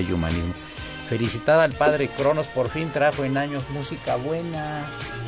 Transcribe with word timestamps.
Y 0.00 0.12
humanismo. 0.12 0.54
Felicitada 1.06 1.64
al 1.64 1.74
padre 1.74 2.08
Cronos, 2.08 2.48
por 2.48 2.68
fin 2.68 2.90
trajo 2.90 3.24
en 3.24 3.36
años 3.36 3.68
música 3.70 4.16
buena. 4.16 4.86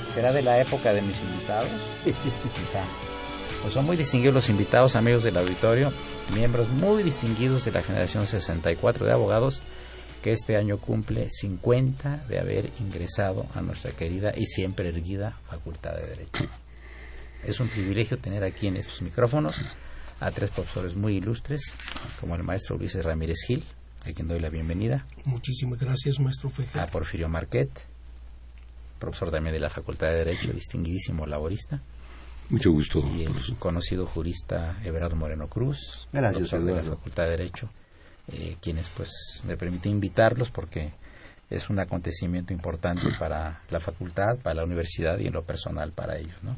¿Será 0.08 0.32
de 0.32 0.42
la 0.42 0.60
época 0.60 0.92
de 0.92 1.02
mis 1.02 1.20
invitados? 1.20 1.70
Quizá. 2.56 2.84
Pues 3.62 3.74
son 3.74 3.84
muy 3.84 3.96
distinguidos 3.96 4.34
los 4.34 4.50
invitados, 4.50 4.96
amigos 4.96 5.24
del 5.24 5.36
auditorio, 5.36 5.92
miembros 6.34 6.68
muy 6.68 7.02
distinguidos 7.02 7.64
de 7.64 7.72
la 7.72 7.82
generación 7.82 8.26
64 8.26 9.06
de 9.06 9.12
abogados 9.12 9.62
que 10.22 10.32
este 10.32 10.56
año 10.56 10.78
cumple 10.78 11.28
50 11.28 12.24
de 12.28 12.38
haber 12.38 12.70
ingresado 12.80 13.46
a 13.54 13.60
nuestra 13.60 13.90
querida 13.92 14.32
y 14.34 14.46
siempre 14.46 14.88
erguida 14.88 15.38
Facultad 15.44 15.96
de 15.96 16.06
Derecho. 16.06 16.48
Es 17.42 17.60
un 17.60 17.68
privilegio 17.68 18.16
tener 18.18 18.42
aquí 18.42 18.68
en 18.68 18.76
estos 18.76 19.02
micrófonos 19.02 19.60
a 20.20 20.30
tres 20.30 20.48
profesores 20.48 20.94
muy 20.96 21.16
ilustres, 21.16 21.74
como 22.18 22.36
el 22.36 22.42
maestro 22.42 22.78
Luis 22.78 22.94
Ramírez 23.04 23.36
Gil, 23.46 23.64
a 24.06 24.12
quien 24.12 24.28
doy 24.28 24.40
la 24.40 24.50
bienvenida. 24.50 25.04
Muchísimas 25.24 25.80
gracias, 25.80 26.20
maestro 26.20 26.50
Fejer. 26.50 26.80
A 26.82 26.86
Porfirio 26.86 27.28
Marquet, 27.28 27.70
profesor 28.98 29.30
también 29.30 29.54
de 29.54 29.60
la 29.60 29.70
Facultad 29.70 30.08
de 30.08 30.18
Derecho, 30.18 30.52
distinguidísimo 30.52 31.26
laborista. 31.26 31.80
Mucho 32.50 32.72
gusto. 32.72 33.00
Y 33.16 33.24
el 33.24 33.56
conocido 33.58 34.06
jurista 34.06 34.78
Everardo 34.84 35.16
Moreno 35.16 35.48
Cruz, 35.48 36.06
Gracias, 36.12 36.50
profesor 36.50 36.64
de 36.64 36.74
la 36.74 36.82
Facultad 36.96 37.24
de 37.24 37.30
Derecho, 37.30 37.70
eh, 38.28 38.56
quienes 38.60 38.90
pues 38.90 39.42
me 39.46 39.56
permite 39.56 39.88
invitarlos 39.88 40.50
porque 40.50 40.92
es 41.48 41.70
un 41.70 41.78
acontecimiento 41.78 42.52
importante 42.52 43.08
para 43.18 43.62
la 43.70 43.80
facultad, 43.80 44.38
para 44.42 44.56
la 44.56 44.64
universidad 44.64 45.18
y 45.18 45.28
en 45.28 45.32
lo 45.32 45.44
personal 45.44 45.92
para 45.92 46.18
ellos. 46.18 46.36
¿no? 46.42 46.56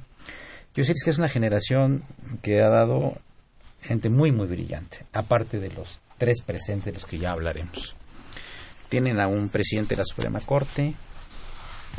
Quiero 0.72 0.88
decir 0.88 0.96
que 1.04 1.10
es 1.10 1.18
una 1.18 1.28
generación 1.28 2.02
que 2.42 2.60
ha 2.62 2.68
dado 2.68 3.18
gente 3.80 4.08
muy, 4.10 4.32
muy 4.32 4.48
brillante, 4.48 5.06
aparte 5.12 5.60
de 5.60 5.70
los 5.70 6.00
tres 6.18 6.42
presentes 6.42 6.86
de 6.86 6.92
los 6.92 7.06
que 7.06 7.18
ya 7.18 7.32
hablaremos. 7.32 7.94
Tienen 8.88 9.20
a 9.20 9.28
un 9.28 9.48
presidente 9.48 9.94
de 9.94 10.00
la 10.00 10.04
Suprema 10.04 10.40
Corte, 10.40 10.94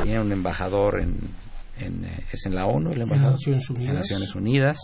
tienen 0.02 0.22
un 0.22 0.32
embajador 0.32 1.02
en, 1.02 1.18
eh, 1.80 2.26
es 2.32 2.46
en 2.46 2.56
la 2.56 2.66
ONU, 2.66 2.92
el 2.92 3.02
embajador 3.02 3.34
Naciones 3.34 3.70
Unidas. 3.70 3.90
en 3.90 3.96
Naciones 3.96 4.36
Unidas, 4.36 4.78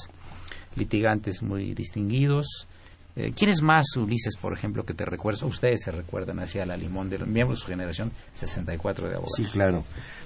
litigantes 0.75 1.41
muy 1.41 1.73
distinguidos. 1.73 2.67
Eh, 3.15 3.31
¿Quién 3.35 3.51
es 3.51 3.61
más, 3.61 3.95
Ulises, 3.95 4.35
por 4.37 4.53
ejemplo, 4.53 4.85
que 4.85 4.95
te 4.95 5.05
recuerdas? 5.05 5.43
Ustedes 5.43 5.81
se 5.83 5.91
recuerdan 5.91 6.39
hacia 6.39 6.65
la 6.65 6.75
limón 6.75 7.09
de 7.09 7.19
los 7.19 7.27
miembros 7.27 7.59
de 7.59 7.61
su 7.61 7.67
generación 7.67 8.11
64 8.33 9.07
de 9.07 9.15
abogados. 9.15 9.33
Sí, 9.37 9.45
claro. 9.45 9.83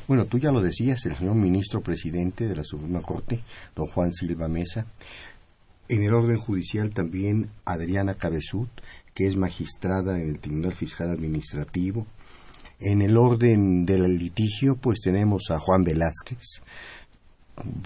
Bueno, 0.07 0.25
tú 0.25 0.37
ya 0.37 0.53
lo 0.53 0.61
decías, 0.61 1.05
el 1.05 1.17
señor 1.17 1.35
ministro 1.35 1.81
presidente 1.81 2.47
de 2.47 2.55
la 2.55 2.63
Suprema 2.63 3.01
Corte, 3.01 3.41
don 3.75 3.87
Juan 3.87 4.13
Silva 4.13 4.47
Mesa. 4.47 4.85
En 5.89 6.03
el 6.03 6.13
orden 6.13 6.37
judicial 6.37 6.89
también 6.93 7.49
Adriana 7.63 8.13
Cabezut, 8.13 8.69
que 9.13 9.25
es 9.25 9.37
magistrada 9.37 10.19
en 10.19 10.29
el 10.29 10.39
Tribunal 10.39 10.73
Fiscal 10.73 11.09
Administrativo. 11.09 12.05
En 12.79 13.01
el 13.01 13.17
orden 13.17 13.85
del 13.85 14.17
litigio, 14.17 14.75
pues 14.75 14.99
tenemos 14.99 15.49
a 15.49 15.59
Juan 15.59 15.83
Velázquez, 15.83 16.61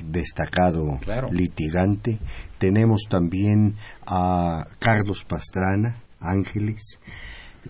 destacado 0.09 0.99
litigante. 1.31 2.19
Tenemos 2.57 3.03
también 3.07 3.75
a 4.05 4.67
Carlos 4.79 5.23
Pastrana, 5.23 6.01
Ángeles. 6.19 6.99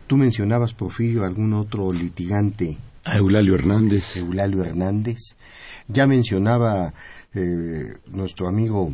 Tú 0.07 0.17
mencionabas, 0.17 0.73
Porfirio, 0.73 1.25
algún 1.25 1.53
otro 1.53 1.91
litigante. 1.91 2.77
A 3.03 3.17
Eulalio 3.17 3.55
Hernández. 3.55 4.15
Eulalio 4.15 4.63
Hernández. 4.63 5.17
Ya 5.87 6.07
mencionaba 6.07 6.93
eh, 7.33 7.95
nuestro 8.07 8.47
amigo 8.47 8.91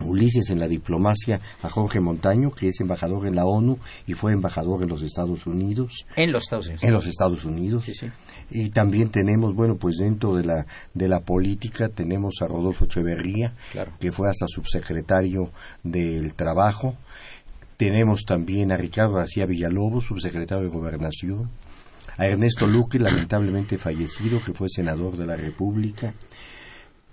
Ulises 0.00 0.50
en 0.50 0.60
la 0.60 0.68
diplomacia 0.68 1.40
a 1.62 1.68
Jorge 1.68 2.00
Montaño, 2.00 2.50
que 2.50 2.68
es 2.68 2.80
embajador 2.80 3.26
en 3.26 3.34
la 3.34 3.44
ONU 3.44 3.78
y 4.06 4.14
fue 4.14 4.32
embajador 4.32 4.82
en 4.82 4.88
los 4.88 5.02
Estados 5.02 5.46
Unidos. 5.46 6.06
En 6.16 6.32
los 6.32 6.44
Estados 6.44 6.66
Unidos. 6.66 6.84
En 6.84 6.92
los 6.92 7.06
Estados 7.06 7.44
Unidos. 7.44 7.84
Sí, 7.84 7.94
sí. 7.94 8.06
Y 8.50 8.70
también 8.70 9.10
tenemos, 9.10 9.54
bueno, 9.54 9.76
pues 9.76 9.96
dentro 9.96 10.34
de 10.34 10.44
la, 10.44 10.66
de 10.94 11.08
la 11.08 11.20
política 11.20 11.88
tenemos 11.88 12.36
a 12.40 12.46
Rodolfo 12.46 12.86
Echeverría, 12.86 13.54
que 14.00 14.12
fue 14.12 14.28
hasta 14.28 14.46
subsecretario 14.48 15.50
del 15.82 16.34
Trabajo. 16.34 16.96
Tenemos 17.76 18.24
también 18.24 18.72
a 18.72 18.76
Ricardo 18.76 19.14
García 19.14 19.46
Villalobos, 19.46 20.06
subsecretario 20.06 20.64
de 20.64 20.70
Gobernación. 20.70 21.50
A 22.16 22.26
Ernesto 22.26 22.66
Luque, 22.66 22.98
lamentablemente 22.98 23.78
fallecido, 23.78 24.40
que 24.44 24.52
fue 24.52 24.68
senador 24.68 25.16
de 25.16 25.26
la 25.26 25.36
República 25.36 26.14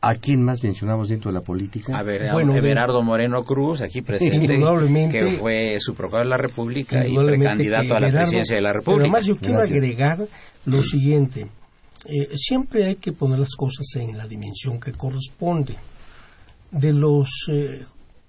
¿A 0.08 0.14
quién 0.16 0.44
más 0.44 0.64
mencionamos 0.64 1.10
dentro 1.10 1.32
de 1.32 1.40
la 1.40 1.42
política? 1.42 1.98
A 1.98 2.04
ver, 2.04 2.32
bueno, 2.32 2.56
Everardo 2.56 3.02
Moreno 3.02 3.44
Cruz, 3.44 3.82
aquí 3.82 4.04
presente, 4.04 4.54
que 5.12 5.38
fue 5.40 5.80
su 5.80 5.96
procurador 5.96 6.28
de 6.28 6.30
la 6.30 6.38
República 6.38 7.08
y 7.08 7.16
precandidato 7.16 7.96
a 7.96 8.00
la 8.00 8.12
presidencia 8.12 8.56
de 8.56 8.62
la 8.62 8.72
República. 8.74 8.98
Pero 8.98 9.02
además 9.02 9.26
yo 9.26 9.36
quiero 9.36 9.62
agregar 9.62 10.20
lo 10.66 10.82
siguiente. 10.84 11.48
Eh, 12.06 12.38
siempre 12.38 12.86
hay 12.86 12.96
que 12.98 13.14
poner 13.14 13.40
las 13.40 13.56
cosas 13.56 13.88
en 13.96 14.16
la 14.16 14.28
dimensión 14.28 14.80
que 14.80 14.92
corresponde. 14.94 15.76
de 16.70 16.94
los 16.94 17.30
eh, 17.52 17.84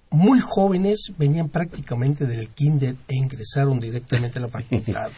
muy 0.09 0.39
jóvenes 0.39 1.13
venían 1.15 1.49
prácticamente 1.49 2.25
del 2.25 2.47
kinder 2.49 2.95
e 3.07 3.15
ingresaron 3.15 3.79
directamente 3.79 4.39
a 4.39 4.41
la 4.41 4.47
facultad. 4.49 5.11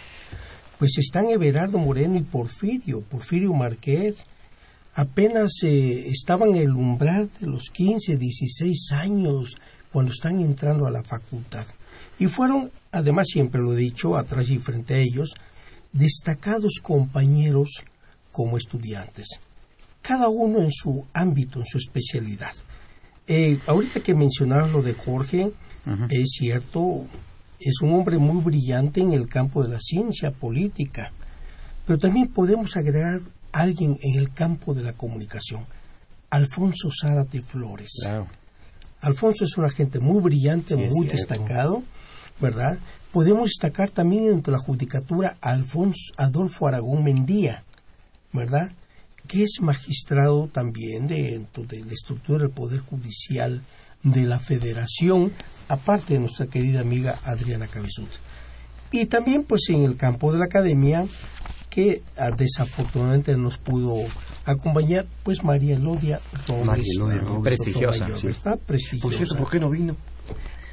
pues 0.78 0.98
están 0.98 1.30
Everardo 1.30 1.78
Moreno 1.78 2.18
y 2.18 2.24
Porfirio, 2.24 3.00
Porfirio 3.00 3.54
Marqués, 3.54 4.16
apenas 5.00 5.64
eh, 5.64 6.10
estaban 6.10 6.50
en 6.50 6.58
el 6.58 6.72
umbral 6.72 7.30
de 7.40 7.48
los 7.48 7.70
15, 7.70 8.18
16 8.18 8.92
años 8.92 9.56
cuando 9.94 10.12
están 10.12 10.40
entrando 10.42 10.86
a 10.86 10.92
la 10.92 11.04
facultad. 11.04 11.66
Y 12.20 12.28
fueron, 12.28 12.70
además 12.92 13.28
siempre 13.32 13.62
lo 13.62 13.74
he 13.74 13.78
dicho, 13.78 14.18
atrás 14.18 14.50
y 14.50 14.58
frente 14.58 14.96
a 14.96 14.98
ellos, 14.98 15.36
destacados 15.94 16.82
compañeros 16.84 17.82
como 18.34 18.58
estudiantes, 18.58 19.40
cada 20.02 20.28
uno 20.28 20.60
en 20.60 20.72
su 20.72 21.06
ámbito, 21.14 21.60
en 21.60 21.66
su 21.66 21.78
especialidad. 21.78 22.52
Eh, 23.26 23.58
ahorita 23.68 24.02
que 24.02 24.14
mencionabas 24.14 24.72
lo 24.72 24.82
de 24.82 24.96
Jorge, 24.96 25.54
es 26.10 26.32
cierto, 26.38 27.06
es 27.58 27.82
un 27.82 27.94
hombre 27.94 28.18
muy 28.18 28.44
brillante 28.44 29.00
en 29.00 29.14
el 29.14 29.30
campo 29.30 29.64
de 29.64 29.70
la 29.70 29.80
ciencia 29.80 30.32
política, 30.32 31.14
pero 31.88 31.98
también 31.98 32.28
podemos 32.28 32.76
agregar 32.76 33.22
alguien 33.52 33.98
en 34.02 34.20
el 34.20 34.32
campo 34.34 34.74
de 34.74 34.84
la 34.84 34.94
comunicación, 34.94 35.66
Alfonso 36.30 36.90
Zárate 36.92 37.42
Flores. 37.42 37.92
Alfonso 39.02 39.46
es 39.46 39.58
un 39.58 39.66
agente 39.66 40.00
muy 40.00 40.22
brillante, 40.22 40.76
muy 40.76 41.08
destacado, 41.08 41.84
¿verdad? 42.40 42.78
Podemos 43.12 43.50
destacar 43.50 43.90
también 43.90 44.26
entre 44.26 44.52
la 44.52 44.60
judicatura 44.60 45.38
a 45.42 45.52
Alfonso 45.52 46.14
Adolfo 46.18 46.68
Aragón 46.68 47.04
Mendía, 47.04 47.64
¿verdad? 48.34 48.72
Que 49.28 49.44
es 49.44 49.60
magistrado 49.62 50.48
también 50.52 51.08
dentro 51.08 51.64
de 51.64 51.84
la 51.84 51.94
estructura 51.94 52.40
del 52.40 52.52
Poder 52.52 52.80
Judicial 52.82 53.62
de 54.04 54.24
la 54.24 54.40
Federación, 54.40 55.32
aparte 55.68 56.14
de 56.14 56.20
nuestra 56.20 56.48
querida 56.48 56.82
amiga 56.82 57.20
Adriana 57.24 57.68
Cabezud. 57.68 58.08
Y 58.92 59.06
también, 59.06 59.44
pues, 59.44 59.70
en 59.70 59.84
el 59.84 59.98
campo 59.98 60.32
de 60.32 60.40
la 60.40 60.46
academia, 60.46 61.06
que 61.70 62.02
ah, 62.18 62.32
desafortunadamente 62.32 63.36
nos 63.38 63.58
pudo 63.58 63.96
acompañar, 64.46 65.06
pues, 65.24 65.44
María 65.44 65.76
Elodia 65.76 66.20
María 66.66 66.86
Elodia 66.96 67.22
Prestigiosa. 67.44 68.08
prestigiosa. 68.66 69.36
¿por 69.36 69.50
qué 69.50 69.60
no 69.60 69.70
vino? 69.70 69.96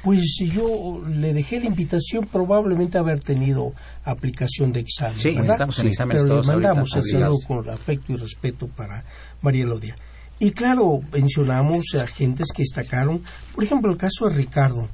Pues 0.03 0.21
yo 0.39 1.03
le 1.07 1.33
dejé 1.33 1.59
la 1.59 1.65
invitación 1.65 2.27
probablemente 2.27 2.97
haber 2.97 3.21
tenido 3.21 3.73
aplicación 4.05 4.71
de 4.71 4.81
examen. 4.81 5.19
Sí, 5.19 5.29
estamos 5.29 5.79
en 5.79 5.87
exámenes 5.87 6.23
Pero 6.23 6.35
todos 6.35 6.47
le 6.47 6.53
mandamos 6.53 6.95
el 6.95 7.03
saludo 7.03 7.37
con 7.45 7.69
afecto 7.69 8.13
y 8.13 8.15
respeto 8.15 8.67
para 8.67 9.03
María 9.41 9.63
Elodia. 9.63 9.95
Y 10.39 10.51
claro, 10.51 11.01
mencionamos 11.11 11.95
a 12.01 12.05
gentes 12.07 12.47
que 12.53 12.61
destacaron, 12.61 13.23
por 13.53 13.63
ejemplo, 13.63 13.91
el 13.91 13.97
caso 13.97 14.29
de 14.29 14.35
Ricardo. 14.35 14.87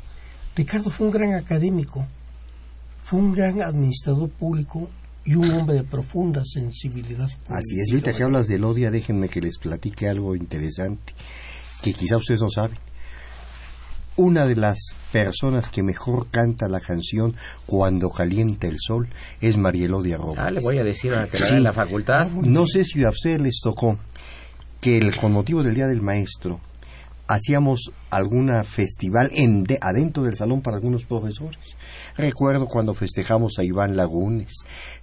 Ricardo 0.56 0.90
fue 0.90 1.08
un 1.08 1.14
gran 1.14 1.34
académico, 1.36 2.06
fue 3.02 3.20
un 3.20 3.34
gran 3.34 3.62
administrador 3.62 4.30
público 4.30 4.90
y 5.26 5.36
un 5.36 5.52
hombre 5.52 5.76
de 5.76 5.84
profunda 5.84 6.44
sensibilidad. 6.46 7.30
Así 7.48 7.80
es, 7.80 7.90
y 7.90 7.94
ahorita 7.94 8.14
que 8.14 8.24
hablas 8.24 8.48
de 8.48 8.56
Elodia, 8.56 8.92
déjenme 8.92 9.30
que 9.30 9.42
les 9.42 9.58
platique 9.58 10.08
algo 10.08 10.36
interesante 10.36 11.14
que 11.82 11.94
quizá 11.94 12.18
ustedes 12.18 12.42
no 12.42 12.50
saben 12.50 12.78
una 14.16 14.46
de 14.46 14.56
las 14.56 14.78
personas 15.12 15.70
que 15.70 15.82
mejor 15.82 16.28
canta 16.30 16.68
la 16.68 16.80
canción 16.80 17.36
Cuando 17.66 18.10
calienta 18.10 18.68
el 18.68 18.78
sol 18.80 19.08
es 19.42 19.58
Marielodia 19.58 20.18
Robles. 20.18 20.40
Ah, 20.40 20.52
le 20.52 20.62
voy 20.62 20.78
a 20.78 20.84
decir 20.84 21.14
a 21.14 21.22
la 21.22 21.28
que 21.28 21.38
en 21.38 21.64
la 21.64 21.74
facultad. 21.74 22.30
No 22.30 22.68
sé 22.68 22.84
si 22.84 23.04
a 23.04 23.10
ustedes 23.10 23.42
les 23.42 23.60
tocó 23.62 23.98
que 24.80 24.98
el, 24.98 25.16
con 25.16 25.32
motivo 25.32 25.64
del 25.64 25.74
Día 25.74 25.88
del 25.88 26.02
Maestro 26.02 26.60
hacíamos 27.28 27.92
alguna 28.10 28.64
festival 28.64 29.30
en 29.34 29.66
adentro 29.82 30.24
del 30.24 30.36
salón 30.36 30.62
para 30.62 30.78
algunos 30.78 31.06
profesores. 31.06 31.78
Recuerdo 32.18 32.68
cuando 32.68 32.94
festejamos 32.94 33.58
a 33.60 33.64
Iván 33.64 33.96
Lagunes 33.96 34.54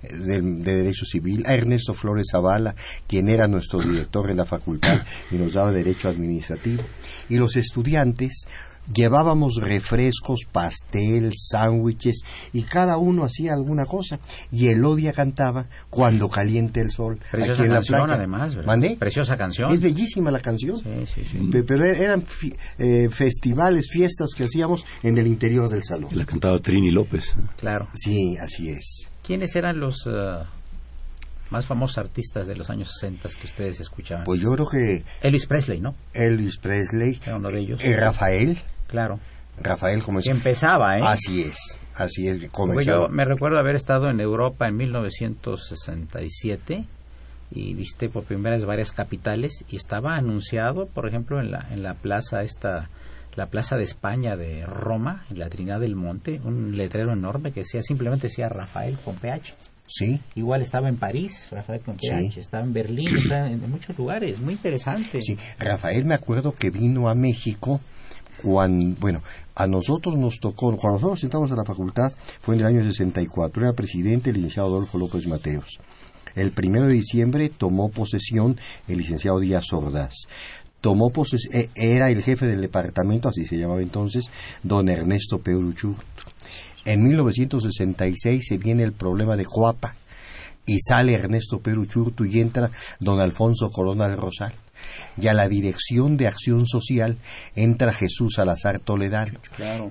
de, 0.02 0.40
de, 0.40 0.76
Derecho 0.76 1.04
Civil, 1.04 1.44
a 1.46 1.54
Ernesto 1.54 1.94
Flores 1.94 2.28
Zavala, 2.30 2.74
quien 3.06 3.28
era 3.28 3.48
nuestro 3.48 3.80
director 3.80 4.30
en 4.30 4.36
la 4.36 4.44
facultad 4.44 4.98
y 5.30 5.36
nos 5.36 5.54
daba 5.54 5.72
Derecho 5.72 6.08
Administrativo. 6.08 6.82
Y 7.28 7.36
los 7.36 7.56
estudiantes 7.56 8.46
llevábamos 8.92 9.56
refrescos, 9.60 10.40
pastel, 10.50 11.32
sándwiches 11.36 12.22
y 12.52 12.62
cada 12.62 12.96
uno 12.98 13.24
hacía 13.24 13.52
alguna 13.54 13.86
cosa 13.86 14.18
y 14.50 14.68
Elodia 14.68 15.12
cantaba 15.12 15.66
cuando 15.88 16.28
caliente 16.28 16.80
el 16.80 16.90
sol 16.90 17.18
Preciosa 17.30 17.62
aquí 17.62 17.68
en 17.68 17.74
canción, 17.74 17.98
la 17.98 18.04
playa. 18.04 18.18
además, 18.18 18.54
¿verdad? 18.54 18.96
Preciosa 18.98 19.36
canción. 19.36 19.72
Es 19.72 19.80
bellísima 19.80 20.30
la 20.30 20.40
canción. 20.40 20.78
Sí, 20.78 21.06
sí, 21.14 21.24
sí. 21.24 21.50
Pero 21.66 21.84
eran 21.84 22.24
eh, 22.78 23.08
festivales, 23.10 23.88
fiestas 23.90 24.30
que 24.36 24.44
hacíamos 24.44 24.84
en 25.02 25.18
el 25.18 25.26
interior 25.26 25.68
del 25.68 25.82
salón. 25.84 26.10
La 26.14 26.24
cantaba 26.24 26.58
Trini 26.58 26.90
López. 26.90 27.34
Claro. 27.56 27.88
Sí, 27.94 28.36
así 28.38 28.70
es. 28.70 29.10
¿Quiénes 29.22 29.54
eran 29.54 29.78
los 29.78 30.06
uh, 30.06 30.44
más 31.50 31.66
famosos 31.66 31.98
artistas 31.98 32.46
de 32.46 32.56
los 32.56 32.70
años 32.70 32.90
60 32.98 33.28
que 33.40 33.46
ustedes 33.46 33.80
escuchaban? 33.80 34.24
Pues 34.24 34.40
yo 34.40 34.52
creo 34.52 34.66
que... 34.68 35.04
Elvis 35.22 35.46
Presley, 35.46 35.80
¿no? 35.80 35.94
Elvis 36.14 36.56
Presley. 36.56 37.20
Era 37.24 37.36
uno 37.36 37.50
de 37.50 37.60
ellos. 37.60 37.84
Eh, 37.84 37.96
Rafael. 37.96 38.58
Claro. 38.90 39.18
Rafael 39.62 40.02
como 40.02 40.20
que 40.20 40.30
empezaba, 40.30 40.98
¿eh? 40.98 41.02
Así 41.04 41.42
es, 41.42 41.78
así 41.94 42.28
es. 42.28 42.40
Yo 42.84 43.08
me 43.08 43.24
recuerdo 43.24 43.58
haber 43.58 43.76
estado 43.76 44.10
en 44.10 44.20
Europa 44.20 44.68
en 44.68 44.76
1967 44.76 46.84
y 47.52 47.74
visité 47.74 48.08
por 48.08 48.24
primera 48.24 48.56
vez 48.56 48.64
varias 48.64 48.92
capitales 48.92 49.64
y 49.68 49.76
estaba 49.76 50.16
anunciado, 50.16 50.86
por 50.86 51.06
ejemplo, 51.06 51.40
en 51.40 51.50
la 51.50 51.66
en 51.70 51.82
la 51.82 51.94
plaza 51.94 52.42
esta 52.42 52.88
la 53.36 53.46
Plaza 53.46 53.76
de 53.76 53.84
España 53.84 54.36
de 54.36 54.66
Roma, 54.66 55.24
en 55.30 55.38
la 55.38 55.48
Trinidad 55.48 55.80
del 55.80 55.94
Monte, 55.94 56.40
un 56.44 56.76
letrero 56.76 57.12
enorme 57.12 57.52
que 57.52 57.60
decía 57.60 57.80
simplemente 57.80 58.26
decía 58.26 58.48
Rafael 58.48 58.96
con 59.04 59.14
PH. 59.16 59.54
Sí. 59.86 60.20
Igual 60.34 60.62
estaba 60.62 60.88
en 60.88 60.96
París, 60.96 61.46
Rafael 61.50 61.80
con 61.80 61.96
PH, 61.96 62.38
estaba 62.38 62.64
en 62.64 62.72
Berlín, 62.72 63.16
estaba 63.16 63.46
en 63.46 63.70
muchos 63.70 63.96
lugares, 63.98 64.40
muy 64.40 64.54
interesante. 64.54 65.22
Sí, 65.22 65.36
Rafael 65.58 66.04
me 66.04 66.14
acuerdo 66.14 66.52
que 66.52 66.70
vino 66.70 67.08
a 67.08 67.14
México 67.14 67.80
bueno, 68.42 69.22
a 69.54 69.66
nosotros 69.66 70.16
nos 70.16 70.38
tocó, 70.40 70.76
cuando 70.76 70.98
nosotros 70.98 71.24
entramos 71.24 71.52
a 71.52 71.56
la 71.56 71.64
facultad, 71.64 72.12
fue 72.40 72.54
en 72.54 72.62
el 72.62 72.66
año 72.66 72.84
64, 72.84 73.62
era 73.62 73.72
presidente 73.72 74.30
el 74.30 74.36
licenciado 74.36 74.68
Adolfo 74.68 74.98
López 74.98 75.26
Mateos. 75.26 75.78
El 76.34 76.52
primero 76.52 76.86
de 76.86 76.94
diciembre 76.94 77.50
tomó 77.50 77.90
posesión 77.90 78.56
el 78.88 78.98
licenciado 78.98 79.40
Díaz 79.40 79.72
Ordaz. 79.72 80.14
Tomó 80.80 81.10
posesión, 81.10 81.54
e, 81.54 81.68
era 81.74 82.10
el 82.10 82.22
jefe 82.22 82.46
del 82.46 82.60
departamento, 82.60 83.28
así 83.28 83.44
se 83.44 83.58
llamaba 83.58 83.82
entonces, 83.82 84.30
don 84.62 84.88
Ernesto 84.88 85.38
Peuruchur. 85.38 85.96
En 86.84 87.02
1966 87.02 88.46
se 88.48 88.58
viene 88.58 88.84
el 88.84 88.92
problema 88.92 89.36
de 89.36 89.44
Coapa 89.44 89.94
y 90.64 90.78
sale 90.80 91.14
Ernesto 91.14 91.58
Peruchurtu 91.58 92.24
y 92.24 92.40
entra 92.40 92.70
don 93.00 93.20
Alfonso 93.20 93.70
Corona 93.70 94.08
del 94.08 94.18
Rosal 94.18 94.54
y 95.20 95.28
a 95.28 95.34
la 95.34 95.48
Dirección 95.48 96.16
de 96.16 96.26
Acción 96.26 96.66
Social 96.66 97.18
entra 97.56 97.92
Jesús 97.92 98.34
Salazar 98.36 98.80
Toledano. 98.80 99.38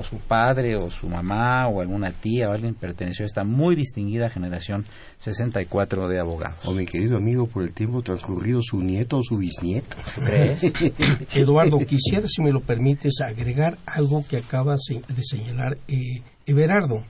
su 0.03 0.19
padre 0.19 0.77
o 0.77 0.91
su 0.91 1.09
mamá 1.09 1.67
o 1.69 1.81
alguna 1.81 2.13
tía 2.13 2.51
o 2.51 2.53
alguien 2.53 2.75
perteneció 2.75 3.25
a 3.25 3.27
esta 3.27 3.45
muy 3.45 3.77
distinguida 3.77 4.29
generación 4.29 4.85
64 5.21 6.07
de 6.07 6.21
abogados. 6.21 6.59
O 6.67 6.73
mi 6.73 6.85
querido 6.85 7.17
amigo, 7.17 7.47
por 7.47 7.63
el 7.63 7.73
tiempo 7.73 8.03
transcurrido, 8.03 8.61
su 8.61 8.83
nieto 8.83 9.17
o 9.17 9.23
su 9.23 9.39
bisnieto. 9.39 9.97
¿Crees? 10.17 10.71
Eduardo, 11.35 11.79
quisiera, 11.79 12.29
si 12.29 12.43
me 12.43 12.53
lo 12.53 12.61
permites, 12.61 13.23
agregar 13.23 13.79
algo 13.87 14.23
que 14.29 14.37
acabas 14.37 14.81
de 14.87 15.25
señalar 15.25 15.79
eh, 15.89 16.21
Everardo. 16.45 17.03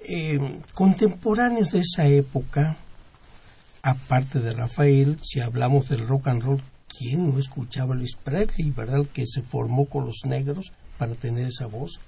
Eh, 0.00 0.60
contemporáneos 0.74 1.70
de 1.70 1.78
esa 1.78 2.06
época, 2.06 2.76
aparte 3.82 4.40
de 4.40 4.52
Rafael, 4.52 5.18
si 5.22 5.40
hablamos 5.40 5.88
del 5.88 6.06
rock 6.06 6.28
and 6.28 6.42
roll, 6.42 6.62
¿quién 6.88 7.28
no 7.28 7.38
escuchaba 7.38 7.94
a 7.94 7.96
Luis 7.96 8.16
Presley, 8.16 8.70
verdad? 8.70 9.04
Que 9.12 9.26
se 9.26 9.42
formó 9.42 9.86
con 9.86 10.06
los 10.06 10.20
negros 10.24 10.72
para 10.98 11.14
tener 11.14 11.48
esa 11.48 11.66
voz. 11.66 12.00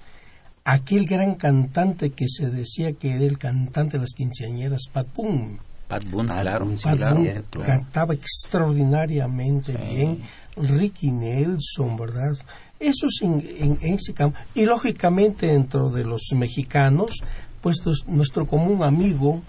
Aquel 0.63 1.05
gran 1.05 1.35
cantante 1.35 2.11
que 2.11 2.27
se 2.27 2.49
decía 2.49 2.93
que 2.93 3.11
era 3.11 3.25
el 3.25 3.37
cantante 3.37 3.97
de 3.97 4.01
las 4.01 4.13
quinceañeras, 4.13 4.89
Pat 4.91 5.07
Boone. 5.13 5.59
Pat 5.87 6.03
Boone, 6.09 6.29
claro. 6.29 6.67
Pat 6.81 6.99
Boone 6.99 7.43
cantaba 7.63 8.13
extraordinariamente 8.15 9.73
bien. 9.73 10.21
Ricky 10.57 11.11
Nelson, 11.11 11.97
¿verdad? 11.97 12.33
Eso 12.79 13.07
es 13.07 13.21
en, 13.21 13.77
ese 13.81 14.13
campo. 14.13 14.37
Y 14.55 14.65
lógicamente 14.65 15.47
dentro 15.47 15.89
de 15.89 16.03
los 16.03 16.21
mexicanos, 16.35 17.11
pues 17.61 17.77
nuestro 18.07 18.47
común 18.47 18.83
amigo 18.83 19.41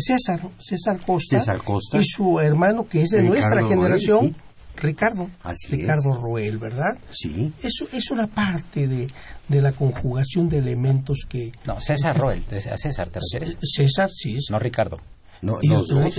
César, 0.00 0.40
César 0.58 0.98
Costa, 1.04 2.00
y 2.00 2.04
su 2.04 2.40
hermano 2.40 2.86
que 2.88 3.02
es 3.02 3.10
de 3.10 3.22
nuestra 3.22 3.66
generación, 3.66 4.34
Ricardo, 4.76 5.28
Ricardo 5.68 6.14
Roel, 6.14 6.58
¿verdad? 6.58 6.98
Sí. 7.10 7.52
Eso 7.62 7.86
es 7.92 8.10
una 8.10 8.26
parte 8.26 8.88
de, 8.88 9.08
de 9.48 9.62
la 9.62 9.72
conjugación 9.72 10.48
de 10.48 10.58
elementos 10.58 11.26
que... 11.28 11.52
No, 11.64 11.80
César 11.80 12.16
Roel, 12.16 12.44
a 12.50 12.76
César 12.76 13.10
te 13.10 13.20
refieres. 13.20 13.58
César, 13.62 14.10
sí. 14.10 14.38
No 14.50 14.58
Ricardo. 14.58 14.96
No, 15.42 15.58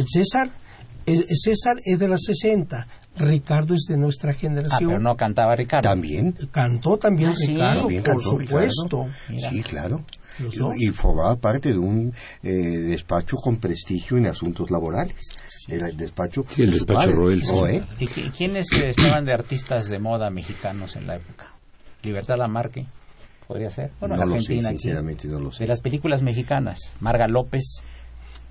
César, 0.06 0.50
César 1.06 1.78
es 1.86 2.00
de 2.00 2.08
las 2.08 2.22
60, 2.24 2.88
Ricardo 3.18 3.76
es 3.76 3.86
de 3.88 3.98
nuestra 3.98 4.34
generación. 4.34 4.84
Ah, 4.84 4.88
pero 4.88 5.00
no 5.00 5.16
cantaba 5.16 5.56
Ricardo. 5.56 5.90
También. 5.90 6.34
Cantó 6.52 6.98
también 6.98 7.32
ah, 7.32 7.76
Ricardo, 7.88 8.14
por 8.14 8.24
supuesto. 8.24 9.08
Sí, 9.50 9.62
claro. 9.62 10.04
Y, 10.78 10.88
formaba 10.90 11.36
parte 11.36 11.70
de 11.70 11.78
un 11.78 12.14
eh, 12.42 12.50
despacho 12.50 13.38
con 13.38 13.58
prestigio 13.58 14.18
en 14.18 14.28
asuntos 14.28 14.72
laborales. 14.72 15.30
el 15.68 15.96
despacho. 15.96 16.46
Sí, 16.48 16.64
el 16.64 16.72
despacho 16.72 17.12
Roel. 17.12 17.44
¿Y 18.00 18.08
quiénes 18.08 18.72
estaban 18.72 19.26
de 19.26 19.34
artistas 19.34 19.90
de 19.90 20.00
moda 20.00 20.30
mexicanos 20.30 20.96
en 20.96 21.08
la 21.08 21.16
época? 21.18 21.54
Libertad 22.04 22.36
Lamarque, 22.38 22.86
podría 23.48 23.70
ser. 23.70 23.92
Bueno, 24.00 24.16
no 24.16 24.24
Argentina. 24.24 24.72
Lo 24.72 24.78
sé, 24.78 24.84
sinceramente 24.84 25.28
no 25.28 25.40
lo 25.40 25.52
sé. 25.52 25.64
De 25.64 25.68
las 25.68 25.82
películas 25.82 26.22
mexicanas, 26.22 26.94
Marga 27.00 27.28
López 27.28 27.82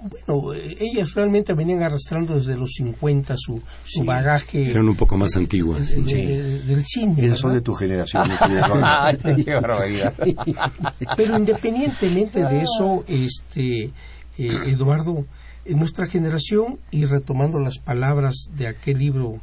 bueno, 0.02 0.52
ellas 0.54 1.14
realmente 1.14 1.54
venían 1.54 1.82
arrastrando 1.82 2.35
desde 2.35 2.56
los 2.56 2.73
50 2.73 3.35
su, 3.37 3.62
su 3.85 4.04
bagaje. 4.04 4.71
Eran 4.71 4.88
un 4.88 4.97
poco 4.97 5.16
más 5.16 5.37
antiguas. 5.37 5.94
del 5.94 6.85
cine. 6.85 7.25
Esas 7.25 7.38
son 7.38 7.54
de 7.54 7.61
tu 7.61 7.75
generación. 7.75 8.23
Pero 11.16 11.38
independientemente 11.38 12.44
de 12.44 12.62
eso, 12.62 13.04
este 13.06 13.90
eh, 14.38 14.50
Eduardo, 14.66 15.25
en 15.64 15.78
nuestra 15.78 16.06
generación, 16.06 16.78
y 16.90 17.04
retomando 17.04 17.61
las 17.61 17.78
palabras 17.78 18.49
de 18.56 18.66
aquel 18.66 18.99
libro 18.99 19.40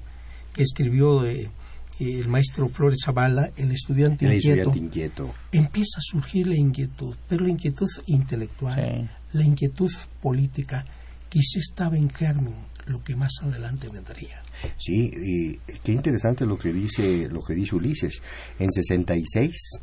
que 0.54 0.64
escribió 0.64 1.26
eh, 1.26 1.50
el 2.00 2.28
maestro 2.28 2.70
Flores 2.70 3.00
Zavala, 3.04 3.52
el 3.58 3.72
estudiante, 3.72 4.26
inquieto, 4.34 5.34
empieza 5.52 6.00
a 6.00 6.02
surgir 6.02 6.48
la 6.48 6.56
inquietud, 6.56 7.16
pero 7.28 7.44
la 7.44 7.52
inquietud 7.52 7.90
intelectual 8.08 9.10
la 9.34 9.44
inquietud 9.44 9.92
política 10.22 10.86
quizá 11.30 11.60
estaba 11.60 11.98
en 11.98 12.10
germen 12.10 12.56
lo 12.88 13.04
que 13.04 13.16
más 13.16 13.32
adelante 13.44 13.88
vendría. 13.94 14.42
Sí, 14.78 15.12
y 15.14 15.58
qué 15.84 15.92
interesante 15.92 16.46
lo 16.46 16.58
que 16.58 16.74
dice 16.74 17.30
lo 17.30 17.42
que 17.42 17.54
dice 17.54 17.76
Ulises. 17.76 18.22
En 18.58 18.72
66 18.72 19.82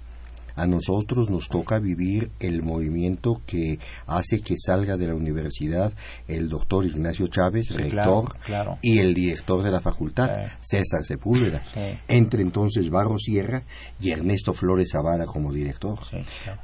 a 0.56 0.66
nosotros 0.66 1.30
nos 1.30 1.48
toca 1.48 1.78
vivir 1.78 2.30
el 2.40 2.62
movimiento 2.62 3.40
que 3.46 3.78
hace 4.06 4.40
que 4.40 4.56
salga 4.56 4.96
de 4.96 5.06
la 5.06 5.14
universidad 5.14 5.92
el 6.26 6.48
doctor 6.48 6.86
Ignacio 6.86 7.26
Chávez, 7.28 7.70
rector, 7.70 8.34
y 8.82 8.98
el 8.98 9.14
director 9.14 9.62
de 9.62 9.70
la 9.70 9.80
facultad, 9.80 10.30
César 10.60 11.04
Sepúlveda. 11.04 11.62
Entre 12.08 12.42
entonces 12.42 12.90
Barro 12.90 13.18
Sierra 13.18 13.62
y 14.00 14.10
Ernesto 14.10 14.54
Flores 14.54 14.90
Zavala 14.92 15.26
como 15.26 15.52
director. 15.52 15.98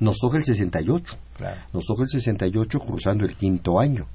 Nos 0.00 0.18
toca 0.18 0.38
el 0.38 0.44
68. 0.44 1.16
Nos 1.72 1.84
toca 1.84 2.02
el 2.02 2.08
68 2.08 2.80
cruzando 2.80 3.24
el 3.24 3.36
quinto 3.36 3.78
año. 3.78 4.06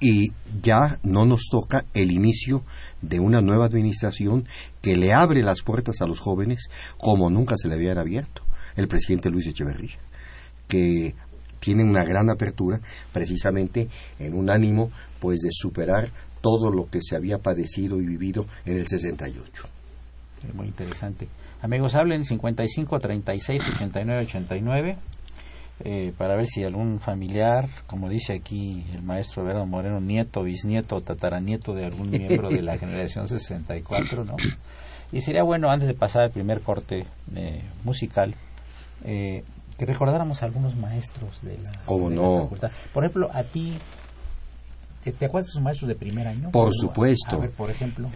Y 0.00 0.32
ya 0.62 0.98
no 1.02 1.24
nos 1.24 1.48
toca 1.50 1.84
el 1.94 2.12
inicio 2.12 2.62
de 3.02 3.20
una 3.20 3.40
nueva 3.40 3.66
administración 3.66 4.46
que 4.80 4.96
le 4.96 5.12
abre 5.12 5.42
las 5.42 5.62
puertas 5.62 6.00
a 6.00 6.06
los 6.06 6.20
jóvenes 6.20 6.68
como 6.98 7.30
nunca 7.30 7.56
se 7.58 7.68
le 7.68 7.74
habían 7.74 7.98
abierto 7.98 8.42
el 8.80 8.88
presidente 8.88 9.30
Luis 9.30 9.46
Echeverría, 9.46 9.98
que 10.66 11.14
tiene 11.60 11.84
una 11.84 12.04
gran 12.04 12.30
apertura 12.30 12.80
precisamente 13.12 13.88
en 14.18 14.34
un 14.34 14.50
ánimo 14.50 14.90
pues 15.20 15.40
de 15.40 15.50
superar 15.52 16.10
todo 16.40 16.70
lo 16.70 16.88
que 16.88 17.00
se 17.02 17.16
había 17.16 17.38
padecido 17.38 18.00
y 18.00 18.06
vivido 18.06 18.46
en 18.64 18.78
el 18.78 18.86
68. 18.86 19.68
Muy 20.54 20.68
interesante. 20.68 21.26
Amigos, 21.60 21.96
hablen 21.96 22.24
55 22.24 22.98
36 23.00 23.62
89 23.74 24.20
89 24.20 24.98
para 26.16 26.36
ver 26.36 26.46
si 26.46 26.64
algún 26.64 26.98
familiar, 27.00 27.68
como 27.86 28.08
dice 28.08 28.34
aquí 28.34 28.84
el 28.94 29.02
maestro 29.02 29.44
Verón 29.44 29.68
Moreno, 29.68 30.00
nieto, 30.00 30.42
bisnieto 30.42 30.96
o 30.96 31.00
tataranieto 31.00 31.72
de 31.74 31.86
algún 31.86 32.10
miembro 32.10 32.48
de 32.48 32.62
la 32.62 32.76
generación 32.78 33.28
64, 33.28 34.24
¿no? 34.24 34.36
Y 35.12 35.20
sería 35.20 35.42
bueno, 35.42 35.70
antes 35.70 35.88
de 35.88 35.94
pasar 35.94 36.24
al 36.24 36.30
primer 36.30 36.60
corte 36.60 37.06
eh, 37.34 37.62
musical, 37.84 38.34
eh, 39.04 39.44
que 39.78 39.86
recordáramos 39.86 40.42
a 40.42 40.46
algunos 40.46 40.76
maestros 40.76 41.40
de 41.42 41.56
la, 41.58 41.72
facultad. 41.72 42.70
Por 42.92 43.04
ejemplo, 43.04 43.30
a 43.32 43.44
ti, 43.44 43.74
¿te, 45.04 45.24
acuerdas 45.24 45.46
de 45.46 45.52
sus 45.52 45.62
maestros 45.62 45.88
de 45.88 45.94
primer 45.94 46.26
año? 46.26 46.50
Por 46.50 46.74
supuesto. 46.74 47.40
por 47.56 47.70
ejemplo. 47.70 48.08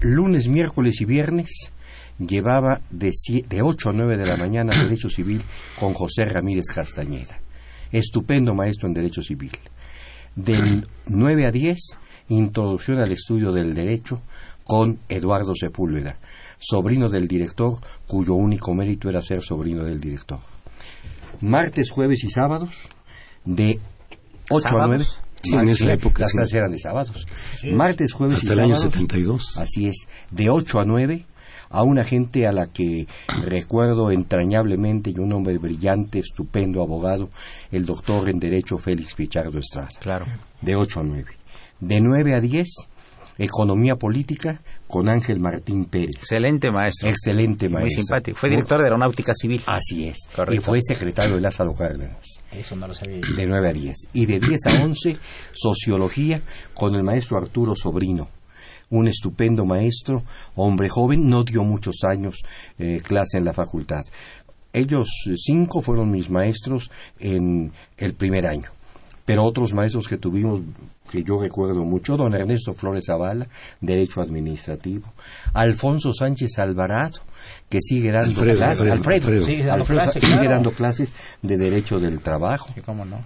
Lunes, 0.00 0.48
miércoles 0.48 1.00
y 1.00 1.04
viernes 1.04 1.72
llevaba 2.18 2.80
de, 2.90 3.12
de 3.48 3.62
8 3.62 3.90
a 3.90 3.92
9 3.92 4.16
de 4.16 4.26
la 4.26 4.36
mañana 4.36 4.76
Derecho 4.82 5.08
Civil 5.08 5.42
con 5.78 5.94
José 5.94 6.24
Ramírez 6.24 6.66
Castañeda. 6.74 7.38
Estupendo 7.92 8.54
maestro 8.54 8.88
en 8.88 8.94
Derecho 8.94 9.22
Civil. 9.22 9.52
Del 10.34 10.86
9 11.06 11.46
a 11.46 11.52
10, 11.52 11.78
Introducción 12.28 12.98
al 12.98 13.12
Estudio 13.12 13.52
del 13.52 13.74
Derecho 13.74 14.20
con 14.64 14.98
Eduardo 15.08 15.52
Sepúlveda 15.54 16.16
sobrino 16.60 17.08
del 17.08 17.26
director, 17.26 17.78
cuyo 18.06 18.34
único 18.34 18.72
mérito 18.74 19.08
era 19.08 19.22
ser 19.22 19.42
sobrino 19.42 19.82
del 19.82 19.98
director. 19.98 20.38
Martes, 21.40 21.90
jueves 21.90 22.22
y 22.22 22.30
sábados, 22.30 22.70
de 23.44 23.80
8 24.50 24.68
a 24.68 24.86
9. 24.86 25.04
Sí, 25.42 25.54
en 25.54 25.68
esa 25.70 25.92
época. 25.92 26.22
Las 26.22 26.32
clases 26.32 26.52
eran 26.52 26.70
de 26.70 26.78
sábados. 26.78 27.26
Martes, 27.72 28.12
jueves 28.12 28.44
y 28.44 28.46
sábados. 28.46 28.50
Hasta 28.50 28.52
el 28.52 28.60
año 28.60 28.76
72. 28.76 29.56
Así 29.56 29.88
es. 29.88 30.06
De 30.30 30.50
8 30.50 30.80
a 30.80 30.84
9 30.84 31.24
a 31.70 31.82
una 31.84 32.04
gente 32.04 32.46
a 32.46 32.52
la 32.52 32.66
que 32.66 33.06
recuerdo 33.44 34.10
entrañablemente 34.10 35.10
y 35.10 35.20
un 35.20 35.32
hombre 35.32 35.56
brillante, 35.58 36.18
estupendo 36.18 36.82
abogado, 36.82 37.30
el 37.70 37.86
doctor 37.86 38.28
en 38.28 38.40
Derecho 38.40 38.76
Félix 38.76 39.14
Pichardo 39.14 39.58
Estrada. 39.58 39.88
Claro. 40.00 40.26
De 40.60 40.74
8 40.74 41.00
a 41.00 41.02
9. 41.04 41.24
De 41.78 42.00
9 42.00 42.34
a 42.34 42.40
10, 42.40 42.68
Economía 43.42 43.96
Política 43.96 44.60
con 44.86 45.08
Ángel 45.08 45.40
Martín 45.40 45.86
Pérez. 45.86 46.16
Excelente 46.16 46.70
maestro. 46.70 47.08
Excelente 47.08 47.70
maestro. 47.70 47.80
Muy 47.80 47.90
simpático. 47.90 48.38
Fue 48.38 48.50
director 48.50 48.78
de 48.78 48.84
Aeronáutica 48.84 49.32
Civil. 49.32 49.62
Así 49.64 50.08
es. 50.08 50.28
Y 50.50 50.58
fue 50.58 50.80
secretario 50.82 51.36
de 51.36 51.40
Lázaro 51.40 51.72
Cárdenas. 51.72 52.40
Eso 52.52 52.76
no 52.76 52.86
lo 52.86 52.92
sabía. 52.92 53.20
De 53.36 53.46
9 53.46 53.68
a 53.68 53.72
10. 53.72 53.96
Y 54.12 54.26
de 54.26 54.40
10 54.40 54.66
a 54.66 54.84
11, 54.84 55.16
Sociología 55.54 56.42
con 56.74 56.94
el 56.94 57.02
maestro 57.02 57.38
Arturo 57.38 57.74
Sobrino 57.74 58.28
un 58.92 59.06
estupendo 59.06 59.64
maestro, 59.64 60.24
hombre 60.56 60.88
joven, 60.88 61.28
no 61.28 61.44
dio 61.44 61.62
muchos 61.62 62.02
años 62.02 62.42
eh, 62.76 63.00
clase 63.00 63.38
en 63.38 63.44
la 63.44 63.52
facultad. 63.52 64.02
Ellos 64.72 65.08
cinco 65.36 65.80
fueron 65.80 66.10
mis 66.10 66.28
maestros 66.28 66.90
en 67.20 67.72
el 67.96 68.14
primer 68.14 68.48
año 68.48 68.72
pero 69.30 69.44
otros 69.44 69.72
maestros 69.72 70.08
que 70.08 70.16
tuvimos 70.16 70.60
que 71.10 71.24
yo 71.24 71.40
recuerdo 71.40 71.84
mucho, 71.84 72.16
don 72.16 72.34
Ernesto 72.34 72.72
Flores 72.72 73.06
Zavala, 73.06 73.48
Derecho 73.80 74.20
Administrativo, 74.20 75.12
Alfonso 75.52 76.12
Sánchez 76.12 76.58
Alvarado, 76.58 77.20
que 77.68 77.80
sigue 77.80 78.12
dando 78.12 78.40
clases, 78.40 78.86
Alfredo, 78.86 79.40
sigue, 79.42 79.64
dando 79.64 80.70
clases, 80.70 81.12
de 81.42 81.56
Derecho 81.56 81.98
del 81.98 82.20
Trabajo. 82.20 82.72
¿Cómo 82.84 83.04
no? 83.04 83.20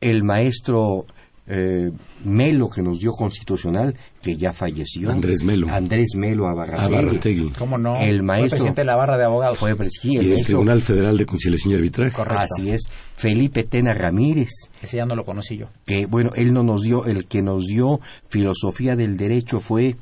El 0.00 0.22
maestro 0.22 1.06
eh, 1.48 1.90
Melo 2.24 2.68
que 2.68 2.82
nos 2.82 2.98
dio 2.98 3.12
constitucional 3.12 3.94
que 4.22 4.36
ya 4.36 4.52
falleció. 4.52 5.10
Andrés 5.10 5.44
Melo. 5.44 5.68
Andrés 5.68 6.14
Melo 6.16 6.48
Abarrategui. 6.48 7.50
¿Cómo 7.50 7.78
no? 7.78 8.00
el 8.00 8.22
maestro 8.22 8.48
fue 8.48 8.48
presidente 8.48 8.80
de 8.80 8.86
la 8.86 8.96
barra 8.96 9.16
de 9.16 9.24
abogados. 9.24 9.58
fue 9.58 9.76
y 10.02 10.16
del 10.16 10.44
Tribunal 10.44 10.82
Federal 10.82 11.16
de 11.16 11.26
Conciliación 11.26 11.72
y 11.72 11.76
Arbitraje. 11.76 12.22
Así 12.36 12.70
es. 12.70 12.88
Felipe 13.14 13.64
Tena 13.64 13.94
Ramírez. 13.94 14.50
Ese 14.82 14.96
ya 14.96 15.06
no 15.06 15.14
lo 15.14 15.24
conocí 15.24 15.56
yo. 15.56 15.66
Que 15.86 16.06
bueno 16.06 16.32
él 16.34 16.52
no 16.52 16.62
nos 16.62 16.82
dio 16.82 17.04
el 17.06 17.26
que 17.26 17.42
nos 17.42 17.66
dio 17.66 18.00
filosofía 18.28 18.96
del 18.96 19.16
derecho 19.16 19.60
fue 19.60 19.96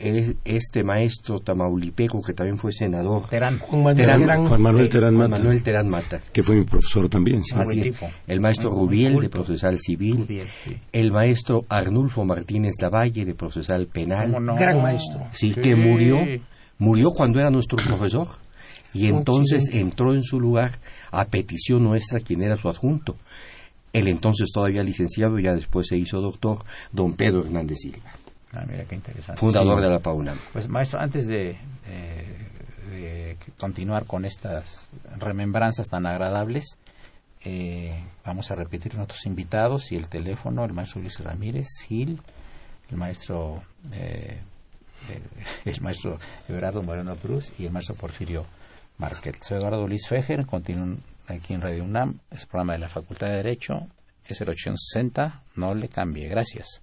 este 0.00 0.82
maestro 0.82 1.40
tamaulipeco 1.40 2.22
que 2.22 2.32
también 2.32 2.58
fue 2.58 2.72
senador. 2.72 3.28
Terán. 3.28 3.58
Juan 3.58 3.82
Manuel, 3.82 4.88
Terán, 4.88 5.14
Mata. 5.14 5.28
Manuel 5.28 5.62
Terán 5.62 5.88
Mata. 5.88 6.20
Que 6.32 6.42
fue 6.42 6.56
mi 6.56 6.64
profesor 6.64 7.08
también. 7.08 7.42
El 8.26 8.40
maestro 8.40 8.70
Rubiel 8.70 9.20
de 9.20 9.28
Procesal 9.28 9.78
Civil. 9.78 10.26
El 10.92 11.12
maestro 11.12 11.64
Arnulfo 11.68 12.24
Martínez 12.24 12.76
Lavalle 12.80 13.24
de 13.24 13.34
Procesal 13.34 13.86
Penal. 13.86 14.34
Gran 14.56 14.82
maestro. 14.82 15.26
Sí, 15.32 15.54
que 15.54 15.76
murió, 15.76 16.16
murió 16.78 17.10
cuando 17.10 17.40
era 17.40 17.50
nuestro 17.50 17.78
profesor 17.86 18.26
Y 18.94 19.08
entonces 19.08 19.68
entró 19.72 20.14
en 20.14 20.22
su 20.22 20.40
lugar, 20.40 20.78
a 21.12 21.26
petición 21.26 21.84
nuestra, 21.84 22.20
quien 22.20 22.42
era 22.42 22.56
su 22.56 22.68
adjunto, 22.68 23.16
el 23.92 24.08
entonces 24.08 24.50
todavía 24.52 24.82
licenciado, 24.82 25.38
y 25.38 25.44
ya 25.44 25.54
después 25.54 25.88
se 25.88 25.96
hizo 25.96 26.20
doctor, 26.20 26.58
don 26.92 27.14
Pedro 27.14 27.44
Hernández 27.44 27.78
Silva. 27.80 28.12
Ah, 28.52 28.64
mira 28.66 28.84
qué 28.84 28.96
interesante. 28.96 29.38
Fundador 29.40 29.80
de 29.80 29.88
la 29.88 30.00
PAUNAM. 30.00 30.38
Pues 30.52 30.68
maestro, 30.68 31.00
antes 31.00 31.28
de, 31.28 31.56
continuar 33.58 34.06
con 34.06 34.24
estas 34.24 34.88
remembranzas 35.18 35.88
tan 35.88 36.06
agradables, 36.06 36.76
eh, 37.42 38.02
vamos 38.24 38.50
a 38.50 38.54
repetir 38.54 38.96
nuestros 38.96 39.24
invitados 39.26 39.92
y 39.92 39.96
el 39.96 40.08
teléfono, 40.08 40.64
el 40.64 40.72
maestro 40.72 41.00
Luis 41.00 41.18
Ramírez 41.20 41.68
Gil, 41.86 42.20
el 42.90 42.96
maestro 42.96 43.62
eh, 43.92 44.40
el 45.64 45.80
maestro 45.80 46.18
Eduardo 46.48 46.82
Moreno 46.82 47.14
Cruz 47.16 47.52
y 47.58 47.66
el 47.66 47.72
maestro 47.72 47.94
Porfirio 47.94 48.44
Marquet. 48.98 49.42
Soy 49.42 49.58
Eduardo 49.58 49.86
Luis 49.86 50.06
Fejer, 50.08 50.46
continúo 50.46 50.96
aquí 51.26 51.54
en 51.54 51.60
Radio 51.60 51.84
UNAM, 51.84 52.20
es 52.30 52.46
programa 52.46 52.74
de 52.74 52.80
la 52.80 52.88
Facultad 52.88 53.28
de 53.28 53.36
Derecho, 53.36 53.86
es 54.26 54.40
el 54.40 54.50
860, 54.50 55.42
no 55.56 55.74
le 55.74 55.88
cambie, 55.88 56.28
gracias. 56.28 56.82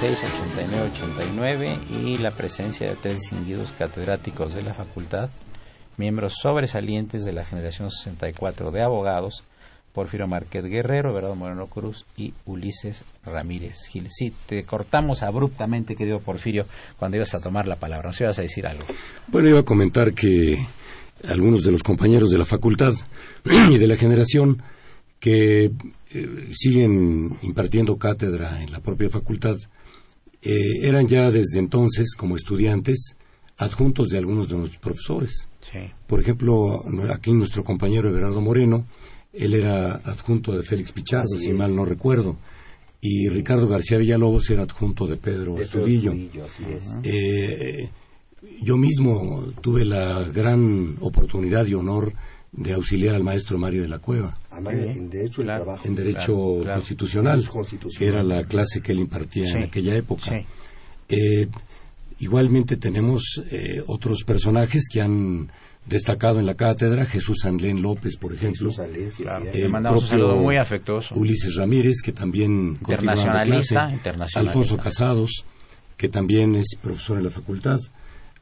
36 0.00 0.32
89 0.32 0.90
89 0.94 1.80
y 1.90 2.16
la 2.16 2.34
presencia 2.34 2.88
de 2.88 2.96
tres 2.96 3.20
distinguidos 3.20 3.72
catedráticos 3.72 4.54
de 4.54 4.62
la 4.62 4.72
facultad, 4.72 5.28
miembros 5.98 6.36
sobresalientes 6.40 7.26
de 7.26 7.34
la 7.34 7.44
generación 7.44 7.90
64 7.90 8.70
de 8.70 8.82
abogados, 8.82 9.44
Porfirio 9.92 10.26
Márquez 10.26 10.64
Guerrero, 10.64 11.10
Everardo 11.10 11.34
Moreno 11.34 11.66
Cruz 11.66 12.06
y 12.16 12.32
Ulises 12.46 13.04
Ramírez 13.26 13.76
Gil. 13.90 14.06
Sí, 14.10 14.32
te 14.46 14.64
cortamos 14.64 15.22
abruptamente, 15.22 15.94
querido 15.94 16.18
Porfirio, 16.18 16.64
cuando 16.98 17.18
ibas 17.18 17.34
a 17.34 17.40
tomar 17.40 17.68
la 17.68 17.76
palabra. 17.76 18.08
¿Nos 18.08 18.20
ibas 18.22 18.38
a 18.38 18.42
decir 18.42 18.66
algo? 18.66 18.84
Bueno, 19.26 19.50
iba 19.50 19.60
a 19.60 19.64
comentar 19.64 20.14
que 20.14 20.66
algunos 21.28 21.62
de 21.62 21.72
los 21.72 21.82
compañeros 21.82 22.30
de 22.30 22.38
la 22.38 22.46
facultad 22.46 22.94
y 23.68 23.76
de 23.76 23.86
la 23.86 23.98
generación 23.98 24.62
que 25.18 25.64
eh, 26.12 26.48
siguen 26.52 27.36
impartiendo 27.42 27.98
cátedra 27.98 28.62
en 28.62 28.72
la 28.72 28.80
propia 28.80 29.10
facultad, 29.10 29.56
eh, 30.42 30.80
eran 30.82 31.06
ya 31.06 31.30
desde 31.30 31.58
entonces, 31.58 32.14
como 32.14 32.36
estudiantes, 32.36 33.16
adjuntos 33.56 34.08
de 34.08 34.18
algunos 34.18 34.48
de 34.48 34.56
nuestros 34.56 34.80
profesores. 34.80 35.48
Por 36.06 36.20
ejemplo, 36.20 36.80
aquí 37.14 37.32
nuestro 37.32 37.62
compañero 37.62 38.08
Everardo 38.08 38.40
Moreno, 38.40 38.86
él 39.32 39.54
era 39.54 39.96
adjunto 39.96 40.56
de 40.56 40.62
Félix 40.62 40.92
Pichardo, 40.92 41.38
si 41.38 41.52
mal 41.52 41.76
no 41.76 41.84
recuerdo, 41.84 42.36
y 43.00 43.28
Ricardo 43.28 43.68
García 43.68 43.98
Villalobos 43.98 44.50
era 44.50 44.62
adjunto 44.62 45.06
de 45.06 45.16
Pedro 45.16 45.60
Estudillo. 45.60 46.14
Eh, 47.02 47.88
yo 48.62 48.76
mismo 48.76 49.52
tuve 49.60 49.84
la 49.84 50.24
gran 50.24 50.96
oportunidad 51.00 51.66
y 51.66 51.74
honor 51.74 52.12
de 52.52 52.72
auxiliar 52.72 53.14
al 53.14 53.22
maestro 53.22 53.58
Mario 53.58 53.82
de 53.82 53.88
la 53.88 53.98
Cueva. 53.98 54.36
en 54.52 55.08
derecho, 55.08 55.42
en 55.84 55.94
derecho 55.94 56.34
constitucional, 56.72 57.48
que 57.96 58.06
era 58.06 58.22
la 58.22 58.44
clase 58.44 58.80
que 58.80 58.92
él 58.92 59.00
impartía 59.00 59.48
en 59.50 59.62
aquella 59.64 59.94
época. 59.96 60.42
Eh, 61.08 61.48
igualmente 62.18 62.76
tenemos 62.76 63.42
eh, 63.50 63.82
otros 63.86 64.24
personajes 64.24 64.88
que 64.90 65.00
han 65.00 65.50
destacado 65.86 66.38
en 66.38 66.46
la 66.46 66.54
cátedra, 66.54 67.06
Jesús 67.06 67.44
Anlén 67.44 67.82
López, 67.82 68.16
por 68.16 68.34
ejemplo. 68.34 68.70
Le 69.52 69.68
mandamos 69.68 70.04
un 70.04 70.08
saludo 70.08 70.36
muy 70.36 70.56
afectuoso. 70.56 71.14
Ulises 71.14 71.56
Ramírez, 71.56 72.02
que 72.02 72.12
también 72.12 72.76
internacionalista, 72.80 73.90
internacionalista. 73.90 74.40
Alfonso 74.40 74.76
Casados, 74.76 75.44
que 75.96 76.08
también 76.08 76.54
es 76.56 76.76
profesor 76.80 77.18
en 77.18 77.24
la 77.24 77.30
facultad. 77.30 77.78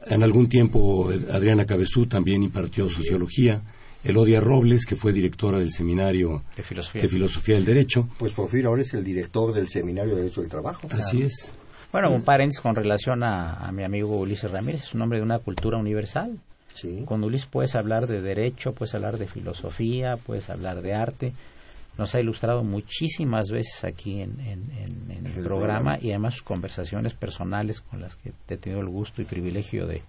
En 0.06 0.22
algún 0.22 0.48
tiempo 0.48 1.10
Adriana 1.32 1.64
Cabezú 1.66 2.06
también 2.06 2.42
impartió 2.42 2.88
sociología. 2.88 3.62
Elodia 4.04 4.40
Robles, 4.40 4.86
que 4.86 4.96
fue 4.96 5.12
directora 5.12 5.58
del 5.58 5.72
Seminario 5.72 6.44
de 6.56 6.62
Filosofía, 7.08 7.54
del 7.56 7.64
Derecho. 7.64 8.08
Pues 8.18 8.32
Porfirio 8.32 8.68
ahora 8.68 8.82
es 8.82 8.94
el 8.94 9.04
director 9.04 9.52
del 9.52 9.68
Seminario 9.68 10.14
de 10.14 10.22
Derecho 10.22 10.40
del 10.40 10.50
Trabajo. 10.50 10.88
Así 10.90 11.22
es. 11.22 11.52
Bueno, 11.90 12.10
un 12.12 12.22
paréntesis 12.22 12.60
con 12.60 12.74
relación 12.74 13.24
a, 13.24 13.70
mi 13.72 13.82
amigo 13.82 14.18
Ulises 14.18 14.50
Ramírez, 14.50 14.84
es 14.84 14.94
un 14.94 15.02
hombre 15.02 15.18
de 15.18 15.24
una 15.24 15.38
cultura 15.38 15.78
universal. 15.78 16.38
Sí. 16.74 17.02
Con 17.06 17.24
Ulises 17.24 17.48
puedes 17.48 17.74
hablar 17.74 18.06
de 18.06 18.20
derecho, 18.20 18.72
puedes 18.72 18.94
hablar 18.94 19.18
de 19.18 19.26
filosofía, 19.26 20.16
puedes 20.16 20.48
hablar 20.48 20.80
de 20.82 20.94
arte. 20.94 21.32
Nos 21.96 22.14
ha 22.14 22.20
ilustrado 22.20 22.62
muchísimas 22.62 23.50
veces 23.50 23.82
aquí 23.82 24.20
en, 24.20 24.38
el 24.38 25.42
programa 25.42 25.98
y 26.00 26.10
además 26.10 26.34
sus 26.34 26.44
conversaciones 26.44 27.14
personales 27.14 27.80
con 27.80 28.00
las 28.00 28.14
que 28.14 28.32
he 28.48 28.56
tenido 28.56 28.80
el 28.80 28.88
gusto 28.88 29.20
y 29.20 29.24
privilegio 29.24 29.88
de, 29.88 30.02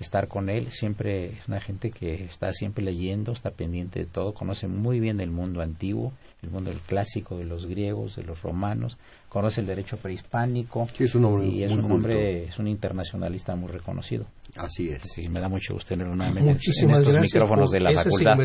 estar 0.00 0.28
con 0.28 0.48
él. 0.48 0.70
Siempre 0.70 1.26
es 1.26 1.48
una 1.48 1.60
gente 1.60 1.90
que 1.90 2.24
está 2.24 2.52
siempre 2.52 2.84
leyendo, 2.84 3.32
está 3.32 3.50
pendiente 3.50 4.00
de 4.00 4.06
todo, 4.06 4.34
conoce 4.34 4.68
muy 4.68 5.00
bien 5.00 5.20
el 5.20 5.30
mundo 5.30 5.60
antiguo, 5.60 6.12
el 6.42 6.50
mundo 6.50 6.70
del 6.70 6.80
clásico, 6.80 7.36
de 7.36 7.44
los 7.44 7.66
griegos, 7.66 8.16
de 8.16 8.24
los 8.24 8.42
romanos, 8.42 8.98
conoce 9.28 9.60
el 9.60 9.66
derecho 9.66 9.96
prehispánico 9.96 10.88
es 10.98 11.14
un 11.14 11.24
hombre 11.24 11.48
y 11.48 11.62
es 11.62 11.72
un 11.72 11.90
hombre, 11.90 12.44
es 12.44 12.58
un 12.58 12.68
internacionalista 12.68 13.56
muy 13.56 13.70
reconocido. 13.70 14.26
Así 14.56 14.88
es. 14.88 15.02
Sí, 15.02 15.28
me 15.28 15.40
da 15.40 15.48
mucho 15.48 15.74
gusto 15.74 15.88
tenerlo 15.88 16.14
nuevamente 16.14 16.50
en 16.80 16.90
estos 16.90 17.18
micrófonos 17.18 17.70
de 17.70 17.80
la 17.80 17.92
facultad. 17.92 18.38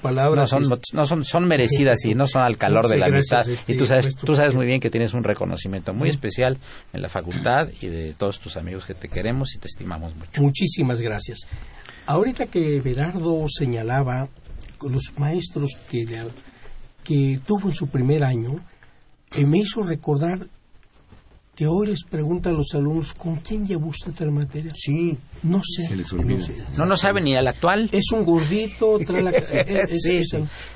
palabras. 0.00 0.52
No, 0.52 0.60
son, 0.60 0.80
no 0.92 1.06
son, 1.06 1.24
son 1.24 1.48
merecidas 1.48 2.04
y 2.04 2.14
no 2.14 2.26
son 2.26 2.42
al 2.42 2.56
calor 2.56 2.88
de 2.88 2.98
la 2.98 3.06
amistad. 3.06 3.44
y 3.66 3.76
tú 3.76 3.86
sabes, 3.86 4.14
tú 4.14 4.34
sabes 4.34 4.54
muy 4.54 4.66
bien 4.66 4.80
que 4.80 4.90
tienes 4.90 5.14
un 5.14 5.24
reconocimiento 5.24 5.92
muy 5.92 6.08
especial 6.08 6.58
en 6.92 7.02
la 7.02 7.08
facultad 7.08 7.68
y 7.80 7.88
de 7.88 8.14
todos 8.14 8.38
tus 8.38 8.56
amigos 8.56 8.84
que 8.84 8.94
te 8.94 9.08
queremos 9.08 9.54
y 9.54 9.58
te 9.58 9.66
estimamos 9.66 10.14
mucho. 10.14 10.42
Muchísimas 10.42 11.00
gracias. 11.00 11.40
Ahorita 12.06 12.46
que 12.46 12.80
Berardo 12.80 13.46
señalaba 13.48 14.28
los 14.82 15.12
maestros 15.18 15.76
que, 15.90 16.06
que 17.02 17.40
tuvo 17.44 17.68
en 17.68 17.74
su 17.74 17.88
primer 17.88 18.22
año, 18.22 18.60
eh, 19.32 19.44
me 19.44 19.58
hizo 19.58 19.82
recordar 19.82 20.46
que 21.56 21.66
hoy 21.66 21.86
les 21.86 22.04
pregunta 22.04 22.50
a 22.50 22.52
los 22.52 22.74
alumnos, 22.74 23.14
¿con 23.14 23.36
quién 23.36 23.66
llevó 23.66 23.88
usted 23.88 24.12
la 24.20 24.30
materia? 24.30 24.70
Sí. 24.76 25.16
No 25.42 25.62
sé. 25.64 25.84
Se 25.84 25.96
les 25.96 26.12
olvida. 26.12 26.46
No, 26.76 26.84
no, 26.84 26.96
sabe 26.98 27.22
ni 27.22 27.34
al 27.34 27.48
actual. 27.48 27.88
Es 27.92 28.12
un 28.12 28.24
gordito, 28.24 28.98
trae 28.98 29.22
la... 29.22 29.32
sí, 29.88 30.22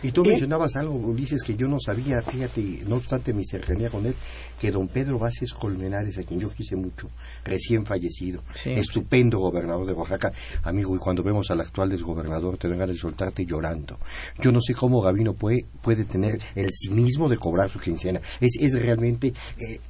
Y 0.02 0.10
tú 0.10 0.22
¿Eh? 0.22 0.30
mencionabas 0.30 0.76
algo, 0.76 0.94
Ulises, 0.94 1.42
que 1.42 1.54
yo 1.54 1.68
no 1.68 1.78
sabía, 1.80 2.22
fíjate, 2.22 2.80
no 2.88 2.96
obstante 2.96 3.34
mi 3.34 3.44
cercanía 3.44 3.90
con 3.90 4.06
él, 4.06 4.14
que 4.58 4.70
don 4.70 4.88
Pedro 4.88 5.18
Vázquez 5.18 5.52
Colmenares, 5.52 6.18
a 6.18 6.22
quien 6.22 6.40
yo 6.40 6.50
quise 6.50 6.76
mucho, 6.76 7.10
recién 7.44 7.84
fallecido, 7.84 8.42
estupendo 8.64 9.38
gobernador 9.38 9.86
de 9.86 9.92
Oaxaca, 9.92 10.32
amigo, 10.62 10.96
y 10.96 10.98
cuando 10.98 11.22
vemos 11.22 11.50
al 11.50 11.60
actual 11.60 11.90
desgobernador 11.90 12.56
te 12.56 12.68
vengan 12.68 12.88
a 12.88 12.94
soltarte 12.94 13.44
llorando. 13.44 13.98
Yo 14.40 14.50
no 14.50 14.60
sé 14.60 14.74
cómo 14.74 15.02
Gavino 15.02 15.34
puede, 15.34 15.66
puede 15.82 16.04
tener 16.04 16.40
el 16.54 16.70
cinismo 16.72 17.28
de 17.28 17.36
cobrar 17.36 17.70
su 17.70 17.78
quincena. 17.78 18.20
Es, 18.40 18.56
es 18.58 18.72
realmente 18.74 19.34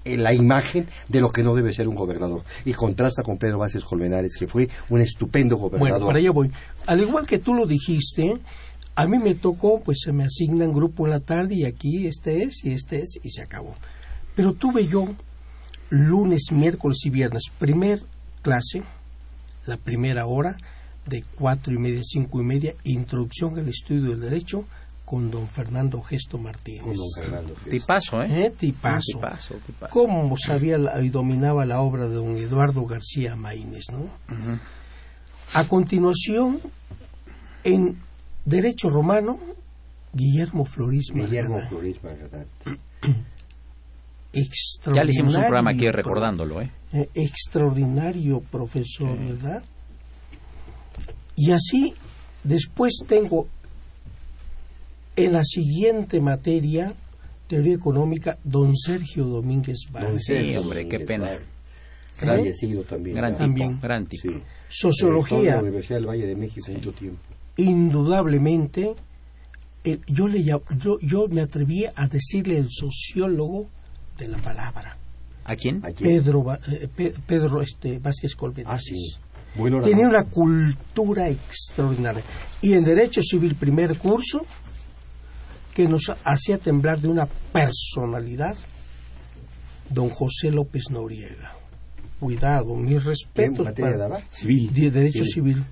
eh, 0.05 0.17
la 0.17 0.33
imagen 0.35 0.80
de 1.09 1.21
lo 1.21 1.31
que 1.31 1.43
no 1.43 1.55
debe 1.55 1.73
ser 1.73 1.89
un 1.89 1.95
gobernador. 1.95 2.43
Y 2.65 2.73
contrasta 2.73 3.23
con 3.23 3.39
Pedro 3.39 3.59
Vázquez 3.59 3.85
Colmenares, 3.85 4.37
que 4.39 4.47
fue 4.47 4.69
un 4.89 5.01
estupendo 5.01 5.57
gobernador. 5.57 5.91
Bueno, 5.91 6.07
para 6.07 6.19
allá 6.19 6.31
voy. 6.31 6.51
Al 6.87 7.01
igual 7.01 7.27
que 7.27 7.39
tú 7.39 7.55
lo 7.55 7.67
dijiste, 7.67 8.39
a 8.95 9.07
mí 9.07 9.19
me 9.19 9.35
tocó, 9.35 9.81
pues 9.81 9.99
se 10.05 10.13
me 10.13 10.25
asignan 10.25 10.73
grupo 10.73 11.07
en 11.07 11.11
la 11.11 11.21
tarde 11.21 11.55
y 11.55 11.65
aquí 11.65 12.07
este 12.07 12.43
es 12.43 12.65
y 12.65 12.73
este 12.73 12.99
es 12.99 13.19
y 13.23 13.31
se 13.31 13.43
acabó. 13.43 13.75
Pero 14.35 14.53
tuve 14.53 14.87
yo 14.87 15.09
lunes, 15.91 16.53
miércoles 16.53 16.99
y 17.05 17.11
viernes, 17.11 17.45
primer 17.59 18.03
clase, 18.43 18.83
la 19.67 19.77
primera 19.77 20.27
hora, 20.27 20.57
de 21.07 21.25
cuatro 21.37 21.75
y 21.75 21.79
media, 21.79 22.01
cinco 22.03 22.41
y 22.41 22.45
media, 22.45 22.75
introducción 22.85 23.59
al 23.59 23.69
estudio 23.69 24.11
del 24.11 24.21
derecho, 24.21 24.65
con 25.11 25.29
don 25.29 25.49
Fernando 25.49 26.01
Gesto 26.03 26.39
Martínez. 26.39 26.85
Con 26.85 26.95
don 26.95 27.11
Fernando 27.19 27.55
Tipazo, 27.69 28.23
¿eh? 28.23 28.47
¿Eh? 28.47 28.55
Tipazo. 28.57 29.19
tipazo, 29.19 29.57
¿Cómo 29.91 30.37
sabía 30.39 30.79
y 31.03 31.09
dominaba 31.09 31.65
la 31.65 31.81
obra 31.81 32.07
de 32.07 32.15
don 32.15 32.37
Eduardo 32.37 32.87
García 32.87 33.35
Maínez, 33.35 33.87
no? 33.91 34.09
A 35.53 35.67
continuación, 35.67 36.61
en 37.65 37.99
Derecho 38.45 38.89
Romano, 38.89 39.41
Guillermo 40.13 40.65
Floris 40.65 41.09
Guillermo 41.13 41.59
Floris 41.69 41.97
Extraordinario. 44.33 44.95
Ya 44.95 45.05
le 45.05 45.11
hicimos 45.11 45.35
un 45.35 45.41
programa 45.41 45.73
aquí 45.73 45.89
recordándolo, 45.89 46.61
¿eh? 46.61 46.71
¿eh? 46.93 47.09
extraordinario 47.15 48.43
profesor, 48.43 49.19
¿verdad? 49.19 49.65
Y 51.35 51.51
así, 51.51 51.95
después 52.45 53.03
tengo 53.09 53.49
en 55.25 55.33
la 55.33 55.45
siguiente 55.45 56.21
materia, 56.21 56.95
teoría 57.47 57.75
económica, 57.75 58.39
don 58.45 58.77
Sergio 58.77 59.25
Domínguez 59.25 59.79
Vargas. 59.91 60.23
Sí, 60.25 60.57
hombre, 60.57 60.89
qué 60.89 61.01
pena. 61.01 61.39
Fallecido 62.17 62.83
también. 62.83 63.17
Gran 63.17 63.33
tipo, 63.33 63.45
también. 63.45 63.81
gran 63.81 64.07
tipo. 64.07 64.29
Sociología. 64.69 65.57
la 65.57 65.63
Universidad 65.63 65.97
del 65.97 66.07
Valle 66.07 66.27
de 66.27 66.37
México 66.37 66.71
mucho 66.73 66.93
tiempo. 66.93 67.21
Indudablemente, 67.57 68.95
yo, 70.07 70.29
le, 70.29 70.45
yo, 70.45 70.63
yo 71.01 71.29
me 71.29 71.43
atreví 71.43 71.87
a 71.87 72.09
decirle 72.09 72.59
el 72.59 72.69
sociólogo 72.71 73.69
de 74.19 74.27
la 74.27 74.39
palabra. 74.39 74.97
¿A 75.45 75.57
quién? 75.57 75.81
Pedro, 75.81 76.45
eh, 76.69 76.89
Pedro 77.27 77.63
este, 77.63 77.99
Vázquez 77.99 78.35
Colmenares. 78.35 78.69
Ah, 78.71 78.79
sí. 78.79 79.17
Tenía 79.83 80.07
una 80.07 80.25
cultura 80.25 81.29
extraordinaria. 81.29 82.23
Y 82.63 82.75
en 82.75 82.85
Derecho 82.85 83.21
Civil, 83.23 83.57
primer 83.57 83.99
curso, 83.99 84.47
que 85.81 85.89
nos 85.89 86.13
hacía 86.25 86.59
temblar 86.59 87.01
de 87.01 87.09
una 87.09 87.25
personalidad, 87.25 88.55
don 89.89 90.11
José 90.11 90.51
López 90.51 90.91
Noriega. 90.91 91.57
Cuidado, 92.19 92.77
mis 92.77 93.03
respetos. 93.03 93.67
para 93.73 94.21
civil. 94.31 94.71
De 94.75 94.91
derecho 94.91 95.25
civil. 95.25 95.65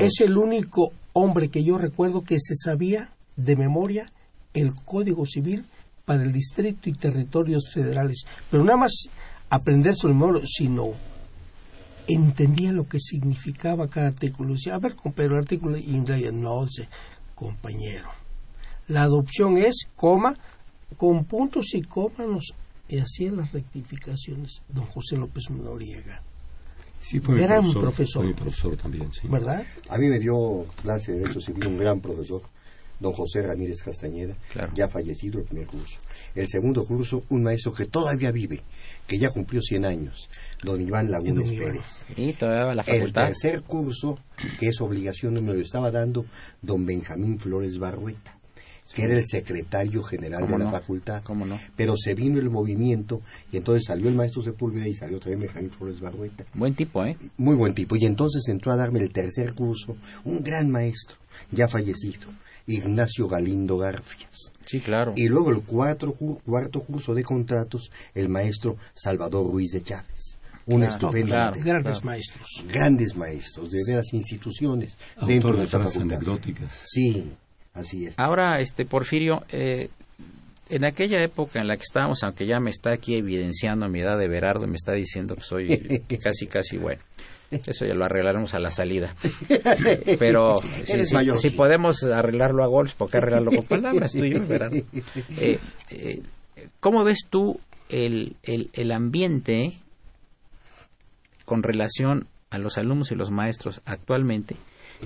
es 0.00 0.20
el 0.20 0.36
único 0.36 0.92
hombre 1.12 1.48
que 1.48 1.62
yo 1.62 1.78
recuerdo 1.78 2.24
que 2.24 2.38
se 2.40 2.56
sabía 2.56 3.10
de 3.36 3.54
memoria 3.54 4.06
el 4.52 4.74
Código 4.74 5.26
Civil 5.26 5.64
para 6.04 6.24
el 6.24 6.32
distrito 6.32 6.90
y 6.90 6.92
territorios 6.94 7.70
federales. 7.72 8.24
Pero 8.50 8.64
nada 8.64 8.78
más 8.78 8.92
aprenderse 9.48 10.08
el 10.08 10.14
memoria, 10.14 10.42
sino 10.44 10.88
entendía 12.08 12.72
lo 12.72 12.88
que 12.88 12.98
significaba 12.98 13.86
cada 13.86 14.08
artículo. 14.08 14.54
Decía, 14.54 14.74
a 14.74 14.80
ver, 14.80 14.96
pero 15.14 15.34
el 15.34 15.42
artículo 15.42 15.78
inglés, 15.78 16.32
no 16.32 16.66
sé, 16.68 16.88
compañero 17.36 18.21
la 18.88 19.02
adopción 19.02 19.58
es 19.58 19.86
coma, 19.96 20.36
con 20.96 21.24
puntos 21.24 21.74
y 21.74 21.82
comas 21.82 22.28
nos 22.28 22.54
hacían 23.00 23.36
las 23.36 23.52
rectificaciones 23.52 24.62
don 24.68 24.84
José 24.86 25.16
López 25.16 25.44
Noriega. 25.50 26.22
Sí, 27.00 27.18
fue 27.18 27.34
mi 27.34 27.42
gran 27.42 27.72
profesor, 27.72 28.24
mi 28.24 28.32
profesor 28.32 28.76
también, 28.76 29.12
sí. 29.12 29.26
¿Verdad? 29.28 29.64
A 29.88 29.98
mí 29.98 30.06
me 30.06 30.18
dio 30.18 30.66
clase 30.82 31.12
de 31.12 31.18
Derecho 31.18 31.40
Civil 31.40 31.66
un 31.66 31.78
gran 31.78 32.00
profesor, 32.00 32.42
don 33.00 33.12
José 33.12 33.42
Ramírez 33.42 33.82
Castañeda, 33.82 34.36
ya 34.74 34.88
fallecido 34.88 35.40
el 35.40 35.46
primer 35.46 35.66
curso. 35.66 35.98
El 36.36 36.46
segundo 36.46 36.84
curso, 36.84 37.24
un 37.30 37.42
maestro 37.42 37.72
que 37.72 37.86
todavía 37.86 38.30
vive, 38.30 38.62
que 39.08 39.18
ya 39.18 39.30
cumplió 39.30 39.60
100 39.60 39.84
años, 39.84 40.28
don 40.62 40.80
Iván 40.80 41.10
Lagunes 41.10 41.50
Pérez. 41.50 42.04
Y 42.16 42.34
todavía 42.34 42.74
la 42.74 42.84
facultad. 42.84 43.26
El 43.26 43.32
tercer 43.32 43.62
curso, 43.62 44.18
que 44.60 44.68
es 44.68 44.80
obligación, 44.80 45.34
me 45.44 45.54
lo 45.54 45.60
estaba 45.60 45.90
dando 45.90 46.24
don 46.60 46.86
Benjamín 46.86 47.40
Flores 47.40 47.78
Barrueta 47.78 48.41
que 48.92 49.04
era 49.04 49.18
el 49.18 49.26
secretario 49.26 50.02
general 50.02 50.46
de 50.46 50.58
la 50.58 50.70
facultad. 50.70 51.22
Pero 51.76 51.96
se 51.96 52.14
vino 52.14 52.38
el 52.38 52.50
movimiento 52.50 53.20
y 53.50 53.56
entonces 53.56 53.84
salió 53.86 54.08
el 54.08 54.14
maestro 54.14 54.42
Sepúlveda 54.42 54.88
y 54.88 54.94
salió 54.94 55.18
también 55.18 55.40
Benjamín 55.40 55.70
Flores 55.70 56.00
Barrueta. 56.00 56.44
Buen 56.54 56.74
tipo, 56.74 57.04
¿eh? 57.04 57.16
Muy 57.36 57.56
buen 57.56 57.74
tipo. 57.74 57.96
Y 57.96 58.04
entonces 58.04 58.48
entró 58.48 58.72
a 58.72 58.76
darme 58.76 59.00
el 59.00 59.12
tercer 59.12 59.54
curso 59.54 59.96
un 60.24 60.42
gran 60.42 60.70
maestro, 60.70 61.16
ya 61.50 61.68
fallecido, 61.68 62.28
Ignacio 62.66 63.28
Galindo 63.28 63.78
Garfias. 63.78 64.52
Sí, 64.66 64.80
claro. 64.80 65.14
Y 65.16 65.28
luego 65.28 65.50
el 65.50 65.62
cuarto, 65.62 66.12
cuarto 66.12 66.80
curso 66.82 67.14
de 67.14 67.24
contratos, 67.24 67.90
el 68.14 68.28
maestro 68.28 68.76
Salvador 68.94 69.50
Ruiz 69.50 69.72
de 69.72 69.82
Chávez 69.82 70.38
un 70.66 70.84
estupendo 70.84 71.34
grandes 71.56 72.04
maestros 72.04 72.48
grandes 72.68 73.16
maestros 73.16 73.70
de 73.70 73.80
veras 73.86 74.12
instituciones 74.12 74.96
dentro 75.26 75.56
de, 75.56 75.66
las 75.66 75.96
anecdóticas 75.96 76.84
sí 76.84 77.32
Así 77.74 78.06
es. 78.06 78.18
Ahora, 78.18 78.60
este 78.60 78.84
Porfirio, 78.84 79.42
eh, 79.50 79.88
en 80.68 80.84
aquella 80.84 81.22
época 81.22 81.60
en 81.60 81.68
la 81.68 81.76
que 81.76 81.82
estábamos, 81.82 82.22
aunque 82.22 82.46
ya 82.46 82.60
me 82.60 82.70
está 82.70 82.92
aquí 82.92 83.16
evidenciando 83.16 83.88
mi 83.88 84.00
edad 84.00 84.18
de 84.18 84.28
Berardo, 84.28 84.66
me 84.66 84.76
está 84.76 84.92
diciendo 84.92 85.34
que 85.36 85.42
soy 85.42 86.02
casi, 86.22 86.46
casi 86.46 86.78
bueno. 86.78 87.02
Eso 87.50 87.84
ya 87.84 87.92
lo 87.92 88.06
arreglaremos 88.06 88.54
a 88.54 88.58
la 88.58 88.70
salida. 88.70 89.14
Pero 90.18 90.54
si, 91.36 91.50
podemos 91.50 92.02
arreglarlo 92.02 92.64
a 92.64 92.66
golpes, 92.66 92.94
¿por 92.94 93.10
qué 93.10 93.18
arreglarlo 93.18 93.50
con 93.50 93.64
palabras? 93.64 94.12
Tú 94.12 94.24
y 94.24 94.32
yo, 94.32 94.46
Berardo. 94.46 94.76
Eh, 95.36 95.58
eh, 95.90 96.22
¿Cómo 96.80 97.04
ves 97.04 97.26
tú 97.28 97.60
el, 97.88 98.36
el, 98.42 98.70
el 98.72 98.92
ambiente 98.92 99.74
con 101.44 101.62
relación 101.62 102.26
a 102.50 102.58
los 102.58 102.78
alumnos 102.78 103.12
y 103.12 103.14
los 103.14 103.30
maestros 103.30 103.82
actualmente 103.84 104.56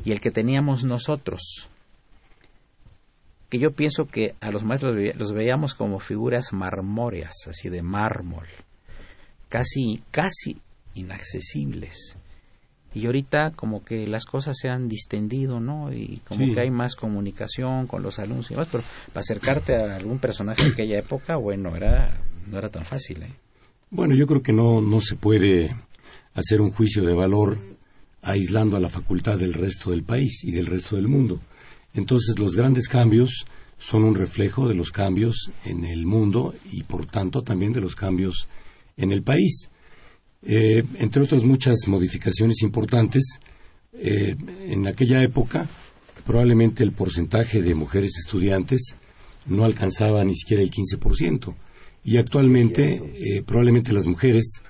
y 0.04 0.12
el 0.12 0.20
que 0.20 0.30
teníamos 0.30 0.84
nosotros? 0.84 1.68
Que 3.48 3.58
yo 3.58 3.72
pienso 3.72 4.06
que 4.06 4.34
a 4.40 4.50
los 4.50 4.64
maestros 4.64 4.96
los 5.16 5.32
veíamos 5.32 5.74
como 5.74 5.98
figuras 5.98 6.52
marmóreas, 6.52 7.34
así 7.48 7.68
de 7.68 7.82
mármol. 7.82 8.46
casi, 9.48 10.02
casi 10.10 10.58
inaccesibles. 10.94 12.16
Y 12.94 13.06
ahorita 13.06 13.50
como 13.50 13.84
que 13.84 14.06
las 14.06 14.24
cosas 14.24 14.56
se 14.58 14.70
han 14.70 14.88
distendido, 14.88 15.60
¿no? 15.60 15.92
Y 15.92 16.22
como 16.26 16.52
que 16.54 16.60
hay 16.60 16.70
más 16.70 16.96
comunicación 16.96 17.86
con 17.86 18.02
los 18.02 18.18
alumnos 18.18 18.50
y 18.50 18.54
demás, 18.54 18.68
pero 18.72 18.82
para 19.12 19.20
acercarte 19.20 19.76
a 19.76 19.96
algún 19.96 20.18
personaje 20.18 20.64
de 20.64 20.70
aquella 20.70 20.98
época, 20.98 21.36
bueno, 21.36 21.76
era, 21.76 22.18
no 22.46 22.58
era 22.58 22.70
tan 22.70 22.84
fácil, 22.84 23.22
¿eh? 23.22 23.34
Bueno, 23.90 24.14
yo 24.14 24.26
creo 24.26 24.42
que 24.42 24.52
no, 24.52 24.80
no 24.80 25.00
se 25.00 25.14
puede 25.14 25.76
hacer 26.34 26.60
un 26.60 26.70
juicio 26.70 27.04
de 27.04 27.14
valor 27.14 27.58
aislando 28.22 28.76
a 28.76 28.80
la 28.80 28.88
facultad 28.88 29.38
del 29.38 29.52
resto 29.52 29.90
del 29.90 30.02
país 30.02 30.42
y 30.42 30.50
del 30.50 30.66
resto 30.66 30.96
del 30.96 31.06
mundo. 31.06 31.38
Entonces, 31.96 32.38
los 32.38 32.54
grandes 32.54 32.88
cambios 32.88 33.46
son 33.78 34.04
un 34.04 34.14
reflejo 34.14 34.68
de 34.68 34.74
los 34.74 34.90
cambios 34.90 35.50
en 35.64 35.84
el 35.84 36.06
mundo 36.06 36.54
y, 36.70 36.82
por 36.84 37.06
tanto, 37.06 37.42
también 37.42 37.72
de 37.72 37.80
los 37.80 37.94
cambios 37.94 38.48
en 38.96 39.12
el 39.12 39.22
país. 39.22 39.70
Eh, 40.42 40.84
entre 40.98 41.22
otras 41.22 41.42
muchas 41.42 41.88
modificaciones 41.88 42.62
importantes, 42.62 43.40
eh, 43.92 44.36
en 44.68 44.86
aquella 44.86 45.22
época 45.22 45.66
probablemente 46.24 46.82
el 46.82 46.92
porcentaje 46.92 47.62
de 47.62 47.74
mujeres 47.74 48.12
estudiantes 48.18 48.96
no 49.46 49.64
alcanzaba 49.64 50.24
ni 50.24 50.34
siquiera 50.34 50.62
el 50.62 50.70
15%, 50.70 51.54
y 52.04 52.16
actualmente 52.16 52.94
eh, 52.94 53.42
probablemente 53.44 53.92
las 53.92 54.06
mujeres 54.06 54.60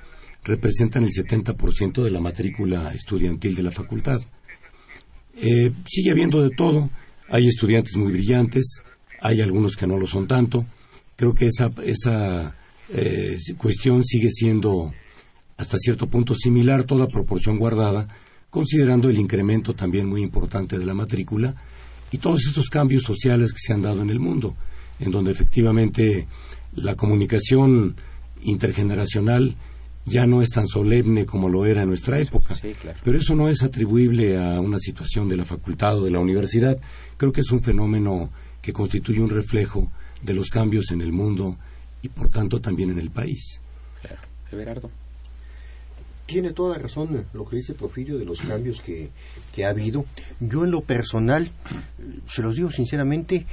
representan 0.44 1.04
el 1.04 1.10
70% 1.10 2.04
de 2.04 2.10
la 2.10 2.20
matrícula 2.20 2.92
estudiantil 2.92 3.54
de 3.54 3.62
la 3.62 3.70
facultad. 3.70 4.20
sigue 5.34 6.10
habiendo 6.10 6.42
de 6.42 6.50
todo, 6.50 6.90
hay 7.28 7.46
estudiantes 7.46 7.96
muy 7.96 8.12
brillantes, 8.12 8.82
hay 9.20 9.40
algunos 9.40 9.76
que 9.76 9.86
no 9.86 9.98
lo 9.98 10.06
son 10.06 10.26
tanto. 10.26 10.66
Creo 11.16 11.34
que 11.34 11.46
esa, 11.46 11.70
esa 11.84 12.54
cuestión 13.58 14.04
sigue 14.04 14.30
siendo 14.30 14.92
hasta 15.56 15.78
cierto 15.78 16.06
punto 16.08 16.34
similar, 16.34 16.84
toda 16.84 17.08
proporción 17.08 17.58
guardada, 17.58 18.06
considerando 18.50 19.08
el 19.08 19.18
incremento 19.18 19.74
también 19.74 20.06
muy 20.06 20.22
importante 20.22 20.78
de 20.78 20.86
la 20.86 20.94
matrícula 20.94 21.54
y 22.10 22.18
todos 22.18 22.46
estos 22.46 22.68
cambios 22.68 23.02
sociales 23.02 23.52
que 23.52 23.58
se 23.58 23.72
han 23.72 23.82
dado 23.82 24.02
en 24.02 24.10
el 24.10 24.20
mundo, 24.20 24.54
en 25.00 25.10
donde 25.10 25.30
efectivamente 25.30 26.26
la 26.74 26.94
comunicación 26.94 27.96
intergeneracional 28.42 29.56
ya 30.04 30.26
no 30.26 30.40
es 30.40 30.50
tan 30.50 30.68
solemne 30.68 31.26
como 31.26 31.48
lo 31.48 31.66
era 31.66 31.82
en 31.82 31.88
nuestra 31.88 32.20
época. 32.20 32.54
Pero 33.02 33.18
eso 33.18 33.34
no 33.34 33.48
es 33.48 33.62
atribuible 33.62 34.38
a 34.38 34.60
una 34.60 34.78
situación 34.78 35.28
de 35.28 35.36
la 35.36 35.44
facultad 35.44 35.98
o 35.98 36.04
de 36.04 36.12
la 36.12 36.20
universidad. 36.20 36.78
Creo 37.16 37.32
que 37.32 37.40
es 37.40 37.50
un 37.50 37.62
fenómeno 37.62 38.30
que 38.60 38.72
constituye 38.72 39.20
un 39.20 39.30
reflejo 39.30 39.90
de 40.22 40.34
los 40.34 40.50
cambios 40.50 40.90
en 40.90 41.00
el 41.00 41.12
mundo 41.12 41.56
y 42.02 42.08
por 42.08 42.28
tanto 42.28 42.60
también 42.60 42.90
en 42.90 42.98
el 42.98 43.10
país. 43.10 43.60
Claro. 44.00 44.20
Everardo 44.50 44.90
tiene 46.26 46.52
toda 46.52 46.76
razón 46.76 47.24
lo 47.32 47.44
que 47.44 47.56
dice 47.56 47.74
Porfirio 47.74 48.18
de 48.18 48.24
los 48.24 48.40
cambios 48.40 48.82
que, 48.82 49.10
ha 49.64 49.68
habido. 49.68 50.04
Yo 50.40 50.64
en 50.64 50.72
lo 50.72 50.82
personal, 50.82 51.50
se 52.26 52.42
los 52.42 52.56
digo 52.56 52.70
sinceramente, 52.70 53.46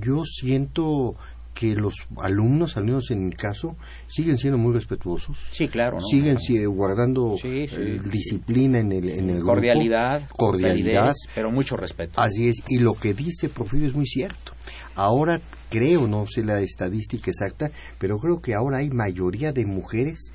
yo 0.00 0.24
siento 0.24 1.16
que 1.60 1.74
los 1.74 2.06
alumnos, 2.22 2.78
al 2.78 2.84
menos 2.84 3.10
en 3.10 3.26
mi 3.26 3.34
caso, 3.34 3.76
siguen 4.06 4.38
siendo 4.38 4.56
muy 4.56 4.72
respetuosos. 4.72 5.36
Sí, 5.50 5.68
claro. 5.68 5.98
Siguen 6.00 6.38
guardando 6.74 7.36
eh, 7.44 8.00
disciplina 8.10 8.78
en 8.78 8.92
el, 8.92 9.10
en 9.10 9.28
el 9.28 9.42
cordialidad, 9.42 10.22
cordialidad, 10.30 11.12
pero 11.34 11.50
mucho 11.50 11.76
respeto. 11.76 12.18
Así 12.18 12.48
es. 12.48 12.62
Y 12.68 12.78
lo 12.78 12.94
que 12.94 13.12
dice 13.12 13.50
Porfirio 13.50 13.88
es 13.88 13.94
muy 13.94 14.06
cierto. 14.06 14.52
Ahora 14.96 15.38
creo, 15.68 16.08
no 16.08 16.26
sé 16.26 16.44
la 16.44 16.60
estadística 16.60 17.30
exacta, 17.30 17.70
pero 17.98 18.16
creo 18.16 18.40
que 18.40 18.54
ahora 18.54 18.78
hay 18.78 18.88
mayoría 18.88 19.52
de 19.52 19.66
mujeres 19.66 20.32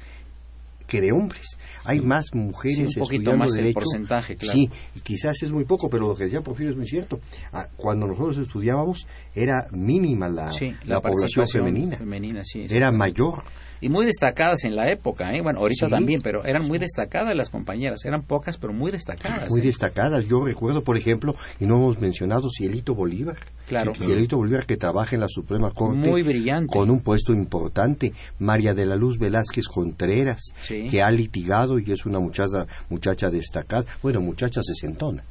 que 0.87 1.01
de 1.01 1.11
hombres. 1.11 1.57
Hay 1.83 1.99
más 1.99 2.33
mujeres 2.33 2.91
sí, 2.91 2.99
un 2.99 3.05
poquito 3.05 3.35
más 3.35 3.55
el 3.57 3.73
porcentaje, 3.73 4.35
claro. 4.35 4.57
Sí, 4.57 4.69
quizás 5.03 5.41
es 5.43 5.51
muy 5.51 5.65
poco, 5.65 5.89
pero 5.89 6.07
lo 6.07 6.15
que 6.15 6.25
decía 6.25 6.41
Porfirio 6.41 6.71
es 6.71 6.77
muy 6.77 6.87
cierto. 6.87 7.19
Ah, 7.51 7.67
cuando 7.75 8.07
nosotros 8.07 8.37
estudiábamos 8.37 9.07
era 9.33 9.67
mínima 9.71 10.27
la, 10.27 10.51
la, 10.85 11.01
población 11.01 11.47
femenina. 11.47 11.97
femenina 11.97 12.43
sí, 12.43 12.65
era 12.69 12.91
mayor 12.91 13.43
y 13.81 13.89
muy 13.89 14.05
destacadas 14.05 14.63
en 14.63 14.75
la 14.75 14.89
época, 14.89 15.35
¿eh? 15.35 15.41
bueno, 15.41 15.59
ahorita 15.59 15.89
también, 15.89 16.21
pero 16.21 16.45
eran 16.45 16.67
muy 16.67 16.77
destacadas 16.77 17.35
las 17.35 17.49
compañeras, 17.49 18.05
eran 18.05 18.23
pocas, 18.23 18.57
pero 18.57 18.73
muy 18.73 18.91
destacadas. 18.91 19.49
Muy 19.49 19.61
¿eh? 19.61 19.63
destacadas. 19.63 20.27
Yo 20.27 20.43
recuerdo, 20.43 20.83
por 20.83 20.97
ejemplo, 20.97 21.35
y 21.59 21.65
no 21.65 21.75
hemos 21.75 21.99
mencionado 21.99 22.49
Cielito 22.49 22.95
Bolívar. 22.95 23.37
Claro. 23.67 23.93
Cielito 23.95 24.37
Bolívar 24.37 24.65
que 24.65 24.77
trabaja 24.77 25.15
en 25.15 25.21
la 25.21 25.27
Suprema 25.29 25.71
Corte. 25.71 25.97
Muy 25.97 26.23
brillante. 26.23 26.71
Con 26.71 26.89
un 26.89 26.99
puesto 26.99 27.33
importante. 27.33 28.13
María 28.39 28.73
de 28.73 28.85
la 28.85 28.95
Luz 28.95 29.17
Velázquez 29.17 29.67
Contreras, 29.67 30.53
que 30.67 31.01
ha 31.01 31.11
litigado 31.11 31.79
y 31.79 31.91
es 31.91 32.05
una 32.05 32.19
muchacha, 32.19 32.65
muchacha 32.89 33.29
destacada, 33.29 33.85
bueno, 34.01 34.21
muchacha 34.21 34.61
sesentona. 34.63 35.23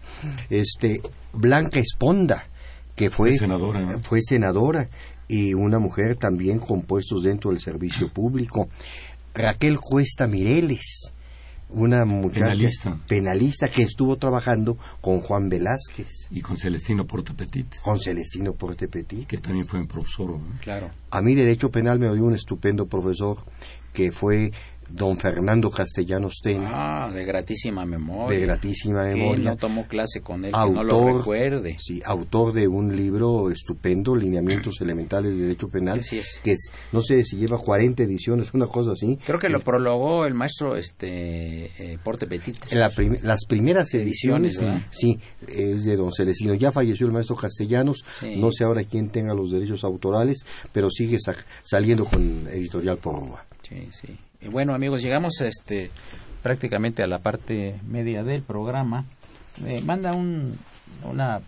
Este, 0.50 1.00
Blanca 1.32 1.80
Esponda, 1.80 2.46
que 2.94 3.10
fue, 3.10 3.34
senadora, 3.34 3.98
fue 4.02 4.20
senadora 4.20 4.88
y 5.28 5.54
una 5.54 5.78
mujer 5.78 6.16
también 6.16 6.58
con 6.58 6.82
puestos 6.82 7.22
dentro 7.22 7.50
del 7.50 7.60
servicio 7.60 8.08
público. 8.12 8.68
Raquel 9.34 9.78
Cuesta 9.78 10.26
Mireles, 10.26 11.12
una 11.70 12.04
mujer 12.04 12.56
penalista. 13.08 13.68
que 13.68 13.82
estuvo 13.82 14.16
trabajando 14.16 14.78
con 15.00 15.20
Juan 15.20 15.48
Velázquez. 15.48 16.28
Y 16.30 16.40
con 16.40 16.56
Celestino 16.56 17.06
Portepetit. 17.06 17.80
Con 17.80 17.98
Celestino 17.98 18.52
Portepetit. 18.52 19.26
Que 19.26 19.38
también 19.38 19.66
fue 19.66 19.80
un 19.80 19.86
profesor. 19.86 20.38
Claro. 20.60 20.90
A 21.10 21.20
mí 21.20 21.34
Derecho 21.34 21.70
Penal 21.70 21.98
me 21.98 22.12
dio 22.14 22.24
un 22.24 22.34
estupendo 22.34 22.86
profesor 22.86 23.38
que 23.92 24.12
fue 24.12 24.52
don 24.90 25.18
Fernando 25.18 25.70
Castellanos 25.70 26.40
Ten. 26.42 26.62
Ah, 26.66 27.10
de 27.12 27.24
gratísima 27.24 27.84
memoria. 27.84 28.38
De 28.38 28.46
gratísima 28.46 29.04
memoria. 29.04 29.50
no 29.50 29.56
tomó 29.56 29.86
clase 29.86 30.20
con 30.20 30.44
él, 30.44 30.54
autor, 30.54 30.86
que 30.86 30.92
no 30.92 31.10
lo 31.10 31.18
recuerde. 31.18 31.76
Sí, 31.80 32.00
autor 32.04 32.52
de 32.52 32.68
un 32.68 32.94
libro 32.94 33.50
estupendo, 33.50 34.14
Lineamientos 34.14 34.80
Elementales 34.80 35.36
de 35.36 35.44
Derecho 35.44 35.68
Penal, 35.68 36.00
que 36.42 36.52
es, 36.52 36.72
no 36.92 37.00
sé 37.00 37.24
si 37.24 37.36
lleva 37.36 37.58
40 37.58 38.02
ediciones, 38.02 38.52
una 38.54 38.66
cosa 38.66 38.92
así. 38.92 39.18
Creo 39.24 39.38
que 39.38 39.48
lo 39.48 39.60
prologó 39.60 40.26
el 40.26 40.34
maestro 40.34 40.76
este 40.76 41.66
eh, 41.78 41.98
Porte 42.02 42.26
Petit. 42.26 42.56
las 42.72 43.44
primeras 43.46 43.92
ediciones, 43.94 44.60
sí, 44.90 45.18
es 45.46 45.84
de 45.84 45.96
don 45.96 46.12
Celestino. 46.12 46.54
Ya 46.54 46.72
falleció 46.72 47.06
el 47.06 47.12
maestro 47.12 47.36
Castellanos, 47.36 48.04
no 48.36 48.50
sé 48.50 48.64
ahora 48.64 48.84
quién 48.84 49.10
tenga 49.10 49.34
los 49.34 49.50
derechos 49.50 49.84
autorales, 49.84 50.44
pero 50.72 50.90
sigue 50.90 51.18
saliendo 51.62 52.04
con 52.04 52.46
Editorial 52.48 52.98
Porroa. 52.98 53.44
Sí, 53.62 53.88
sí 53.90 54.18
bueno, 54.50 54.74
amigos, 54.74 55.02
llegamos 55.02 55.40
este, 55.40 55.90
prácticamente 56.42 57.02
a 57.02 57.06
la 57.06 57.18
parte 57.18 57.80
media 57.86 58.22
del 58.22 58.42
programa. 58.42 59.04
Eh, 59.66 59.80
manda 59.84 60.12
un, 60.12 60.58
una 61.04 61.40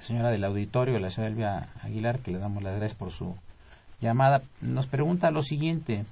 señora 0.00 0.30
del 0.30 0.44
auditorio, 0.44 0.98
la 0.98 1.10
señora 1.10 1.32
Elvia 1.32 1.68
Aguilar, 1.82 2.18
que 2.18 2.32
le 2.32 2.38
damos 2.38 2.62
las 2.62 2.76
gracias 2.76 2.98
por 2.98 3.12
su 3.12 3.34
llamada. 4.00 4.42
Nos 4.60 4.86
pregunta 4.86 5.30
lo 5.30 5.42
siguiente, 5.42 6.04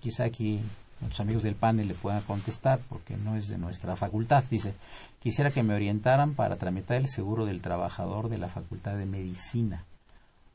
quizá 0.00 0.24
aquí 0.24 0.60
nuestros 1.00 1.20
amigos 1.20 1.42
del 1.44 1.54
panel 1.54 1.88
le 1.88 1.94
puedan 1.94 2.22
contestar 2.22 2.80
porque 2.88 3.16
no 3.16 3.36
es 3.36 3.46
de 3.48 3.58
nuestra 3.58 3.96
facultad. 3.96 4.44
Dice, 4.50 4.74
quisiera 5.20 5.50
que 5.50 5.62
me 5.62 5.74
orientaran 5.74 6.34
para 6.34 6.56
tramitar 6.56 6.98
el 6.98 7.08
seguro 7.08 7.46
del 7.46 7.62
trabajador 7.62 8.28
de 8.28 8.38
la 8.38 8.48
Facultad 8.48 8.96
de 8.96 9.06
Medicina 9.06 9.84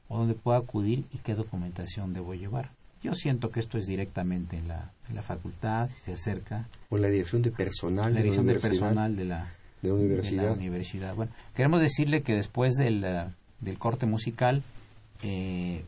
o 0.09 0.17
dónde 0.17 0.33
puedo 0.33 0.57
acudir 0.57 1.05
y 1.13 1.19
qué 1.19 1.33
documentación 1.33 2.13
debo 2.13 2.33
llevar. 2.33 2.69
Yo 3.03 3.13
siento 3.13 3.51
que 3.51 3.59
esto 3.59 3.77
es 3.77 3.85
directamente 3.85 4.57
en 4.57 4.69
la, 4.69 4.89
la 5.13 5.21
facultad, 5.21 5.89
si 5.89 6.03
se 6.03 6.13
acerca. 6.13 6.67
O 6.89 6.97
la 6.97 7.09
dirección 7.09 7.41
de 7.41 7.51
personal. 7.51 8.13
La 8.13 8.21
dirección 8.21 8.45
de, 8.45 8.55
personal 8.55 9.15
de 9.17 9.25
la, 9.25 9.47
universidad. 9.81 10.57
universidad. 10.57 11.13
Bueno, 11.13 11.33
queremos 11.53 11.81
decirle 11.81 12.21
que 12.21 12.33
después 12.33 12.75
del, 12.75 13.03
eh, 13.03 13.25
del 13.59 13.77
corte 13.77 14.05
musical 14.05 14.63
eh, 15.21 15.83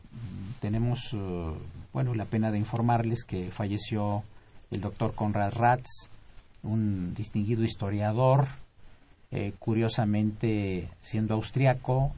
tenemos, 0.59 1.13
eh, 1.13 1.53
bueno, 1.93 2.13
la 2.15 2.25
pena 2.25 2.51
de 2.51 2.57
informarles 2.57 3.23
que 3.23 3.49
falleció 3.49 4.23
el 4.71 4.81
doctor 4.81 5.15
Conrad 5.15 5.53
Ratz, 5.53 6.09
un 6.63 7.13
distinguido 7.13 7.63
historiador, 7.63 8.47
curiosamente 9.59 10.89
siendo 11.01 11.33
austriaco, 11.33 12.13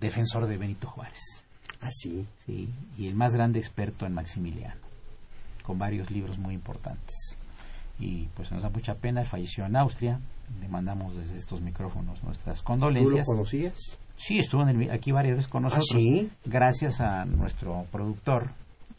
defensor 0.00 0.46
de 0.46 0.56
Benito 0.56 0.88
Juárez. 0.88 1.44
Ah, 1.80 1.90
sí. 1.92 2.26
Sí, 2.44 2.72
y 2.96 3.06
el 3.06 3.14
más 3.14 3.34
grande 3.34 3.58
experto 3.58 4.06
en 4.06 4.14
Maximiliano, 4.14 4.80
con 5.62 5.78
varios 5.78 6.10
libros 6.10 6.38
muy 6.38 6.54
importantes. 6.54 7.36
Y 7.98 8.28
pues 8.34 8.50
nos 8.52 8.62
da 8.62 8.70
mucha 8.70 8.94
pena, 8.94 9.24
falleció 9.24 9.66
en 9.66 9.76
Austria. 9.76 10.20
Le 10.60 10.68
mandamos 10.68 11.16
desde 11.16 11.36
estos 11.36 11.60
micrófonos 11.60 12.22
nuestras 12.22 12.62
condolencias. 12.62 13.26
¿Tú 13.26 13.32
lo 13.32 13.38
conocías? 13.38 13.98
Sí, 14.16 14.38
estuvo 14.38 14.64
aquí 14.92 15.12
varias 15.12 15.36
veces 15.36 15.50
con 15.50 15.64
¿Ah, 15.64 15.68
nosotros. 15.68 15.88
sí? 15.90 16.30
Gracias 16.44 17.00
a 17.00 17.24
nuestro 17.24 17.86
productor, 17.92 18.48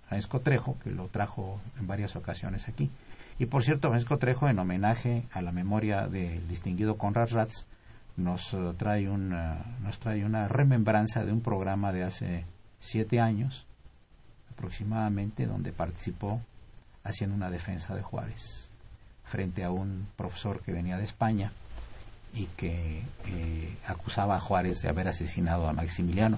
Francisco 0.08 0.40
Trejo, 0.40 0.78
que 0.84 0.92
lo 0.92 1.08
trajo 1.08 1.60
en 1.80 1.88
varias 1.88 2.16
ocasiones 2.16 2.68
aquí. 2.68 2.90
Y 3.38 3.46
por 3.46 3.64
cierto, 3.64 3.90
Francisco 3.90 4.18
Trejo, 4.18 4.48
en 4.50 4.60
homenaje 4.60 5.24
a 5.32 5.42
la 5.42 5.52
memoria 5.52 6.08
del 6.08 6.48
distinguido 6.48 6.98
Conrad 6.98 7.30
Ratz, 7.32 7.66
nos 8.18 8.54
eh, 8.54 8.58
trae, 8.78 9.10
una, 9.10 9.78
nos 9.82 9.98
trae 10.00 10.26
una 10.26 10.48
remembranza 10.50 11.24
de 11.24 11.32
un 11.32 11.42
programa 11.42 11.94
de 11.94 12.04
hace 12.04 12.46
siete 12.80 13.20
años 13.20 13.66
aproximadamente, 14.52 15.46
donde 15.46 15.72
participó 15.72 16.42
haciendo 17.04 17.36
una 17.36 17.50
defensa 17.50 17.96
de 17.96 18.02
Juárez 18.02 18.68
frente 19.24 19.64
a 19.64 19.72
un 19.72 20.08
profesor 20.18 20.62
que 20.62 20.72
venía 20.72 20.98
de 20.98 21.04
España 21.04 21.52
y 22.34 22.46
que 22.58 23.02
eh, 23.28 23.76
acusaba 23.88 24.36
a 24.36 24.40
Juárez 24.40 24.82
de 24.82 24.90
haber 24.90 25.08
asesinado 25.08 25.68
a 25.68 25.74
Maximiliano 25.74 26.38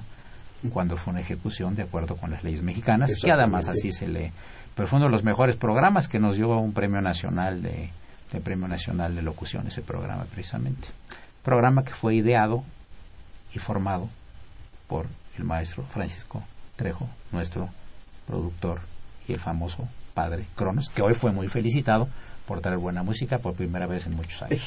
cuando 0.71 0.95
fue 0.95 1.11
una 1.11 1.21
ejecución 1.21 1.75
de 1.75 1.83
acuerdo 1.83 2.15
con 2.15 2.29
las 2.31 2.43
leyes 2.43 2.61
mexicanas 2.61 3.11
y 3.23 3.29
además 3.29 3.67
así 3.67 3.91
se 3.91 4.07
le 4.07 4.31
pero 4.75 4.87
fue 4.87 4.97
uno 4.97 5.07
de 5.07 5.11
los 5.11 5.23
mejores 5.23 5.55
programas 5.55 6.07
que 6.07 6.19
nos 6.19 6.35
dio 6.35 6.49
un 6.57 6.73
premio 6.73 7.01
nacional 7.01 7.61
de, 7.61 7.89
de 8.31 8.39
premio 8.39 8.67
nacional 8.67 9.15
de 9.15 9.21
locución 9.21 9.67
ese 9.67 9.81
programa 9.81 10.23
precisamente. 10.25 10.87
Programa 11.43 11.83
que 11.83 11.93
fue 11.93 12.15
ideado 12.15 12.63
y 13.53 13.59
formado 13.59 14.07
por 14.87 15.07
el 15.41 15.47
maestro 15.47 15.83
Francisco 15.83 16.41
Trejo 16.75 17.07
nuestro 17.31 17.69
productor 18.27 18.79
y 19.27 19.33
el 19.33 19.39
famoso 19.39 19.87
padre 20.13 20.45
Cronos 20.55 20.89
que 20.89 21.01
hoy 21.01 21.13
fue 21.13 21.31
muy 21.31 21.47
felicitado 21.47 22.07
por 22.45 22.59
traer 22.59 22.79
buena 22.79 23.01
música 23.03 23.37
por 23.37 23.53
primera 23.53 23.87
vez 23.87 24.07
en 24.07 24.15
muchos 24.15 24.41
años. 24.41 24.61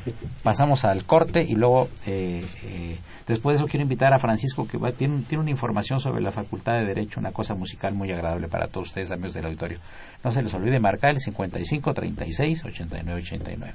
Pasamos 0.42 0.84
al 0.84 1.04
corte 1.04 1.42
y 1.42 1.54
luego, 1.54 1.88
eh, 2.04 2.44
eh, 2.64 2.98
después 3.26 3.54
de 3.54 3.62
eso, 3.62 3.70
quiero 3.70 3.84
invitar 3.84 4.12
a 4.12 4.18
Francisco 4.18 4.66
que 4.68 4.76
va, 4.76 4.92
tiene, 4.92 5.22
tiene 5.22 5.40
una 5.40 5.50
información 5.50 6.00
sobre 6.00 6.20
la 6.20 6.32
Facultad 6.32 6.74
de 6.74 6.84
Derecho, 6.84 7.18
una 7.18 7.32
cosa 7.32 7.54
musical 7.54 7.94
muy 7.94 8.10
agradable 8.12 8.48
para 8.48 8.66
todos 8.66 8.88
ustedes, 8.88 9.10
amigos 9.10 9.32
del 9.32 9.46
auditorio. 9.46 9.78
No 10.22 10.32
se 10.32 10.42
les 10.42 10.52
olvide 10.52 10.80
marcar 10.80 11.12
el 11.12 11.20
55 11.20 11.94
36 11.94 12.64
89 12.64 13.22
89. 13.22 13.74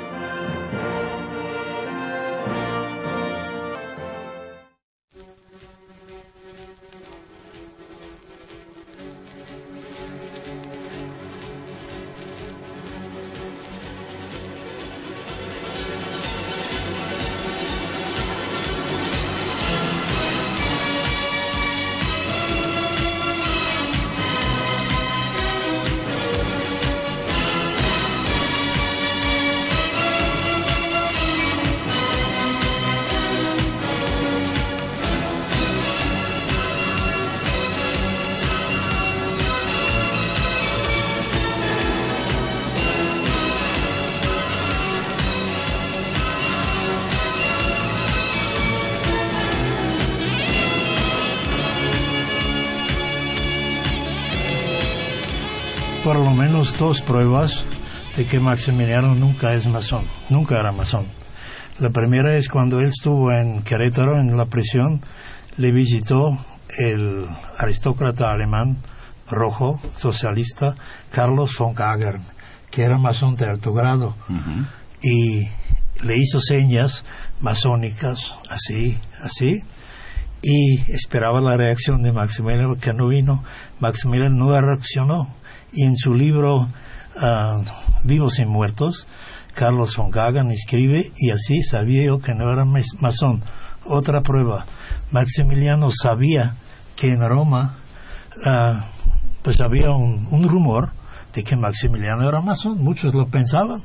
Por 56.03 56.17
lo 56.17 56.31
menos 56.31 56.77
dos 56.77 57.01
pruebas 57.01 57.65
de 58.15 58.25
que 58.25 58.39
Maximiliano 58.39 59.13
nunca 59.13 59.53
es 59.53 59.67
masón, 59.67 60.05
nunca 60.29 60.59
era 60.59 60.71
masón. 60.71 61.07
La 61.79 61.91
primera 61.91 62.35
es 62.35 62.49
cuando 62.49 62.79
él 62.79 62.87
estuvo 62.87 63.31
en 63.31 63.61
Querétaro, 63.61 64.19
en 64.19 64.35
la 64.35 64.45
prisión, 64.45 65.01
le 65.57 65.71
visitó 65.71 66.37
el 66.77 67.25
aristócrata 67.57 68.31
alemán 68.31 68.77
rojo, 69.29 69.79
socialista, 69.95 70.75
Carlos 71.11 71.55
von 71.57 71.73
Kagern, 71.73 72.23
que 72.71 72.83
era 72.83 72.97
masón 72.97 73.35
de 73.35 73.45
alto 73.45 73.71
grado, 73.73 74.15
y 75.03 75.43
le 76.01 76.17
hizo 76.17 76.41
señas 76.41 77.05
masónicas, 77.41 78.35
así, 78.49 78.97
así, 79.23 79.63
y 80.41 80.91
esperaba 80.91 81.41
la 81.41 81.57
reacción 81.57 82.01
de 82.01 82.11
Maximiliano, 82.11 82.75
que 82.75 82.93
no 82.93 83.07
vino. 83.07 83.43
Maximiliano 83.79 84.35
no 84.35 84.59
reaccionó 84.59 85.40
y 85.71 85.85
en 85.85 85.95
su 85.97 86.13
libro 86.13 86.67
uh, 87.15 87.63
Vivos 88.03 88.39
y 88.39 88.45
Muertos, 88.45 89.07
Carlos 89.53 89.95
von 89.97 90.09
Gagan 90.09 90.51
escribe, 90.51 91.11
y 91.17 91.31
así 91.31 91.63
sabía 91.63 92.03
yo 92.03 92.19
que 92.19 92.33
no 92.33 92.51
era 92.51 92.65
masón. 92.65 93.43
Otra 93.85 94.21
prueba, 94.21 94.65
Maximiliano 95.11 95.89
sabía 95.91 96.55
que 96.95 97.11
en 97.11 97.27
Roma 97.27 97.75
uh, 98.45 98.81
pues 99.41 99.59
había 99.59 99.91
un, 99.91 100.27
un, 100.31 100.47
rumor 100.47 100.91
de 101.33 101.43
que 101.43 101.55
Maximiliano 101.55 102.27
era 102.27 102.41
masón, 102.41 102.83
muchos 102.83 103.13
lo 103.13 103.27
pensaban, 103.27 103.83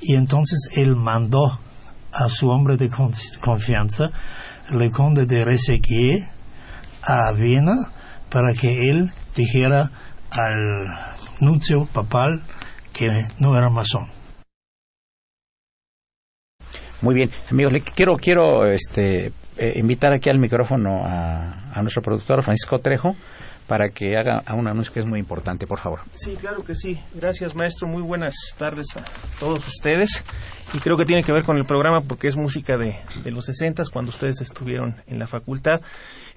y 0.00 0.16
entonces 0.16 0.68
él 0.76 0.96
mandó 0.96 1.58
a 2.12 2.28
su 2.28 2.50
hombre 2.50 2.76
de 2.76 2.90
confianza, 3.40 4.10
el 4.70 4.90
conde 4.90 5.26
de 5.26 5.44
Resequier, 5.44 6.20
a 7.02 7.32
Viena, 7.32 7.74
para 8.28 8.52
que 8.52 8.90
él 8.90 9.10
dijera 9.34 9.90
al 10.30 11.11
nuncio 11.42 11.86
papal 11.86 12.40
que 12.92 13.08
no 13.38 13.56
era 13.56 13.68
masón. 13.68 14.06
Muy 17.00 17.16
bien, 17.16 17.30
amigos, 17.50 17.72
le 17.72 17.80
quiero 17.80 18.16
quiero 18.16 18.64
este 18.66 19.32
eh, 19.56 19.72
invitar 19.74 20.14
aquí 20.14 20.30
al 20.30 20.38
micrófono 20.38 21.04
a, 21.04 21.72
a, 21.74 21.82
nuestro 21.82 22.00
productor 22.00 22.42
Francisco 22.44 22.78
Trejo 22.78 23.16
para 23.66 23.88
que 23.88 24.16
haga 24.16 24.42
un 24.54 24.68
anuncio 24.68 24.92
que 24.92 25.00
es 25.00 25.06
muy 25.06 25.18
importante, 25.18 25.66
por 25.66 25.80
favor. 25.80 26.00
Sí, 26.14 26.36
claro 26.40 26.64
que 26.64 26.74
sí. 26.74 27.00
Gracias, 27.14 27.56
maestro. 27.56 27.88
Muy 27.88 28.02
buenas 28.02 28.34
tardes 28.56 28.86
a 28.96 29.04
todos 29.40 29.66
ustedes. 29.66 30.22
Y 30.74 30.78
creo 30.78 30.96
que 30.96 31.06
tiene 31.06 31.24
que 31.24 31.32
ver 31.32 31.44
con 31.44 31.56
el 31.56 31.64
programa 31.64 32.02
porque 32.02 32.28
es 32.28 32.36
música 32.36 32.76
de, 32.76 32.96
de 33.24 33.30
los 33.30 33.46
60 33.46 33.82
cuando 33.92 34.10
ustedes 34.10 34.40
estuvieron 34.40 34.96
en 35.06 35.18
la 35.18 35.26
facultad. 35.26 35.80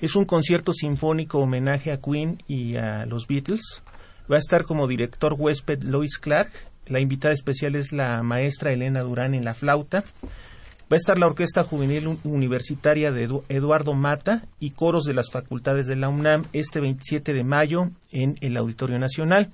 Es 0.01 0.15
un 0.15 0.25
concierto 0.25 0.71
sinfónico 0.71 1.39
homenaje 1.39 1.91
a 1.91 1.97
Queen 1.97 2.41
y 2.47 2.77
a 2.77 3.05
los 3.05 3.27
Beatles 3.27 3.83
Va 4.31 4.37
a 4.37 4.39
estar 4.39 4.65
como 4.65 4.87
director 4.87 5.35
huésped 5.37 5.83
Lois 5.83 6.17
Clark. 6.17 6.51
La 6.87 6.99
invitada 6.99 7.33
especial 7.33 7.75
es 7.75 7.91
la 7.91 8.23
maestra 8.23 8.71
Elena 8.71 9.01
Durán 9.01 9.35
en 9.35 9.45
la 9.45 9.53
flauta. 9.53 10.03
Va 10.91 10.95
a 10.95 10.95
estar 10.95 11.19
la 11.19 11.27
Orquesta 11.27 11.63
Juvenil 11.63 12.17
Universitaria 12.23 13.11
de 13.11 13.29
Eduardo 13.49 13.93
Mata 13.93 14.47
y 14.59 14.71
coros 14.71 15.03
de 15.05 15.13
las 15.13 15.31
facultades 15.31 15.85
de 15.85 15.95
la 15.95 16.09
UNAM 16.09 16.45
este 16.53 16.79
27 16.79 17.33
de 17.33 17.43
mayo 17.43 17.91
en 18.11 18.35
el 18.41 18.57
Auditorio 18.57 18.97
Nacional. 18.97 19.51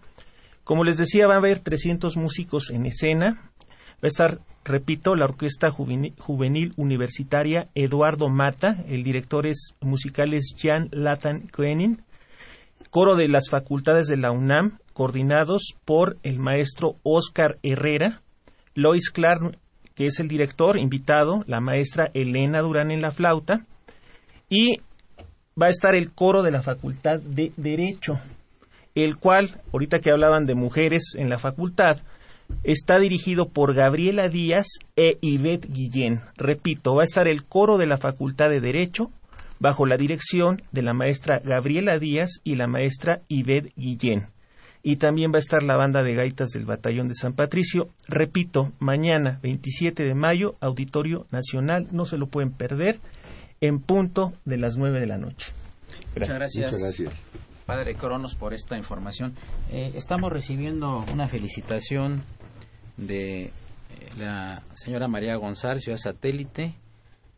Como 0.63 0.85
les 0.85 0.97
decía, 0.97 1.27
va 1.27 1.33
a 1.33 1.37
haber 1.37 1.59
300 1.59 2.15
músicos 2.15 2.69
en 2.69 2.85
escena. 2.85 3.51
Va 3.95 4.03
a 4.03 4.07
estar, 4.07 4.39
repito, 4.63 5.15
la 5.15 5.25
Orquesta 5.25 5.69
Juvenil, 5.69 6.73
Universitaria 6.77 7.67
Eduardo 7.75 8.29
Mata. 8.29 8.83
El 8.87 9.03
director 9.03 9.47
es 9.47 9.75
musical 9.81 10.33
es 10.33 10.55
Jan 10.57 10.87
Latan 10.91 11.47
Koenig 11.47 11.99
coro 12.91 13.15
de 13.15 13.29
las 13.29 13.49
facultades 13.49 14.07
de 14.07 14.17
la 14.17 14.31
UNAM, 14.31 14.77
coordinados 14.93 15.75
por 15.85 16.17
el 16.23 16.39
maestro 16.39 16.97
Oscar 17.03 17.57
Herrera, 17.63 18.21
Lois 18.75 19.09
Clark, 19.09 19.57
que 19.95 20.05
es 20.05 20.19
el 20.19 20.27
director, 20.27 20.77
invitado, 20.77 21.43
la 21.47 21.61
maestra 21.61 22.11
Elena 22.13 22.59
Durán 22.59 22.91
en 22.91 23.01
la 23.01 23.11
flauta, 23.11 23.65
y 24.49 24.77
va 25.59 25.67
a 25.67 25.69
estar 25.69 25.95
el 25.95 26.11
coro 26.11 26.43
de 26.43 26.51
la 26.51 26.61
Facultad 26.61 27.19
de 27.21 27.53
Derecho, 27.55 28.19
el 28.93 29.17
cual, 29.17 29.61
ahorita 29.71 29.99
que 29.99 30.11
hablaban 30.11 30.45
de 30.45 30.55
mujeres 30.55 31.15
en 31.17 31.29
la 31.29 31.39
facultad, 31.39 31.97
está 32.63 32.99
dirigido 32.99 33.47
por 33.47 33.73
Gabriela 33.73 34.27
Díaz 34.27 34.67
e 34.97 35.17
Ivette 35.21 35.71
Guillén. 35.71 36.19
Repito, 36.35 36.95
va 36.95 37.03
a 37.03 37.05
estar 37.05 37.29
el 37.29 37.45
coro 37.45 37.77
de 37.77 37.85
la 37.85 37.97
Facultad 37.97 38.49
de 38.49 38.59
Derecho, 38.59 39.11
bajo 39.61 39.85
la 39.85 39.95
dirección 39.95 40.63
de 40.71 40.81
la 40.81 40.93
maestra 40.93 41.39
Gabriela 41.39 41.99
Díaz 41.99 42.41
y 42.43 42.55
la 42.55 42.65
maestra 42.65 43.21
Ivette 43.27 43.71
Guillén. 43.75 44.27
Y 44.81 44.95
también 44.95 45.31
va 45.31 45.35
a 45.35 45.39
estar 45.39 45.61
la 45.61 45.77
banda 45.77 46.01
de 46.01 46.15
gaitas 46.15 46.49
del 46.49 46.65
Batallón 46.65 47.07
de 47.07 47.13
San 47.13 47.33
Patricio. 47.33 47.87
Repito, 48.07 48.71
mañana, 48.79 49.39
27 49.43 50.03
de 50.03 50.15
mayo, 50.15 50.55
Auditorio 50.59 51.27
Nacional, 51.29 51.87
no 51.91 52.05
se 52.05 52.17
lo 52.17 52.25
pueden 52.25 52.51
perder, 52.51 52.99
en 53.61 53.79
punto 53.79 54.33
de 54.45 54.57
las 54.57 54.77
9 54.77 54.99
de 54.99 55.05
la 55.05 55.19
noche. 55.19 55.51
Gracias. 56.15 56.55
Muchas 56.55 56.79
gracias. 56.79 57.13
padre 57.67 57.93
Cronos, 57.93 58.33
por 58.33 58.55
esta 58.55 58.75
información. 58.75 59.35
Eh, 59.71 59.91
estamos 59.93 60.33
recibiendo 60.33 61.05
una 61.13 61.27
felicitación 61.27 62.23
de 62.97 63.43
eh, 63.43 63.51
la 64.17 64.63
señora 64.73 65.07
María 65.07 65.35
González, 65.35 65.83
ciudad 65.83 65.99
satélite. 65.99 66.73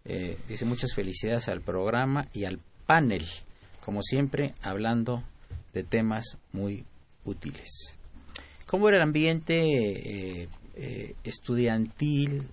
Eh, 0.06 0.38
dice 0.48 0.66
muchas 0.66 0.94
felicidades 0.94 1.48
al 1.48 1.62
programa 1.62 2.28
y 2.34 2.46
al 2.46 2.60
panel, 2.86 3.26
como 3.82 4.02
siempre, 4.02 4.54
hablando 4.62 5.24
de 5.74 5.84
temas 5.84 6.38
muy 6.52 6.86
útiles. 7.26 7.96
¿Cómo 8.68 8.88
era 8.88 8.98
el 8.98 9.04
ambiente 9.04 10.50
estudiantil 11.24 12.48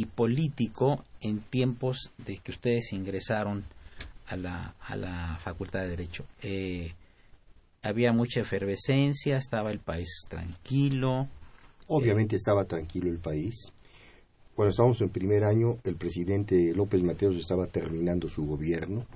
y 0.00 0.06
político 0.06 1.04
en 1.20 1.40
tiempos 1.40 2.10
de 2.24 2.38
que 2.38 2.52
ustedes 2.52 2.92
ingresaron 2.92 3.64
a 4.28 4.36
la, 4.36 4.74
a 4.80 4.96
la 4.96 5.36
Facultad 5.40 5.80
de 5.80 5.88
Derecho. 5.88 6.24
Eh, 6.40 6.94
había 7.82 8.12
mucha 8.12 8.40
efervescencia, 8.40 9.36
estaba 9.36 9.70
el 9.70 9.80
país 9.80 10.08
tranquilo. 10.28 11.28
Obviamente 11.86 12.36
estaba 12.36 12.64
tranquilo 12.64 13.10
el 13.10 13.18
país. 13.18 13.72
Cuando 14.60 14.72
estábamos 14.72 15.00
en 15.00 15.08
primer 15.08 15.42
año, 15.44 15.78
el 15.84 15.96
presidente 15.96 16.74
López 16.74 17.02
Mateos 17.02 17.34
estaba 17.38 17.66
terminando 17.66 18.28
su 18.28 18.44
gobierno. 18.44 19.06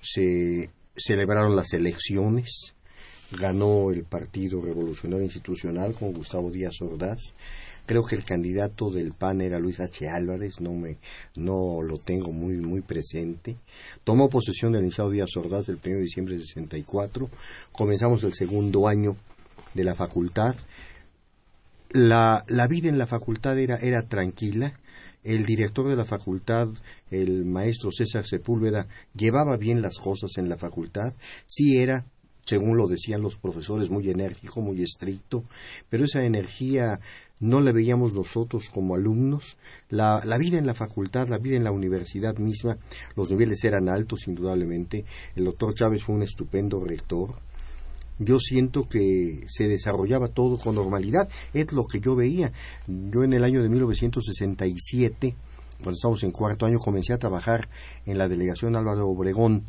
Se 0.00 0.70
celebraron 0.96 1.56
las 1.56 1.72
elecciones. 1.72 2.76
Ganó 3.32 3.90
el 3.90 4.04
Partido 4.04 4.60
Revolucionario 4.60 5.24
Institucional 5.24 5.94
con 5.94 6.12
Gustavo 6.12 6.52
Díaz 6.52 6.80
Ordaz 6.80 7.34
creo 7.86 8.04
que 8.04 8.14
el 8.14 8.24
candidato 8.24 8.92
del 8.92 9.14
PAN 9.14 9.40
era 9.40 9.58
Luis 9.58 9.80
H. 9.80 10.08
Álvarez, 10.08 10.60
no 10.60 10.74
me, 10.74 10.98
no 11.34 11.82
lo 11.82 11.98
tengo 11.98 12.30
muy, 12.30 12.54
muy 12.58 12.82
presente. 12.82 13.56
Tomó 14.04 14.28
posesión 14.28 14.72
del 14.72 14.82
iniciado 14.82 15.10
Díaz 15.10 15.36
Ordaz 15.36 15.68
el 15.70 15.80
1 15.84 15.96
de 15.96 16.02
diciembre 16.02 16.34
de 16.36 16.42
64. 16.42 17.28
Comenzamos 17.72 18.22
el 18.22 18.32
segundo 18.32 18.86
año 18.86 19.16
de 19.74 19.82
la 19.82 19.96
facultad. 19.96 20.54
La, 21.90 22.44
la 22.48 22.66
vida 22.66 22.88
en 22.88 22.98
la 22.98 23.06
facultad 23.06 23.58
era, 23.58 23.76
era 23.76 24.02
tranquila. 24.02 24.78
El 25.24 25.44
director 25.44 25.88
de 25.88 25.96
la 25.96 26.04
facultad, 26.04 26.68
el 27.10 27.44
maestro 27.44 27.90
César 27.90 28.26
Sepúlveda, 28.26 28.86
llevaba 29.14 29.56
bien 29.56 29.82
las 29.82 29.98
cosas 29.98 30.30
en 30.36 30.48
la 30.48 30.56
facultad. 30.56 31.14
Sí 31.46 31.78
era 31.78 32.06
según 32.46 32.76
lo 32.76 32.86
decían 32.86 33.22
los 33.22 33.36
profesores, 33.36 33.90
muy 33.90 34.08
enérgico, 34.08 34.60
muy 34.60 34.80
estricto, 34.80 35.44
pero 35.90 36.04
esa 36.04 36.24
energía 36.24 37.00
no 37.40 37.60
la 37.60 37.72
veíamos 37.72 38.14
nosotros 38.14 38.70
como 38.72 38.94
alumnos. 38.94 39.56
La, 39.90 40.22
la, 40.24 40.38
vida 40.38 40.56
en 40.56 40.66
la 40.66 40.74
facultad, 40.74 41.28
la 41.28 41.38
vida 41.38 41.56
en 41.56 41.64
la 41.64 41.72
universidad 41.72 42.38
misma, 42.38 42.78
los 43.16 43.30
niveles 43.30 43.62
eran 43.64 43.88
altos, 43.88 44.28
indudablemente. 44.28 45.04
El 45.34 45.44
doctor 45.44 45.74
Chávez 45.74 46.04
fue 46.04 46.14
un 46.14 46.22
estupendo 46.22 46.82
rector. 46.82 47.34
Yo 48.18 48.38
siento 48.38 48.88
que 48.88 49.44
se 49.48 49.68
desarrollaba 49.68 50.28
todo 50.28 50.58
con 50.58 50.74
normalidad. 50.74 51.28
Es 51.52 51.72
lo 51.72 51.86
que 51.86 52.00
yo 52.00 52.14
veía. 52.14 52.52
Yo 52.86 53.24
en 53.24 53.32
el 53.32 53.44
año 53.44 53.62
de 53.62 53.68
1967, 53.68 55.34
cuando 55.76 55.92
estábamos 55.92 56.22
en 56.22 56.30
cuarto 56.30 56.66
año, 56.66 56.78
comencé 56.78 57.12
a 57.12 57.18
trabajar 57.18 57.68
en 58.06 58.18
la 58.18 58.28
delegación 58.28 58.76
Álvaro 58.76 59.08
Obregón 59.08 59.64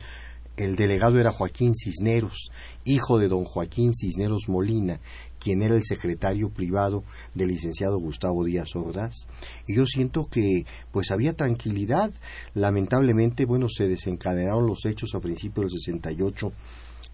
el 0.58 0.76
delegado 0.76 1.20
era 1.20 1.32
Joaquín 1.32 1.74
Cisneros, 1.76 2.50
hijo 2.84 3.20
de 3.20 3.28
don 3.28 3.46
Joaquín 3.46 3.94
Cisneros 3.94 4.50
Molina, 4.50 5.00
quien 5.40 5.62
era 5.62 5.76
el 5.76 5.84
secretario 5.84 6.50
privado 6.50 7.04
del 7.36 7.50
licenciado 7.50 8.00
Gustavo 8.00 8.44
Díaz 8.44 8.76
Ordaz. 8.76 9.28
Y 9.68 9.76
yo 9.76 9.86
siento 9.86 10.28
que 10.28 10.66
pues 10.92 11.12
había 11.12 11.34
tranquilidad. 11.34 12.12
Lamentablemente, 12.56 13.46
bueno, 13.46 13.70
se 13.70 13.88
desencadenaron 13.88 14.66
los 14.66 14.84
hechos 14.86 15.14
a 15.14 15.20
principios 15.20 15.72
del 15.72 15.80
68 15.80 16.52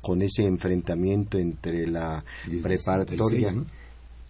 con 0.03 0.21
ese 0.21 0.43
enfrentamiento 0.45 1.39
entre 1.39 1.87
la 1.87 2.23
preparatoria. 2.61 3.55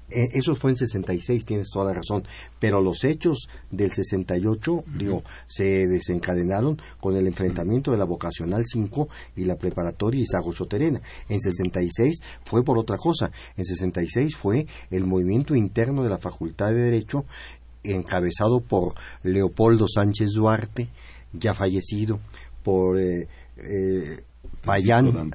Eh, 0.09 0.29
eso 0.33 0.55
fue 0.55 0.71
en 0.71 0.77
66, 0.77 1.43
tienes 1.43 1.71
toda 1.71 1.85
la 1.85 1.93
razón, 1.95 2.23
pero 2.59 2.81
los 2.81 3.03
hechos 3.03 3.47
del 3.71 3.91
68, 3.91 4.83
digo, 4.99 5.23
se 5.47 5.87
desencadenaron 5.87 6.79
con 6.99 7.15
el 7.15 7.25
enfrentamiento 7.25 7.91
de 7.91 7.97
la 7.97 8.05
vocacional 8.05 8.63
5 8.63 9.07
y 9.37 9.45
la 9.45 9.55
preparatoria 9.55 10.21
Isago 10.21 10.53
Choterena. 10.53 11.01
En 11.29 11.41
66 11.41 12.21
fue 12.43 12.63
por 12.63 12.77
otra 12.77 12.97
cosa, 12.97 13.31
en 13.57 13.65
66 13.65 14.35
fue 14.35 14.67
el 14.91 15.05
movimiento 15.05 15.55
interno 15.55 16.03
de 16.03 16.09
la 16.09 16.19
Facultad 16.19 16.67
de 16.67 16.81
Derecho 16.81 17.25
encabezado 17.83 18.61
por 18.61 18.93
Leopoldo 19.23 19.87
Sánchez 19.87 20.29
Duarte, 20.35 20.89
ya 21.33 21.55
fallecido, 21.55 22.19
por 22.61 22.99
eh, 22.99 23.27
eh 23.57 24.23
Payán, 24.63 25.31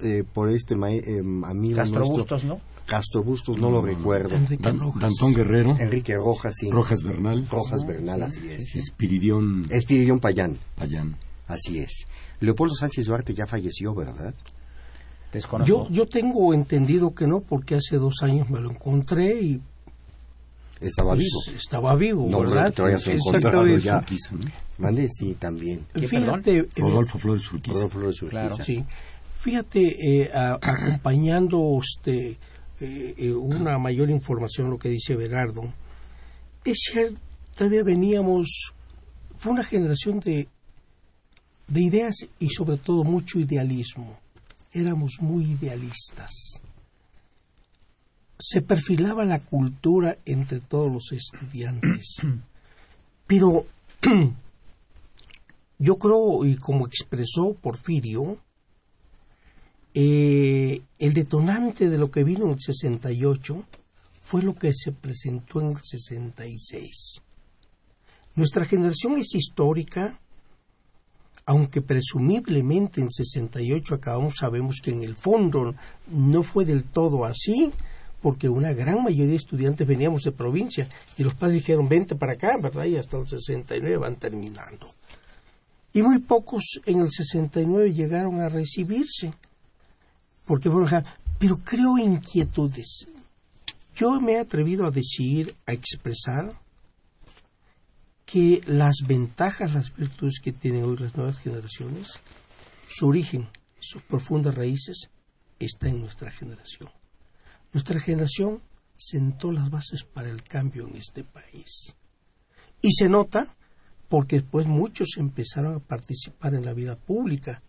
eh, 0.00 0.24
por 0.32 0.50
este 0.50 0.74
amigo 0.74 1.76
Castro 1.76 2.04
Bustos, 2.04 2.44
¿no? 2.44 2.60
Castro 2.86 3.22
Bustos, 3.22 3.58
no, 3.58 3.70
lo 3.70 3.82
recuerdo. 3.82 4.36
Dantón 4.58 5.34
Guerrero. 5.34 5.76
Enrique 5.78 6.14
Rojas, 6.14 6.54
sí. 6.58 6.70
Rojas 6.70 7.02
Bernal. 7.02 7.46
Rojas 7.48 7.86
Bernal, 7.86 8.22
así 8.22 8.48
es. 8.48 8.74
Espiridión. 8.74 9.64
Espiridión 9.70 10.20
Payán. 10.20 10.58
Payán. 10.76 11.16
Así 11.46 11.78
es. 11.78 12.04
Leopoldo 12.40 12.74
Sánchez 12.74 13.06
Duarte 13.06 13.34
ya 13.34 13.46
falleció, 13.46 13.94
¿verdad? 13.94 14.34
Yo, 15.64 15.88
yo 15.90 16.06
tengo 16.06 16.52
entendido 16.52 17.14
que 17.14 17.26
no, 17.26 17.40
porque 17.40 17.76
hace 17.76 17.96
dos 17.96 18.16
años 18.22 18.50
me 18.50 18.60
lo 18.60 18.70
encontré 18.70 19.40
y... 19.40 19.62
Estaba 20.78 21.14
pues, 21.14 21.20
vivo. 21.20 21.56
Estaba 21.56 21.94
vivo, 21.94 22.26
no, 22.28 22.40
¿verdad? 22.40 22.72
te 22.72 22.82
vayas 22.82 23.06
a 23.06 23.12
encontrar 23.12 23.78
ya. 23.78 24.04
Mande, 24.82 25.08
sí, 25.08 25.34
también. 25.38 25.86
Fíjate... 25.94 26.58
Eh, 26.58 26.68
Rodolfo 26.76 27.18
Flores 27.18 27.52
Urquiza. 27.52 27.74
Rodolfo 27.74 27.98
Flores 27.98 28.22
Urquiza. 28.22 28.48
Claro. 28.48 28.64
Sí. 28.64 28.84
Fíjate, 29.38 30.22
eh, 30.22 30.30
acompañando 30.32 31.78
este 31.80 32.38
eh, 32.84 33.14
eh, 33.16 33.32
una 33.32 33.78
mayor 33.78 34.10
información 34.10 34.68
lo 34.68 34.76
que 34.76 34.88
dice 34.88 35.14
Berardo. 35.14 35.72
Es 36.64 36.78
cierto, 36.90 37.20
todavía 37.56 37.84
veníamos, 37.84 38.72
fue 39.38 39.52
una 39.52 39.62
generación 39.62 40.18
de, 40.18 40.48
de 41.68 41.80
ideas 41.80 42.26
y 42.40 42.48
sobre 42.48 42.78
todo 42.78 43.04
mucho 43.04 43.38
idealismo. 43.38 44.18
Éramos 44.72 45.18
muy 45.20 45.44
idealistas. 45.44 46.60
Se 48.36 48.62
perfilaba 48.62 49.24
la 49.24 49.38
cultura 49.38 50.18
entre 50.24 50.58
todos 50.58 50.90
los 50.90 51.12
estudiantes. 51.12 52.16
Pero 53.28 53.64
yo 55.82 55.98
creo, 55.98 56.44
y 56.44 56.54
como 56.54 56.86
expresó 56.86 57.54
Porfirio, 57.54 58.38
eh, 59.94 60.80
el 61.00 61.12
detonante 61.12 61.90
de 61.90 61.98
lo 61.98 62.08
que 62.08 62.22
vino 62.22 62.44
en 62.44 62.52
el 62.52 62.60
68 62.60 63.64
fue 64.22 64.42
lo 64.42 64.54
que 64.54 64.72
se 64.72 64.92
presentó 64.92 65.60
en 65.60 65.70
el 65.70 65.78
66. 65.82 67.20
Nuestra 68.36 68.64
generación 68.64 69.18
es 69.18 69.34
histórica, 69.34 70.20
aunque 71.46 71.82
presumiblemente 71.82 73.00
en 73.00 73.08
el 73.08 73.12
68 73.12 73.96
acabamos, 73.96 74.36
sabemos 74.38 74.80
que 74.80 74.92
en 74.92 75.02
el 75.02 75.16
fondo 75.16 75.74
no 76.06 76.44
fue 76.44 76.64
del 76.64 76.84
todo 76.84 77.24
así, 77.24 77.72
porque 78.20 78.48
una 78.48 78.72
gran 78.72 79.02
mayoría 79.02 79.32
de 79.32 79.36
estudiantes 79.36 79.84
veníamos 79.84 80.22
de 80.22 80.30
provincia 80.30 80.88
y 81.18 81.24
los 81.24 81.34
padres 81.34 81.56
dijeron, 81.56 81.88
vente 81.88 82.14
para 82.14 82.34
acá, 82.34 82.56
¿verdad? 82.62 82.84
Y 82.84 82.96
hasta 82.96 83.18
el 83.18 83.26
69 83.26 83.96
van 83.96 84.14
terminando. 84.14 84.86
Y 85.92 86.02
muy 86.02 86.18
pocos 86.20 86.80
en 86.86 87.00
el 87.00 87.10
69 87.10 87.92
llegaron 87.92 88.40
a 88.40 88.48
recibirse 88.48 89.34
porque 90.46 90.70
pero 91.38 91.58
creo 91.58 91.98
inquietudes. 91.98 93.06
Yo 93.94 94.20
me 94.20 94.32
he 94.32 94.38
atrevido 94.38 94.86
a 94.86 94.90
decir, 94.90 95.54
a 95.66 95.72
expresar 95.72 96.56
que 98.24 98.62
las 98.66 98.96
ventajas, 99.06 99.74
las 99.74 99.94
virtudes 99.94 100.40
que 100.42 100.52
tienen 100.52 100.84
hoy 100.84 100.96
las 100.96 101.16
nuevas 101.16 101.38
generaciones, 101.38 102.18
su 102.88 103.06
origen, 103.06 103.48
sus 103.78 104.02
profundas 104.02 104.54
raíces, 104.54 105.10
está 105.58 105.88
en 105.88 106.00
nuestra 106.00 106.30
generación. 106.30 106.88
Nuestra 107.72 108.00
generación 108.00 108.62
sentó 108.96 109.52
las 109.52 109.70
bases 109.70 110.04
para 110.04 110.30
el 110.30 110.42
cambio 110.42 110.88
en 110.88 110.96
este 110.96 111.24
país. 111.24 111.94
Y 112.80 112.92
se 112.92 113.08
nota 113.08 113.54
porque 114.12 114.36
después 114.36 114.66
muchos 114.66 115.16
empezaron 115.16 115.74
a 115.74 115.78
participar 115.78 116.54
en 116.54 116.66
la 116.66 116.74
vida 116.74 116.96
pública, 116.96 117.62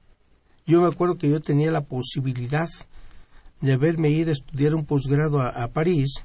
yo 0.68 0.82
me 0.82 0.90
acuerdo 0.90 1.18
que 1.18 1.30
yo 1.30 1.40
tenía 1.40 1.72
la 1.72 1.86
posibilidad 1.86 2.68
de 3.62 3.72
haberme 3.72 4.10
ido 4.10 4.30
a 4.30 4.34
estudiar 4.34 4.76
un 4.76 4.84
posgrado 4.84 5.40
a, 5.40 5.66
París 5.70 6.16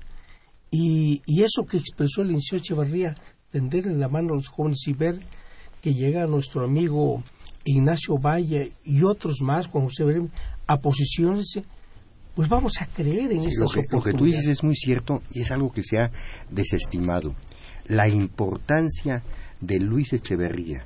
y, 0.73 1.23
eso 1.29 1.67
que 1.67 1.77
expresó 1.77 2.23
el 2.23 2.29
licenciado 2.31 2.61
Echevarría, 2.61 3.15
tenderle 3.53 3.95
la 3.95 4.09
mano 4.09 4.33
a 4.33 4.37
los 4.39 4.49
jóvenes 4.49 4.89
y 4.89 4.93
ver 4.93 5.21
que 5.81 5.95
llega 5.95 6.27
nuestro 6.27 6.65
amigo 6.65 7.23
Ignacio 7.65 8.19
Valle 8.19 8.73
y 8.85 9.05
otros 9.05 9.41
más, 9.41 9.69
Juan 9.69 9.85
José 9.85 10.03
Berem, 10.03 10.31
a 10.67 10.81
posiciones, 10.81 11.61
pues 12.35 12.49
vamos 12.49 12.73
a 12.81 12.87
creer 12.87 13.31
en 13.31 13.47
estas 13.47 13.77
lo 13.77 13.83
Lo 13.99 14.03
que 14.03 14.15
tú 14.15 14.25
dices 14.25 14.49
es 14.49 14.65
muy 14.65 14.75
cierto 14.75 15.23
y 15.31 15.43
es 15.43 15.53
algo 15.53 15.71
que 15.71 15.85
se 15.85 16.01
ha 16.01 16.11
desestimado. 16.51 17.37
La 17.87 18.09
importancia 18.09 19.23
de 19.61 19.81
Luis 19.81 20.13
Echeverría 20.13 20.85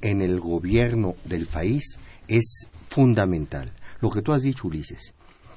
en 0.00 0.20
el 0.20 0.38
gobierno 0.40 1.14
del 1.24 1.46
país 1.46 1.98
es 2.28 2.68
fundamental. 2.88 3.72
lo 4.00 4.10
que 4.10 4.22
tú 4.22 4.32
has 4.32 4.42
dicho, 4.42 4.68
Ulises. 4.68 5.14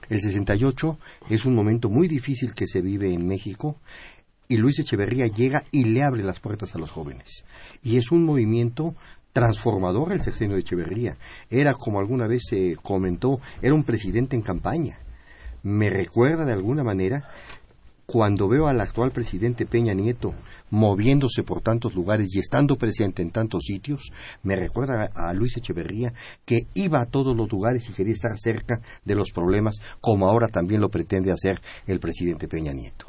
El 0.10 0.22
68 0.22 0.98
es 1.30 1.46
un 1.46 1.54
momento 1.54 1.90
muy 1.90 2.08
difícil 2.08 2.54
que 2.56 2.68
se 2.68 2.82
vive 2.82 3.14
en 3.14 3.28
México 3.28 3.76
y 4.48 4.56
Luis 4.56 4.80
Echeverría 4.80 5.28
llega 5.28 5.64
y 5.72 5.84
le 5.84 6.04
abre 6.04 6.24
las 6.24 6.40
puertas 6.40 6.74
a 6.74 6.80
los 6.80 6.92
jóvenes. 6.92 7.44
Y 7.84 7.98
es 7.98 8.12
un 8.12 8.24
movimiento 8.24 8.96
transformador 9.34 10.14
el 10.14 10.22
sexenio 10.22 10.56
de 10.56 10.62
Echeverría. 10.62 11.18
Era, 11.50 11.74
como 11.74 12.00
alguna 12.00 12.26
vez 12.26 12.44
se 12.50 12.78
comentó, 12.82 13.42
era 13.62 13.74
un 13.74 13.84
presidente 13.84 14.36
en 14.36 14.42
campaña. 14.42 15.00
Me 15.64 15.90
recuerda 15.90 16.46
de 16.46 16.54
alguna 16.54 16.84
manera 16.84 17.30
cuando 18.08 18.48
veo 18.48 18.68
al 18.68 18.80
actual 18.80 19.12
presidente 19.12 19.66
Peña 19.66 19.94
Nieto 19.94 20.34
moviéndose 20.70 21.44
por 21.44 21.60
tantos 21.60 21.94
lugares 21.94 22.30
y 22.34 22.40
estando 22.40 22.78
presente 22.78 23.22
en 23.22 23.32
tantos 23.32 23.66
sitios, 23.66 24.14
me 24.44 24.56
recuerda 24.56 25.12
a, 25.14 25.34
Luis 25.34 25.58
Echeverría 25.58 26.14
que 26.46 26.68
iba 26.74 27.02
a 27.02 27.06
todos 27.06 27.36
los 27.36 27.52
lugares 27.52 27.90
y 27.90 27.92
quería 27.92 28.14
estar 28.14 28.38
cerca 28.38 28.80
de 29.04 29.16
los 29.16 29.32
problemas, 29.32 29.82
como 30.00 30.30
ahora 30.30 30.48
también 30.48 30.80
lo 30.80 30.90
pretende 30.90 31.34
hacer 31.34 31.62
el 31.86 32.00
presidente 32.00 32.48
Peña 32.48 32.72
Nieto. 32.72 33.08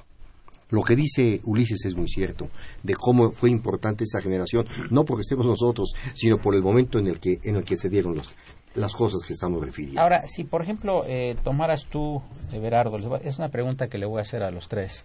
Lo 0.71 0.83
que 0.83 0.97
dice 0.97 1.41
Ulises 1.45 1.85
es 1.87 1.95
muy 1.95 2.09
cierto, 2.09 2.51
de 2.83 2.95
cómo 2.95 3.31
fue 3.31 3.51
importante 3.51 4.03
esa 4.03 4.21
generación, 4.21 4.67
no 4.91 5.05
porque 5.05 5.23
estemos 5.23 5.47
nosotros, 5.47 5.95
sino 6.15 6.39
por 6.39 6.57
el 6.57 6.63
momento 6.63 6.99
en 6.99 7.07
el 7.07 7.21
que, 7.21 7.39
en 7.45 7.55
el 7.55 7.65
que 7.65 7.77
se 7.77 7.89
dieron 7.89 8.17
los, 8.17 8.35
las 8.79 8.95
cosas 8.95 9.23
que 9.27 9.33
estamos 9.33 9.65
refiriendo. 9.65 10.01
Ahora, 10.01 10.23
si 10.27 10.45
por 10.45 10.63
ejemplo 10.63 11.05
eh, 11.07 11.37
tomaras 11.43 11.85
tú, 11.87 12.23
Everardo, 12.53 13.17
es 13.17 13.39
una 13.39 13.49
pregunta 13.49 13.89
que 13.89 13.99
le 13.99 14.07
voy 14.07 14.19
a 14.19 14.23
hacer 14.23 14.43
a 14.43 14.51
los 14.51 14.69
tres, 14.69 15.05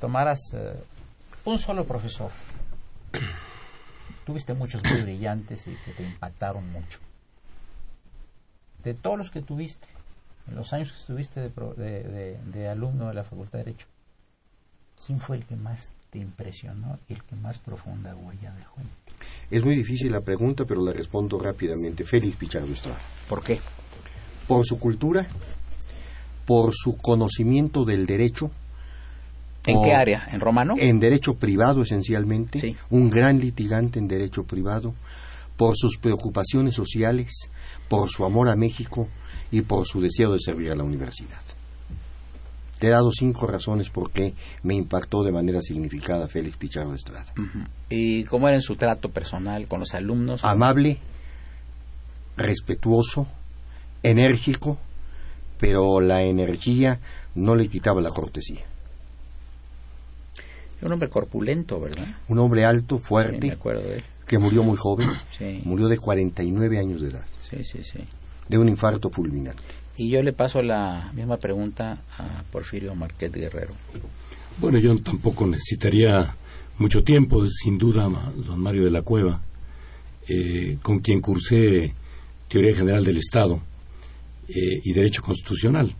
tomaras 0.00 0.40
eh, 0.54 0.74
un 1.44 1.58
solo 1.58 1.84
profesor, 1.84 2.30
tuviste 4.26 4.54
muchos 4.54 4.82
muy 4.84 5.02
brillantes 5.02 5.66
y 5.66 5.76
que 5.84 5.92
te 5.92 6.02
impactaron 6.02 6.70
mucho. 6.70 6.98
De 8.82 8.94
todos 8.94 9.18
los 9.18 9.30
que 9.30 9.42
tuviste, 9.42 9.88
en 10.48 10.54
los 10.54 10.72
años 10.72 10.92
que 10.92 10.98
estuviste 10.98 11.40
de, 11.40 12.38
de 12.44 12.68
alumno 12.68 13.08
de 13.08 13.14
la 13.14 13.24
Facultad 13.24 13.58
de 13.58 13.64
Derecho, 13.64 13.86
¿quién 15.04 15.18
fue 15.18 15.36
el 15.36 15.44
que 15.44 15.56
más 15.56 15.90
te 16.16 16.22
impresionó 16.22 16.98
y 17.08 17.12
el 17.12 17.22
que 17.24 17.36
más 17.36 17.58
profunda 17.58 18.14
huella 18.14 18.52
dejó? 18.54 18.76
Es 19.50 19.62
muy 19.62 19.76
difícil 19.76 20.12
la 20.12 20.22
pregunta, 20.22 20.64
pero 20.64 20.82
la 20.82 20.92
respondo 20.92 21.38
rápidamente. 21.38 22.04
Félix 22.04 22.36
Pichardo 22.36 22.72
Estrada. 22.72 22.98
¿Por 23.28 23.42
qué? 23.42 23.60
Por 24.48 24.64
su 24.64 24.78
cultura, 24.78 25.28
por 26.46 26.72
su 26.74 26.96
conocimiento 26.96 27.84
del 27.84 28.06
derecho. 28.06 28.50
¿En 29.66 29.82
qué 29.82 29.94
área? 29.94 30.26
¿En 30.32 30.40
romano? 30.40 30.74
En 30.78 31.00
derecho 31.00 31.34
privado, 31.34 31.82
esencialmente. 31.82 32.76
Un 32.88 33.10
gran 33.10 33.38
litigante 33.38 33.98
en 33.98 34.08
derecho 34.08 34.44
privado. 34.44 34.94
Por 35.56 35.76
sus 35.76 35.98
preocupaciones 35.98 36.74
sociales, 36.74 37.50
por 37.88 38.08
su 38.08 38.24
amor 38.24 38.48
a 38.48 38.56
México 38.56 39.08
y 39.50 39.62
por 39.62 39.86
su 39.86 40.00
deseo 40.00 40.32
de 40.32 40.38
servir 40.38 40.70
a 40.70 40.76
la 40.76 40.84
universidad. 40.84 41.42
Te 42.78 42.88
he 42.88 42.90
dado 42.90 43.10
cinco 43.10 43.46
razones 43.46 43.88
por 43.90 44.10
qué 44.10 44.34
me 44.62 44.74
impactó 44.74 45.22
de 45.22 45.32
manera 45.32 45.62
significada 45.62 46.28
Félix 46.28 46.56
Pichardo 46.56 46.94
Estrada. 46.94 47.32
¿Y 47.88 48.24
cómo 48.24 48.48
era 48.48 48.56
en 48.56 48.62
su 48.62 48.76
trato 48.76 49.08
personal 49.08 49.66
con 49.66 49.80
los 49.80 49.94
alumnos? 49.94 50.44
Amable, 50.44 50.98
respetuoso, 52.36 53.26
enérgico, 54.02 54.78
pero 55.58 56.00
la 56.00 56.22
energía 56.22 57.00
no 57.34 57.54
le 57.54 57.68
quitaba 57.68 58.00
la 58.00 58.10
cortesía. 58.10 58.64
Un 60.82 60.92
hombre 60.92 61.08
corpulento, 61.08 61.80
¿verdad? 61.80 62.06
Un 62.28 62.38
hombre 62.38 62.64
alto, 62.66 62.98
fuerte, 62.98 63.52
acuerdo 63.52 63.82
que 64.26 64.38
murió 64.38 64.62
muy 64.62 64.76
joven, 64.76 65.08
murió 65.64 65.88
de 65.88 65.98
49 65.98 66.78
años 66.78 67.00
de 67.00 67.10
edad. 67.10 67.24
Sí, 67.38 67.62
sí, 67.64 67.82
sí. 67.82 68.00
De 68.48 68.58
un 68.58 68.68
infarto 68.68 69.08
fulminante. 69.10 69.62
Y 69.96 70.10
yo 70.10 70.22
le 70.22 70.32
paso 70.32 70.60
la 70.62 71.10
misma 71.14 71.38
pregunta 71.38 72.02
a 72.18 72.42
Porfirio 72.50 72.94
Marquet 72.94 73.32
Guerrero. 73.32 73.74
Bueno, 74.60 74.78
yo 74.78 74.96
tampoco 75.00 75.46
necesitaría 75.46 76.34
mucho 76.78 77.02
tiempo, 77.02 77.46
sin 77.46 77.78
duda, 77.78 78.08
don 78.46 78.60
Mario 78.60 78.84
de 78.84 78.90
la 78.90 79.02
Cueva, 79.02 79.40
eh, 80.28 80.76
con 80.82 80.98
quien 81.00 81.20
cursé 81.20 81.94
Teoría 82.48 82.74
General 82.74 83.04
del 83.04 83.16
Estado 83.16 83.60
eh, 84.48 84.80
y 84.84 84.92
Derecho 84.92 85.22
Constitucional, 85.22 85.94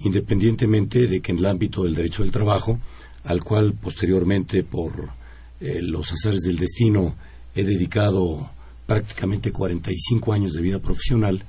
independientemente 0.00 1.06
de 1.06 1.20
que 1.20 1.32
en 1.32 1.38
el 1.38 1.46
ámbito 1.46 1.84
del 1.84 1.94
derecho 1.94 2.22
del 2.22 2.32
trabajo, 2.32 2.78
al 3.24 3.42
cual 3.42 3.74
posteriormente 3.74 4.64
por 4.64 5.10
eh, 5.60 5.80
los 5.82 6.12
azares 6.12 6.40
del 6.40 6.56
destino 6.56 7.16
he 7.54 7.64
dedicado 7.64 8.50
prácticamente 8.86 9.52
45 9.52 10.32
años 10.32 10.52
de 10.52 10.62
vida 10.62 10.78
profesional, 10.78 11.42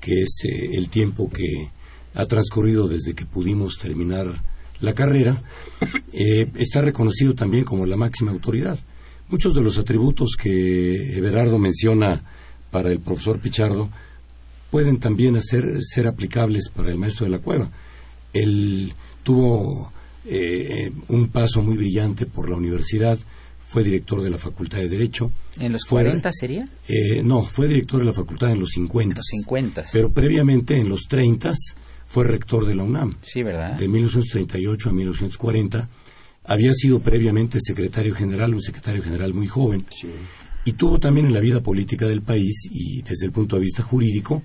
que 0.00 0.22
es 0.22 0.40
eh, 0.44 0.76
el 0.76 0.88
tiempo 0.88 1.30
que 1.30 1.70
ha 2.14 2.24
transcurrido 2.24 2.88
desde 2.88 3.14
que 3.14 3.26
pudimos 3.26 3.78
terminar 3.78 4.26
la 4.80 4.92
carrera, 4.92 5.40
eh, 6.12 6.48
está 6.56 6.80
reconocido 6.80 7.34
también 7.34 7.64
como 7.64 7.86
la 7.86 7.96
máxima 7.96 8.30
autoridad. 8.30 8.78
Muchos 9.28 9.54
de 9.54 9.62
los 9.62 9.78
atributos 9.78 10.36
que 10.40 11.16
Everardo 11.18 11.58
menciona 11.58 12.22
para 12.70 12.90
el 12.90 13.00
profesor 13.00 13.38
Pichardo 13.38 13.88
pueden 14.70 14.98
también 14.98 15.40
ser 15.42 16.06
aplicables 16.06 16.68
para 16.68 16.90
el 16.90 16.98
maestro 16.98 17.24
de 17.24 17.32
la 17.32 17.38
cueva. 17.38 17.70
Él 18.32 18.92
tuvo 19.22 19.92
eh, 20.30 20.92
un 21.08 21.28
paso 21.28 21.62
muy 21.62 21.76
brillante 21.76 22.26
por 22.26 22.50
la 22.50 22.56
universidad, 22.56 23.18
fue 23.68 23.84
director 23.84 24.22
de 24.22 24.30
la 24.30 24.38
Facultad 24.38 24.78
de 24.78 24.88
Derecho. 24.88 25.30
¿En 25.60 25.72
los 25.72 25.84
40 25.84 26.32
sería? 26.32 26.66
Eh, 26.88 27.22
no, 27.22 27.42
fue 27.42 27.68
director 27.68 28.00
de 28.00 28.06
la 28.06 28.14
facultad 28.14 28.50
en 28.50 28.60
los 28.60 28.70
50. 28.70 29.16
Los 29.16 29.26
50. 29.26 29.84
Pero 29.92 30.10
previamente 30.10 30.78
en 30.78 30.88
los 30.88 31.02
30 31.02 31.52
fue 32.06 32.24
rector 32.24 32.66
de 32.66 32.74
la 32.74 32.84
UNAM. 32.84 33.12
Sí, 33.20 33.42
¿verdad? 33.42 33.76
De 33.78 33.86
1938 33.86 34.88
a 34.88 34.92
1940. 34.94 35.88
Había 36.44 36.72
sido 36.72 37.00
previamente 37.00 37.58
secretario 37.60 38.14
general, 38.14 38.54
un 38.54 38.62
secretario 38.62 39.02
general 39.02 39.34
muy 39.34 39.46
joven. 39.46 39.84
Sí. 39.90 40.08
Y 40.64 40.72
tuvo 40.72 40.98
también 40.98 41.26
en 41.26 41.34
la 41.34 41.40
vida 41.40 41.62
política 41.62 42.06
del 42.06 42.22
país 42.22 42.70
y 42.72 43.02
desde 43.02 43.26
el 43.26 43.32
punto 43.32 43.56
de 43.56 43.62
vista 43.62 43.82
jurídico 43.82 44.42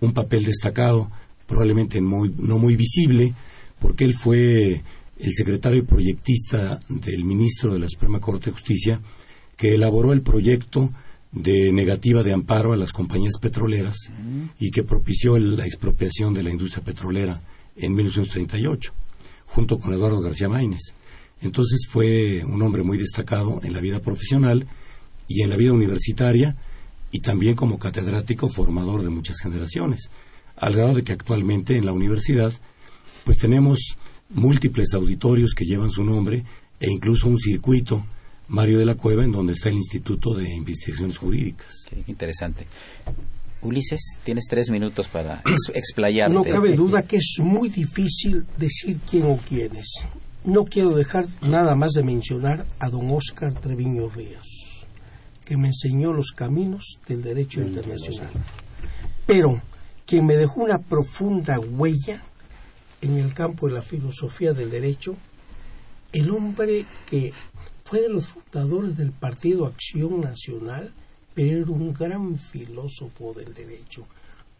un 0.00 0.12
papel 0.12 0.44
destacado, 0.44 1.10
probablemente 1.46 2.02
muy, 2.02 2.34
no 2.36 2.58
muy 2.58 2.76
visible, 2.76 3.32
porque 3.80 4.04
él 4.04 4.12
fue 4.12 4.82
el 5.18 5.32
secretario 5.34 5.80
y 5.80 5.82
proyectista 5.82 6.80
del 6.88 7.24
ministro 7.24 7.72
de 7.72 7.80
la 7.80 7.88
Suprema 7.88 8.20
Corte 8.20 8.46
de 8.46 8.52
Justicia, 8.52 9.00
que 9.56 9.74
elaboró 9.74 10.12
el 10.12 10.22
proyecto 10.22 10.90
de 11.32 11.72
negativa 11.72 12.22
de 12.22 12.32
amparo 12.32 12.72
a 12.72 12.76
las 12.76 12.92
compañías 12.92 13.34
petroleras 13.40 13.96
y 14.58 14.70
que 14.70 14.84
propició 14.84 15.38
la 15.38 15.66
expropiación 15.66 16.32
de 16.32 16.42
la 16.42 16.50
industria 16.50 16.84
petrolera 16.84 17.42
en 17.76 17.94
1938, 17.94 18.92
junto 19.46 19.78
con 19.78 19.92
Eduardo 19.92 20.20
García 20.20 20.48
Maínez. 20.48 20.80
Entonces 21.40 21.86
fue 21.88 22.44
un 22.44 22.62
hombre 22.62 22.82
muy 22.82 22.98
destacado 22.98 23.60
en 23.62 23.72
la 23.72 23.80
vida 23.80 24.00
profesional 24.00 24.66
y 25.28 25.42
en 25.42 25.50
la 25.50 25.56
vida 25.56 25.72
universitaria 25.72 26.56
y 27.10 27.20
también 27.20 27.54
como 27.54 27.78
catedrático 27.78 28.48
formador 28.48 29.02
de 29.02 29.10
muchas 29.10 29.38
generaciones, 29.40 30.10
al 30.56 30.74
grado 30.74 30.94
de 30.94 31.04
que 31.04 31.12
actualmente 31.12 31.76
en 31.76 31.86
la 31.86 31.92
universidad 31.92 32.52
pues 33.24 33.38
tenemos 33.38 33.96
múltiples 34.30 34.94
auditorios 34.94 35.54
que 35.54 35.64
llevan 35.64 35.90
su 35.90 36.04
nombre 36.04 36.44
e 36.80 36.90
incluso 36.90 37.28
un 37.28 37.38
circuito 37.38 38.04
Mario 38.48 38.78
de 38.78 38.86
la 38.86 38.94
Cueva 38.94 39.24
en 39.24 39.32
donde 39.32 39.52
está 39.52 39.68
el 39.68 39.76
Instituto 39.76 40.34
de 40.34 40.48
Investigaciones 40.54 41.18
Jurídicas. 41.18 41.86
interesante. 42.06 42.66
Ulises, 43.60 44.18
tienes 44.22 44.44
tres 44.48 44.70
minutos 44.70 45.08
para 45.08 45.42
explayarte. 45.74 46.32
No 46.32 46.44
cabe 46.44 46.74
duda 46.74 47.02
que 47.02 47.16
es 47.16 47.36
muy 47.40 47.68
difícil 47.68 48.46
decir 48.56 48.98
quién 49.08 49.24
o 49.26 49.36
quiénes. 49.36 49.86
No 50.44 50.64
quiero 50.64 50.94
dejar 50.94 51.26
nada 51.42 51.74
más 51.74 51.92
de 51.92 52.04
mencionar 52.04 52.64
a 52.78 52.88
don 52.88 53.10
Oscar 53.10 53.52
Treviño 53.52 54.08
Ríos, 54.08 54.86
que 55.44 55.56
me 55.56 55.68
enseñó 55.68 56.12
los 56.12 56.30
caminos 56.30 57.00
del 57.06 57.22
derecho 57.22 57.60
internacional. 57.60 58.30
Pero 59.26 59.60
quien 60.06 60.24
me 60.24 60.36
dejó 60.36 60.62
una 60.62 60.78
profunda 60.78 61.58
huella 61.58 62.22
en 63.00 63.16
el 63.18 63.34
campo 63.34 63.68
de 63.68 63.74
la 63.74 63.82
filosofía 63.82 64.52
del 64.52 64.70
derecho, 64.70 65.16
el 66.12 66.30
hombre 66.30 66.86
que 67.08 67.32
fue 67.84 68.02
de 68.02 68.08
los 68.08 68.26
fundadores 68.26 68.96
del 68.96 69.12
Partido 69.12 69.66
Acción 69.66 70.20
Nacional, 70.20 70.92
pero 71.34 71.62
era 71.62 71.70
un 71.70 71.92
gran 71.92 72.38
filósofo 72.38 73.32
del 73.34 73.54
derecho, 73.54 74.04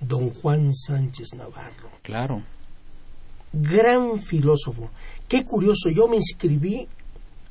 don 0.01 0.31
Juan 0.31 0.75
Sánchez 0.75 1.35
Navarro. 1.37 1.91
Claro. 2.03 2.43
Gran 3.53 4.21
filósofo. 4.21 4.91
Qué 5.27 5.45
curioso, 5.45 5.91
yo 5.91 6.07
me 6.07 6.17
inscribí 6.17 6.87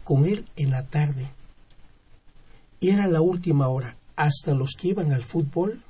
con 0.03 0.25
él 0.25 0.45
en 0.55 0.71
la 0.71 0.85
tarde. 0.85 1.29
Y 2.79 2.89
era 2.89 3.07
la 3.07 3.21
última 3.21 3.67
hora. 3.67 3.97
Hasta 4.15 4.53
los 4.53 4.73
que 4.73 4.89
iban 4.89 5.11
al 5.11 5.23
fútbol, 5.23 5.81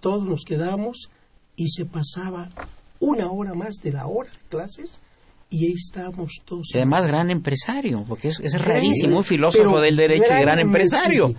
todos 0.00 0.28
nos 0.28 0.44
quedábamos 0.44 1.10
y 1.56 1.68
se 1.68 1.84
pasaba 1.84 2.50
una 3.04 3.30
hora 3.30 3.54
más 3.54 3.76
de 3.82 3.92
la 3.92 4.06
hora 4.06 4.30
de 4.30 4.48
clases 4.48 4.98
y 5.50 5.66
ahí 5.66 5.72
estábamos 5.72 6.42
todos. 6.44 6.68
Y 6.74 6.78
además 6.78 7.06
gran 7.06 7.30
empresario, 7.30 8.04
porque 8.08 8.28
es, 8.28 8.60
rarísimo, 8.60 9.18
un 9.18 9.24
filósofo 9.24 9.80
del 9.80 9.96
derecho 9.96 10.32
y 10.32 10.40
gran 10.40 10.58
empresario. 10.58 11.34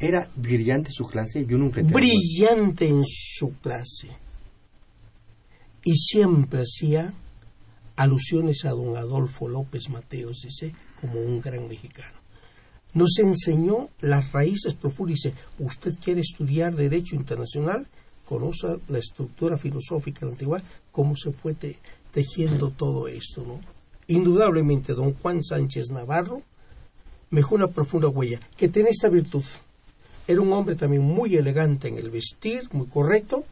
Era 0.00 0.28
brillante 0.34 0.90
su 0.92 1.04
clase, 1.04 1.46
yo 1.46 1.56
nunca 1.56 1.82
Brillante 1.82 2.86
en 2.86 3.04
su 3.06 3.52
clase. 3.60 4.08
y 5.84 5.96
siempre 5.96 6.62
hacía 6.62 7.14
alusiones 7.96 8.64
a 8.64 8.70
don 8.70 8.96
Adolfo 8.96 9.48
López 9.48 9.88
Mateos, 9.88 10.42
dice, 10.44 10.74
como 11.00 11.20
un 11.20 11.40
gran 11.40 11.68
mexicano. 11.68 12.18
Nos 12.94 13.18
enseñó 13.18 13.88
las 14.00 14.32
raíces 14.32 14.74
profundas. 14.74 15.20
Dice, 15.22 15.34
usted 15.58 15.94
quiere 16.02 16.20
estudiar 16.20 16.74
Derecho 16.74 17.16
Internacional, 17.16 17.86
conoce 18.28 18.78
la 18.88 18.98
estructura 18.98 19.56
filosófica 19.56 20.20
de 20.20 20.26
la 20.26 20.32
antigüedad, 20.32 20.64
cómo 20.92 21.16
se 21.16 21.32
fue 21.32 21.56
tejiendo 22.12 22.70
todo 22.70 23.08
esto, 23.08 23.42
¿no? 23.46 23.60
Indudablemente, 24.06 24.92
don 24.92 25.14
Juan 25.14 25.42
Sánchez 25.42 25.90
Navarro 25.90 26.42
me 27.30 27.40
dejó 27.40 27.54
una 27.54 27.68
profunda 27.68 28.08
huella, 28.08 28.40
que 28.56 28.68
tiene 28.68 28.90
esta 28.90 29.08
virtud. 29.08 29.44
Era 30.26 30.40
un 30.40 30.52
hombre 30.52 30.76
también 30.76 31.02
muy 31.02 31.36
elegante 31.36 31.88
en 31.88 31.96
el 31.96 32.10
vestir, 32.10 32.68
muy 32.72 32.86
correcto. 32.86 33.44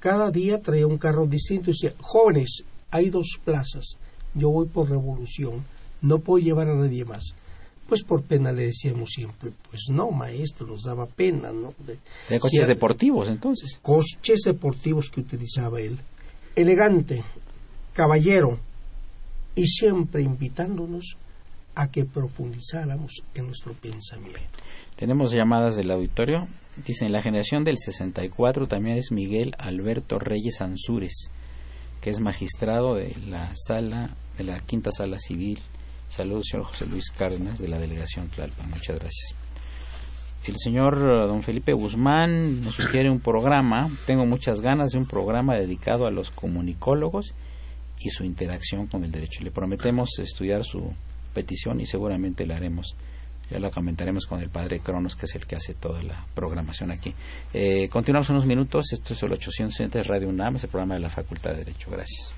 Cada 0.00 0.30
día 0.30 0.60
traía 0.62 0.86
un 0.86 0.98
carro 0.98 1.26
distinto 1.26 1.70
y 1.70 1.74
decía, 1.74 1.94
jóvenes, 2.00 2.64
hay 2.90 3.10
dos 3.10 3.38
plazas, 3.44 3.98
yo 4.34 4.50
voy 4.50 4.66
por 4.66 4.88
revolución, 4.88 5.64
no 6.00 6.18
puedo 6.18 6.44
llevar 6.44 6.68
a 6.68 6.74
nadie 6.74 7.04
más. 7.04 7.34
Pues 7.88 8.02
por 8.02 8.22
pena 8.22 8.52
le 8.52 8.66
decíamos 8.66 9.10
siempre, 9.14 9.50
pues 9.70 9.86
no, 9.88 10.10
maestro, 10.10 10.66
nos 10.66 10.82
daba 10.82 11.06
pena, 11.06 11.52
¿no? 11.52 11.72
De, 11.78 12.38
coches 12.38 12.66
deportivos, 12.66 13.28
entonces. 13.28 13.78
Coches 13.80 14.42
deportivos 14.44 15.08
que 15.08 15.20
utilizaba 15.20 15.80
él. 15.80 15.98
Elegante, 16.54 17.24
caballero, 17.94 18.58
y 19.54 19.66
siempre 19.66 20.22
invitándonos 20.22 21.16
a 21.74 21.90
que 21.90 22.04
profundizáramos 22.04 23.22
en 23.34 23.46
nuestro 23.46 23.72
pensamiento. 23.72 24.42
Tenemos 24.94 25.32
llamadas 25.32 25.74
del 25.76 25.90
auditorio. 25.90 26.46
Dicen, 26.86 27.10
la 27.10 27.22
generación 27.22 27.64
del 27.64 27.78
64 27.78 28.68
también 28.68 28.98
es 28.98 29.12
Miguel 29.12 29.54
Alberto 29.58 30.18
Reyes 30.18 30.60
Ansúrez, 30.60 31.30
que 32.02 32.10
es 32.10 32.20
magistrado 32.20 32.96
de 32.96 33.16
la 33.26 33.50
sala, 33.56 34.14
de 34.36 34.44
la 34.44 34.60
quinta 34.60 34.92
sala 34.92 35.18
civil 35.18 35.58
Saludos, 36.08 36.46
señor 36.50 36.66
José 36.66 36.86
Luis 36.86 37.10
Cárdenas, 37.10 37.58
de 37.58 37.68
la 37.68 37.78
delegación 37.78 38.28
Tlalpan. 38.28 38.70
Muchas 38.70 38.98
gracias. 38.98 39.34
El 40.46 40.56
señor 40.56 40.94
eh, 40.96 41.26
don 41.26 41.42
Felipe 41.42 41.72
Guzmán 41.74 42.62
nos 42.64 42.76
sugiere 42.76 43.10
un 43.10 43.20
programa. 43.20 43.90
Tengo 44.06 44.24
muchas 44.24 44.60
ganas 44.60 44.92
de 44.92 44.98
un 44.98 45.06
programa 45.06 45.54
dedicado 45.54 46.06
a 46.06 46.10
los 46.10 46.30
comunicólogos 46.30 47.34
y 48.00 48.10
su 48.10 48.24
interacción 48.24 48.86
con 48.86 49.04
el 49.04 49.10
derecho. 49.10 49.42
Le 49.42 49.50
prometemos 49.50 50.18
estudiar 50.18 50.64
su 50.64 50.94
petición 51.34 51.80
y 51.80 51.86
seguramente 51.86 52.46
la 52.46 52.56
haremos. 52.56 52.96
Ya 53.50 53.58
la 53.58 53.70
comentaremos 53.70 54.26
con 54.26 54.40
el 54.40 54.50
padre 54.50 54.80
Cronos, 54.80 55.16
que 55.16 55.26
es 55.26 55.34
el 55.34 55.46
que 55.46 55.56
hace 55.56 55.74
toda 55.74 56.02
la 56.02 56.26
programación 56.34 56.90
aquí. 56.90 57.14
Eh, 57.52 57.88
continuamos 57.90 58.28
unos 58.30 58.46
minutos. 58.46 58.92
Esto 58.92 59.14
es 59.14 59.22
el 59.22 59.32
860 59.32 60.02
Radio 60.02 60.28
UNAM, 60.28 60.56
es 60.56 60.64
el 60.64 60.70
programa 60.70 60.94
de 60.94 61.00
la 61.00 61.10
Facultad 61.10 61.50
de 61.52 61.58
Derecho. 61.58 61.90
Gracias. 61.90 62.37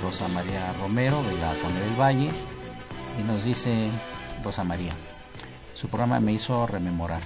Rosa 0.00 0.28
María 0.28 0.72
Romero 0.74 1.22
de 1.22 1.34
la 1.38 1.54
Conde 1.60 1.80
del 1.80 2.00
Valle 2.00 2.30
y 3.18 3.22
nos 3.24 3.44
dice 3.44 3.90
Rosa 4.44 4.62
María, 4.62 4.92
su 5.74 5.88
programa 5.88 6.20
me 6.20 6.32
hizo 6.32 6.66
rememorar. 6.66 7.22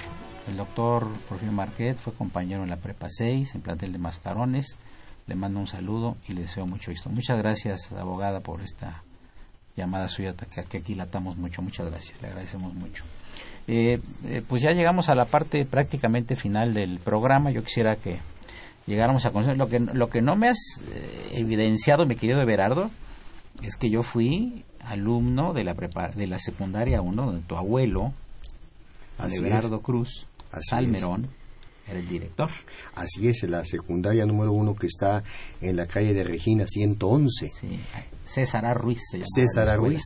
El 0.48 0.56
doctor 0.56 1.08
Porfirio 1.28 1.52
Marquet 1.52 1.96
fue 1.96 2.14
compañero 2.14 2.62
en 2.62 2.70
la 2.70 2.76
Prepa 2.76 3.08
6, 3.10 3.54
en 3.54 3.60
plantel 3.60 3.92
de 3.92 3.98
Mascarones. 3.98 4.76
Le 5.26 5.34
mando 5.34 5.60
un 5.60 5.66
saludo 5.66 6.16
y 6.26 6.32
le 6.32 6.42
deseo 6.42 6.66
mucho 6.66 6.90
éxito. 6.90 7.10
Muchas 7.10 7.38
gracias, 7.38 7.92
abogada, 7.92 8.40
por 8.40 8.62
esta 8.62 9.02
llamada 9.76 10.08
suya, 10.08 10.34
que 10.68 10.78
aquí 10.78 10.94
latamos 10.94 11.36
mucho. 11.36 11.60
Muchas 11.60 11.90
gracias, 11.90 12.20
le 12.22 12.28
agradecemos 12.28 12.72
mucho. 12.74 13.04
Eh, 13.68 14.00
eh, 14.24 14.42
pues 14.48 14.62
ya 14.62 14.72
llegamos 14.72 15.08
a 15.08 15.14
la 15.14 15.26
parte 15.26 15.64
prácticamente 15.66 16.34
final 16.34 16.72
del 16.72 16.98
programa. 16.98 17.50
Yo 17.50 17.62
quisiera 17.62 17.96
que 17.96 18.18
llegáramos 18.90 19.24
a 19.24 19.30
conocer. 19.30 19.56
Lo 19.56 19.68
que, 19.68 19.80
lo 19.80 20.10
que 20.10 20.20
no 20.20 20.36
me 20.36 20.48
has 20.48 20.58
eh, 20.92 21.32
evidenciado, 21.34 22.04
mi 22.04 22.16
querido 22.16 22.40
Everardo, 22.40 22.90
es 23.62 23.76
que 23.76 23.88
yo 23.88 24.02
fui 24.02 24.64
alumno 24.80 25.52
de 25.52 25.64
la, 25.64 25.74
de 25.74 26.26
la 26.26 26.38
secundaria 26.38 27.00
1, 27.00 27.26
donde 27.26 27.42
tu 27.42 27.56
abuelo, 27.56 28.12
Everardo 29.18 29.80
Cruz, 29.80 30.26
Salmerón, 30.60 31.28
era 31.86 31.98
el 31.98 32.08
director. 32.08 32.50
Así 32.94 33.28
es, 33.28 33.42
la 33.44 33.64
secundaria 33.64 34.24
número 34.26 34.52
1 34.52 34.74
que 34.74 34.86
está 34.86 35.22
en 35.60 35.76
la 35.76 35.86
calle 35.86 36.14
de 36.14 36.24
Regina 36.24 36.66
111. 36.66 37.48
Sí, 37.48 37.80
César. 38.24 38.80
Ruiz 38.80 39.00
César 39.22 39.68
A. 39.68 39.76
Ruiz. 39.76 40.02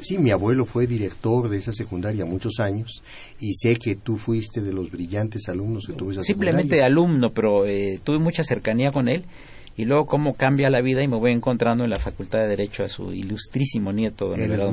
Sí, 0.00 0.18
mi 0.18 0.30
abuelo 0.30 0.64
fue 0.64 0.86
director 0.86 1.48
de 1.48 1.58
esa 1.58 1.72
secundaria 1.72 2.24
muchos 2.24 2.60
años 2.60 3.02
y 3.40 3.54
sé 3.54 3.76
que 3.76 3.96
tú 3.96 4.16
fuiste 4.16 4.60
de 4.60 4.72
los 4.72 4.90
brillantes 4.90 5.48
alumnos 5.48 5.86
que 5.86 5.92
tuve 5.92 6.12
esa 6.12 6.22
Simplemente 6.22 6.82
alumno, 6.82 7.32
pero 7.32 7.66
eh, 7.66 7.98
tuve 8.02 8.18
mucha 8.18 8.44
cercanía 8.44 8.92
con 8.92 9.08
él 9.08 9.24
y 9.78 9.84
luego 9.84 10.06
cómo 10.06 10.34
cambia 10.34 10.70
la 10.70 10.80
vida 10.80 11.02
y 11.02 11.08
me 11.08 11.16
voy 11.16 11.32
encontrando 11.32 11.84
en 11.84 11.90
la 11.90 12.00
Facultad 12.00 12.40
de 12.40 12.48
Derecho 12.48 12.82
a 12.82 12.88
su 12.88 13.12
ilustrísimo 13.12 13.92
nieto, 13.92 14.28
don 14.28 14.40
Everardo 14.40 14.72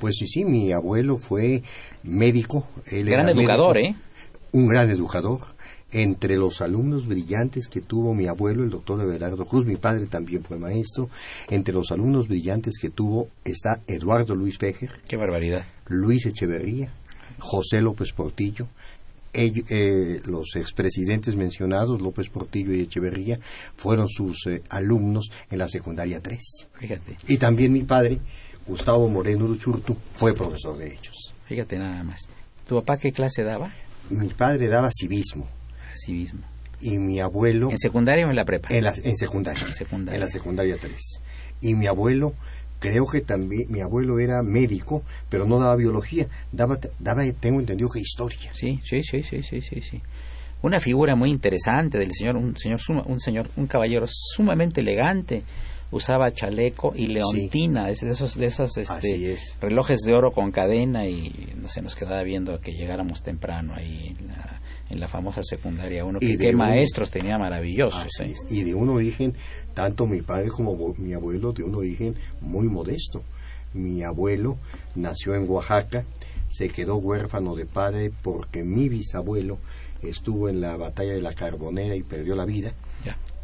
Pues 0.00 0.16
sí, 0.16 0.26
sí, 0.28 0.44
mi 0.44 0.72
abuelo 0.72 1.16
fue 1.16 1.62
médico. 2.04 2.68
Él 2.86 3.06
gran 3.06 3.28
educador, 3.28 3.76
¿eh? 3.78 3.96
Un 4.52 4.68
gran 4.68 4.88
educador. 4.88 5.53
Entre 5.94 6.36
los 6.36 6.60
alumnos 6.60 7.06
brillantes 7.06 7.68
que 7.68 7.80
tuvo 7.80 8.14
mi 8.14 8.26
abuelo, 8.26 8.64
el 8.64 8.70
doctor 8.70 9.00
Everardo 9.00 9.46
Cruz, 9.46 9.64
mi 9.64 9.76
padre 9.76 10.06
también 10.06 10.42
fue 10.42 10.58
maestro, 10.58 11.08
entre 11.48 11.72
los 11.72 11.92
alumnos 11.92 12.26
brillantes 12.26 12.78
que 12.80 12.90
tuvo 12.90 13.28
está 13.44 13.80
Eduardo 13.86 14.34
Luis 14.34 14.58
Fejer. 14.58 14.90
¡Qué 15.06 15.16
barbaridad! 15.16 15.64
Luis 15.86 16.26
Echeverría, 16.26 16.92
José 17.38 17.80
López 17.80 18.12
Portillo, 18.12 18.66
eh, 19.34 20.20
los 20.24 20.56
expresidentes 20.56 21.36
mencionados, 21.36 22.00
López 22.00 22.28
Portillo 22.28 22.74
y 22.74 22.80
Echeverría, 22.80 23.38
fueron 23.76 24.08
sus 24.08 24.48
eh, 24.48 24.62
alumnos 24.70 25.30
en 25.48 25.58
la 25.58 25.68
secundaria 25.68 26.20
3. 26.20 26.40
Fíjate. 26.80 27.16
Y 27.28 27.38
también 27.38 27.72
mi 27.72 27.84
padre, 27.84 28.18
Gustavo 28.66 29.08
Moreno 29.08 29.44
Uruchurtu, 29.44 29.96
fue 30.14 30.34
profesor 30.34 30.76
de 30.76 30.92
ellos. 30.92 31.32
Fíjate 31.46 31.78
nada 31.78 32.02
más. 32.02 32.20
¿Tu 32.66 32.74
papá 32.74 32.96
qué 32.96 33.12
clase 33.12 33.44
daba? 33.44 33.72
Mi 34.10 34.28
padre 34.28 34.66
daba 34.66 34.90
civismo. 34.92 35.46
Civismo. 35.96 36.42
Y 36.80 36.98
mi 36.98 37.20
abuelo... 37.20 37.70
¿En 37.70 37.78
secundaria 37.78 38.26
o 38.26 38.30
en 38.30 38.36
la 38.36 38.44
prepa? 38.44 38.68
En, 38.70 38.84
en 38.84 39.16
secundaria. 39.16 39.66
En 39.66 39.74
secundaria. 39.74 40.16
En 40.16 40.20
la 40.20 40.28
secundaria 40.28 40.76
3. 40.78 41.20
Y 41.62 41.74
mi 41.74 41.86
abuelo 41.86 42.34
creo 42.84 43.06
que 43.06 43.22
también 43.22 43.64
mi 43.70 43.80
abuelo 43.80 44.18
era 44.18 44.42
médico, 44.42 45.02
pero 45.30 45.46
no 45.46 45.58
daba 45.58 45.74
biología, 45.76 46.26
daba, 46.52 46.78
daba 46.98 47.22
tengo 47.40 47.58
entendido 47.60 47.88
que 47.88 48.00
historia. 48.00 48.50
Sí, 48.52 48.78
sí, 48.82 49.02
sí, 49.02 49.22
sí, 49.22 49.42
sí, 49.42 49.62
sí, 49.62 49.80
sí. 49.80 50.02
Una 50.60 50.80
figura 50.80 51.16
muy 51.16 51.30
interesante 51.30 51.98
del 51.98 52.12
señor, 52.12 52.36
un 52.36 52.56
señor, 52.56 52.80
un 53.06 53.20
señor, 53.20 53.48
un 53.56 53.66
caballero 53.66 54.06
sumamente 54.06 54.80
elegante. 54.80 55.42
Usaba 55.90 56.32
chaleco 56.32 56.92
y 56.96 57.06
leontina, 57.06 57.88
es 57.88 58.00
de 58.00 58.10
esos, 58.10 58.36
de 58.36 58.46
esos 58.46 58.76
este, 58.78 59.36
relojes 59.60 60.00
de 60.00 60.12
oro 60.12 60.32
con 60.32 60.50
cadena 60.50 61.06
y 61.06 61.32
no 61.62 61.68
se 61.68 61.82
nos 61.82 61.94
quedaba 61.94 62.22
viendo 62.24 62.58
que 62.60 62.72
llegáramos 62.72 63.22
temprano 63.22 63.74
ahí 63.76 64.16
en 64.18 64.26
la, 64.26 64.60
en 64.94 65.00
la 65.00 65.08
famosa 65.08 65.42
secundaria 65.42 66.04
uno 66.04 66.20
que 66.20 66.38
qué 66.38 66.52
maestros 66.52 67.10
tenía 67.10 67.36
maravillosos 67.36 68.20
¿eh? 68.20 68.34
y 68.50 68.62
de 68.62 68.74
un 68.74 68.88
origen 68.88 69.34
tanto 69.74 70.06
mi 70.06 70.22
padre 70.22 70.48
como 70.48 70.94
mi 70.98 71.12
abuelo 71.12 71.52
de 71.52 71.64
un 71.64 71.74
origen 71.74 72.14
muy 72.40 72.68
modesto. 72.68 73.22
Mi 73.74 74.04
abuelo 74.04 74.56
nació 74.94 75.34
en 75.34 75.50
Oaxaca 75.50 76.04
se 76.48 76.68
quedó 76.68 76.96
huérfano 76.96 77.56
de 77.56 77.66
padre 77.66 78.12
porque 78.22 78.62
mi 78.62 78.88
bisabuelo 78.88 79.58
estuvo 80.02 80.48
en 80.48 80.60
la 80.60 80.76
batalla 80.76 81.12
de 81.12 81.20
la 81.20 81.32
Carbonera 81.32 81.96
y 81.96 82.02
perdió 82.02 82.36
la 82.36 82.44
vida. 82.44 82.72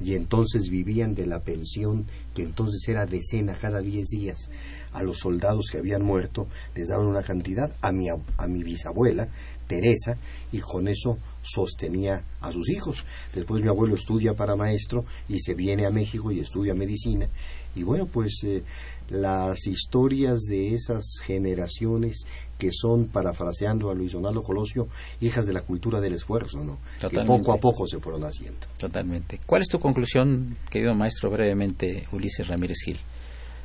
Y 0.01 0.15
entonces 0.15 0.71
vivían 0.71 1.15
de 1.15 1.27
la 1.27 1.41
pensión 1.41 2.07
que 2.35 2.43
entonces 2.43 2.89
era 2.89 3.05
decena 3.05 3.55
cada 3.55 3.81
diez 3.81 4.09
días 4.09 4.49
a 4.93 5.03
los 5.03 5.19
soldados 5.19 5.67
que 5.71 5.77
habían 5.79 6.03
muerto 6.03 6.47
les 6.75 6.89
daban 6.89 7.07
una 7.07 7.23
cantidad 7.23 7.71
a 7.83 7.93
mi 7.93 8.09
a 8.09 8.47
mi 8.47 8.63
bisabuela 8.63 9.29
Teresa 9.67 10.17
y 10.53 10.61
con 10.61 10.89
eso 10.89 11.19
sostenía 11.43 12.25
a 12.41 12.53
sus 12.53 12.69
hijos. 12.69 13.05
Después 13.35 13.63
mi 13.63 13.69
abuelo 13.69 13.95
estudia 13.95 14.35
para 14.35 14.57
maestro 14.57 15.05
y 15.29 15.41
se 15.41 15.55
viene 15.55 15.87
a 15.87 15.91
México 15.91 16.31
y 16.31 16.41
estudia 16.41 16.75
medicina. 16.75 17.29
Y 17.75 17.83
bueno, 17.83 18.07
pues 18.07 18.41
eh, 18.45 18.63
las 19.11 19.67
historias 19.67 20.41
de 20.43 20.75
esas 20.75 21.05
generaciones 21.23 22.25
que 22.59 22.71
son, 22.73 23.07
parafraseando 23.07 23.91
a 23.91 23.95
Luis 23.95 24.13
Donaldo 24.13 24.43
Colosio, 24.43 24.89
hijas 25.21 25.47
de 25.47 25.53
la 25.53 25.63
cultura 25.63 26.01
del 26.01 26.15
esfuerzo, 26.15 26.63
¿no? 26.63 26.79
Que 27.09 27.21
poco 27.25 27.53
a 27.53 27.59
poco 27.59 27.87
se 27.87 27.99
fueron 27.99 28.25
haciendo. 28.25 28.67
Totalmente. 28.79 29.41
¿Cuál 29.47 29.63
es 29.63 29.69
tu 29.69 29.81
conclusión, 29.81 30.57
querido 30.69 30.95
maestro, 30.95 31.31
brevemente, 31.31 32.07
Ulises 32.13 32.49
Ramírez 32.49 32.79
Gil? 32.85 32.99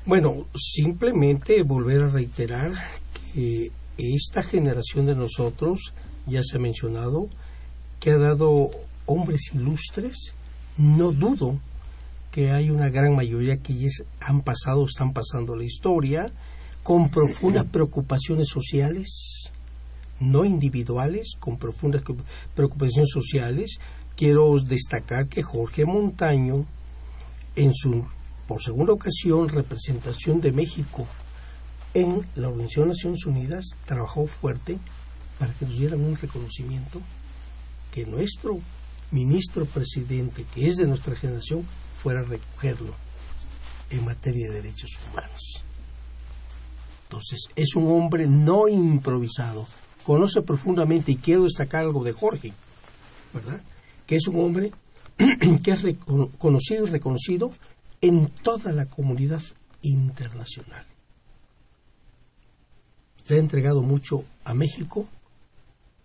Bueno, 0.06 0.46
simplemente 0.56 1.64
volver 1.64 2.04
a 2.04 2.10
reiterar 2.10 2.74
que 3.34 3.72
esta 3.98 4.44
generación 4.44 5.06
de 5.06 5.16
nosotros, 5.16 5.94
ya 6.28 6.42
se 6.44 6.58
ha 6.58 6.60
mencionado, 6.60 7.28
que 8.00 8.12
ha 8.12 8.18
dado 8.18 8.72
hombres 9.06 9.52
ilustres, 9.54 10.34
no 10.78 11.12
dudo 11.12 11.60
que 12.32 12.52
hay 12.52 12.70
una 12.70 12.90
gran 12.90 13.16
mayoría 13.16 13.58
que 13.58 13.76
ya 13.76 13.88
han 14.20 14.42
pasado, 14.42 14.84
están 14.86 15.14
pasando 15.14 15.56
la 15.56 15.64
historia, 15.64 16.32
con 16.84 17.10
profundas 17.10 17.66
preocupaciones 17.72 18.50
sociales, 18.50 19.52
no 20.20 20.44
individuales, 20.44 21.36
con 21.40 21.58
profundas 21.58 22.04
preocupaciones 22.54 23.10
sociales. 23.10 23.80
Quiero 24.18 24.54
destacar 24.60 25.28
que 25.28 25.44
Jorge 25.44 25.86
Montaño, 25.86 26.66
en 27.56 27.74
su, 27.74 28.06
por 28.48 28.62
segunda 28.62 28.92
ocasión, 28.92 29.48
representación 29.48 30.42
de 30.42 30.52
México 30.52 31.08
en 31.94 32.26
la 32.36 32.50
Organización 32.50 32.90
de 32.90 32.96
Naciones 32.96 33.26
Unidas 33.26 33.66
trabajó 33.86 34.28
fuerte 34.28 34.78
para 35.40 35.54
que 35.54 35.66
nos 35.66 35.78
dieran 35.78 36.02
un 36.02 36.18
reconocimiento 36.18 37.00
que 37.96 38.06
nuestro 38.06 38.60
ministro 39.10 39.66
presidente, 39.66 40.46
que 40.54 40.68
es 40.68 40.76
de 40.76 40.86
nuestra 40.86 41.16
generación, 41.16 41.66
fuera 42.04 42.20
a 42.20 42.24
recogerlo 42.24 42.94
en 43.90 44.04
materia 44.04 44.50
de 44.50 44.62
derechos 44.62 44.92
humanos. 45.10 45.64
Entonces, 47.04 47.48
es 47.56 47.76
un 47.76 47.90
hombre 47.92 48.28
no 48.28 48.68
improvisado, 48.68 49.66
conoce 50.04 50.42
profundamente, 50.42 51.14
y 51.14 51.16
quiero 51.16 51.44
destacar 51.44 51.86
algo 51.86 52.04
de 52.04 52.12
Jorge, 52.12 52.54
¿verdad? 53.34 53.62
Que 54.06 54.18
es 54.18 54.28
un 54.28 54.40
hombre 54.44 54.74
que 55.64 55.72
es 55.72 55.82
conocido 56.38 56.86
y 56.86 56.90
reconocido 56.90 57.52
en 58.02 58.28
toda 58.44 58.74
la 58.74 58.88
comunidad 58.88 59.42
internacional 59.82 60.86
le 63.28 63.38
ha 63.38 63.40
entregado 63.40 63.82
mucho 63.82 64.24
a 64.44 64.54
México 64.54 65.08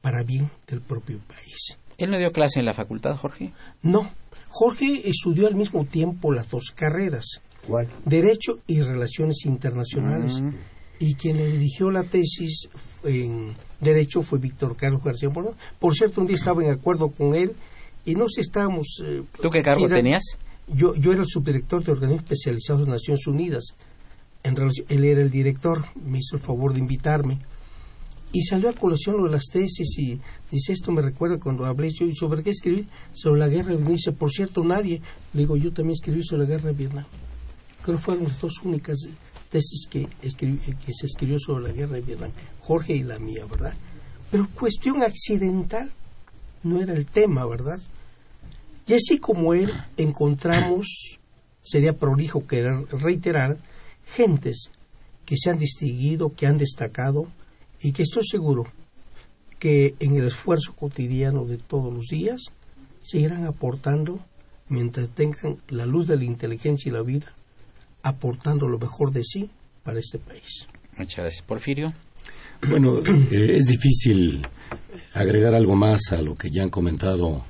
para 0.00 0.22
bien 0.22 0.50
del 0.66 0.80
propio 0.80 1.18
país. 1.20 1.76
¿Él 2.00 2.10
no 2.10 2.18
dio 2.18 2.32
clase 2.32 2.60
en 2.60 2.66
la 2.66 2.74
facultad, 2.74 3.16
Jorge? 3.16 3.52
No. 3.82 4.10
Jorge 4.48 5.08
estudió 5.08 5.46
al 5.46 5.54
mismo 5.54 5.84
tiempo 5.84 6.32
las 6.32 6.50
dos 6.50 6.72
carreras. 6.74 7.40
¿Cuál? 7.66 7.88
Derecho 8.04 8.58
y 8.66 8.80
Relaciones 8.80 9.44
Internacionales. 9.44 10.40
Mm. 10.40 10.50
Y 10.98 11.14
quien 11.14 11.36
le 11.36 11.46
dirigió 11.46 11.90
la 11.90 12.02
tesis 12.02 12.68
en 13.04 13.52
Derecho 13.80 14.22
fue 14.22 14.38
Víctor 14.38 14.76
Carlos 14.76 15.02
García 15.04 15.28
Moreno. 15.28 15.56
Por 15.78 15.94
cierto, 15.94 16.20
un 16.20 16.26
día 16.26 16.36
estaba 16.36 16.62
en 16.64 16.70
acuerdo 16.70 17.08
con 17.08 17.34
él 17.34 17.54
y 18.04 18.14
no 18.14 18.28
sé, 18.28 18.40
estábamos... 18.40 19.02
Eh, 19.04 19.22
¿Tú 19.40 19.50
qué 19.50 19.62
cargo 19.62 19.86
tenías? 19.88 20.38
Yo, 20.68 20.94
yo 20.94 21.12
era 21.12 21.22
el 21.22 21.28
subdirector 21.28 21.84
de 21.84 21.92
organismos 21.92 22.24
especializados 22.24 22.84
de 22.84 22.90
Naciones 22.90 23.26
Unidas 23.26 23.74
en 24.42 24.56
relación, 24.56 24.86
él 24.88 25.04
era 25.04 25.20
el 25.20 25.30
director, 25.30 25.84
me 26.02 26.18
hizo 26.18 26.36
el 26.36 26.42
favor 26.42 26.72
de 26.72 26.80
invitarme. 26.80 27.38
Y 28.32 28.42
salió 28.42 28.68
a 28.68 28.74
colación 28.74 29.16
lo 29.16 29.24
de 29.24 29.30
las 29.30 29.46
tesis 29.46 29.98
y 29.98 30.20
dice, 30.50 30.72
esto 30.72 30.92
me 30.92 31.02
recuerda 31.02 31.38
cuando 31.40 31.64
hablé 31.64 31.90
yo, 31.90 32.06
¿sobre 32.14 32.42
qué 32.42 32.50
escribí? 32.50 32.86
Sobre 33.12 33.40
la 33.40 33.48
guerra 33.48 33.70
de 33.70 33.76
Vietnam. 33.76 33.94
Dice, 33.94 34.12
por 34.12 34.30
cierto, 34.30 34.62
nadie. 34.62 35.00
Le 35.32 35.40
digo, 35.40 35.56
yo 35.56 35.72
también 35.72 35.94
escribí 35.94 36.22
sobre 36.22 36.44
la 36.44 36.48
guerra 36.50 36.70
de 36.70 36.76
Vietnam. 36.76 37.04
Creo 37.82 37.96
que 37.96 38.02
fueron 38.02 38.24
las 38.24 38.40
dos 38.40 38.60
únicas 38.62 38.98
tesis 39.50 39.86
que, 39.90 40.08
escribí, 40.22 40.58
que 40.58 40.92
se 40.94 41.06
escribió 41.06 41.38
sobre 41.38 41.64
la 41.64 41.72
guerra 41.72 41.96
de 41.96 42.02
Vietnam. 42.02 42.30
Jorge 42.60 42.94
y 42.94 43.02
la 43.02 43.18
mía, 43.18 43.44
¿verdad? 43.50 43.74
Pero 44.30 44.48
cuestión 44.54 45.02
accidental 45.02 45.90
no 46.62 46.80
era 46.80 46.94
el 46.94 47.06
tema, 47.06 47.44
¿verdad? 47.46 47.80
Y 48.86 48.94
así 48.94 49.18
como 49.18 49.54
él 49.54 49.72
encontramos, 49.96 51.18
sería 51.62 51.94
prolijo 51.94 52.46
que 52.46 52.62
reiterar, 52.92 53.58
gentes 54.06 54.70
que 55.26 55.36
se 55.36 55.50
han 55.50 55.58
distinguido, 55.58 56.32
que 56.34 56.46
han 56.46 56.58
destacado 56.58 57.28
y 57.80 57.92
que 57.92 58.02
estoy 58.02 58.24
seguro 58.24 58.66
que 59.58 59.94
en 60.00 60.16
el 60.16 60.26
esfuerzo 60.26 60.74
cotidiano 60.74 61.44
de 61.44 61.58
todos 61.58 61.92
los 61.92 62.06
días 62.06 62.40
seguirán 63.00 63.44
aportando 63.44 64.20
mientras 64.68 65.10
tengan 65.10 65.58
la 65.68 65.86
luz 65.86 66.06
de 66.06 66.16
la 66.16 66.24
inteligencia 66.24 66.88
y 66.88 66.92
la 66.92 67.02
vida, 67.02 67.34
aportando 68.02 68.68
lo 68.68 68.78
mejor 68.78 69.12
de 69.12 69.24
sí 69.24 69.50
para 69.82 69.98
este 69.98 70.18
país. 70.18 70.66
Muchas 70.96 71.18
gracias. 71.18 71.42
Porfirio. 71.42 71.92
Bueno, 72.68 72.98
eh, 73.30 73.56
es 73.56 73.66
difícil 73.66 74.46
agregar 75.14 75.54
algo 75.54 75.74
más 75.74 76.12
a 76.12 76.20
lo 76.22 76.34
que 76.34 76.50
ya 76.50 76.62
han 76.62 76.70
comentado 76.70 77.44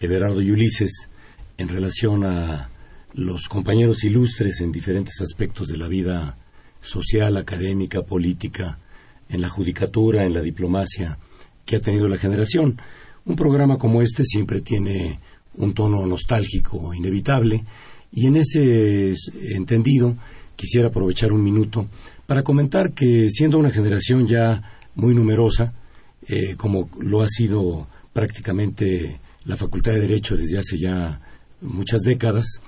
Everardo 0.00 0.40
y 0.40 0.50
Ulises 0.50 1.08
en 1.56 1.68
relación 1.68 2.24
a 2.24 2.70
los 3.14 3.48
compañeros 3.48 4.02
ilustres 4.04 4.60
en 4.60 4.72
diferentes 4.72 5.20
aspectos 5.20 5.68
de 5.68 5.76
la 5.76 5.86
vida 5.86 6.36
social, 6.80 7.36
académica, 7.36 8.02
política, 8.02 8.78
en 9.28 9.40
la 9.40 9.48
judicatura, 9.48 10.24
en 10.24 10.34
la 10.34 10.40
diplomacia 10.40 11.18
que 11.64 11.76
ha 11.76 11.80
tenido 11.80 12.08
la 12.08 12.18
generación. 12.18 12.80
Un 13.24 13.36
programa 13.36 13.78
como 13.78 14.02
este 14.02 14.24
siempre 14.24 14.60
tiene 14.60 15.18
un 15.56 15.72
tono 15.74 16.06
nostálgico 16.06 16.92
inevitable 16.94 17.64
y 18.12 18.26
en 18.26 18.36
ese 18.36 19.14
entendido 19.54 20.16
quisiera 20.56 20.88
aprovechar 20.88 21.32
un 21.32 21.42
minuto 21.42 21.88
para 22.26 22.42
comentar 22.42 22.92
que 22.92 23.28
siendo 23.30 23.58
una 23.58 23.70
generación 23.70 24.26
ya 24.26 24.62
muy 24.94 25.14
numerosa, 25.14 25.74
eh, 26.26 26.54
como 26.56 26.88
lo 27.00 27.22
ha 27.22 27.28
sido 27.28 27.86
prácticamente 28.12 29.20
la 29.44 29.56
Facultad 29.56 29.92
de 29.92 30.00
Derecho 30.00 30.36
desde 30.36 30.58
hace 30.58 30.78
ya 30.78 31.20
muchas 31.60 32.00
décadas, 32.02 32.60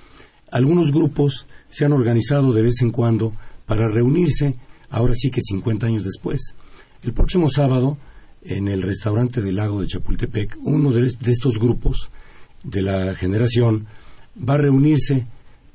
algunos 0.51 0.91
grupos 0.91 1.45
se 1.69 1.85
han 1.85 1.93
organizado 1.93 2.53
de 2.53 2.61
vez 2.61 2.81
en 2.81 2.91
cuando 2.91 3.33
para 3.65 3.87
reunirse, 3.89 4.55
ahora 4.89 5.13
sí 5.15 5.29
que 5.31 5.41
50 5.41 5.87
años 5.87 6.03
después. 6.03 6.53
El 7.03 7.13
próximo 7.13 7.49
sábado, 7.49 7.97
en 8.43 8.67
el 8.67 8.81
restaurante 8.81 9.41
del 9.41 9.57
lago 9.57 9.81
de 9.81 9.87
Chapultepec, 9.87 10.57
uno 10.63 10.91
de, 10.91 11.07
estos 11.07 11.59
grupos 11.59 12.09
de 12.63 12.81
la 12.81 13.15
generación 13.15 13.85
va 14.37 14.55
a 14.55 14.57
reunirse 14.57 15.25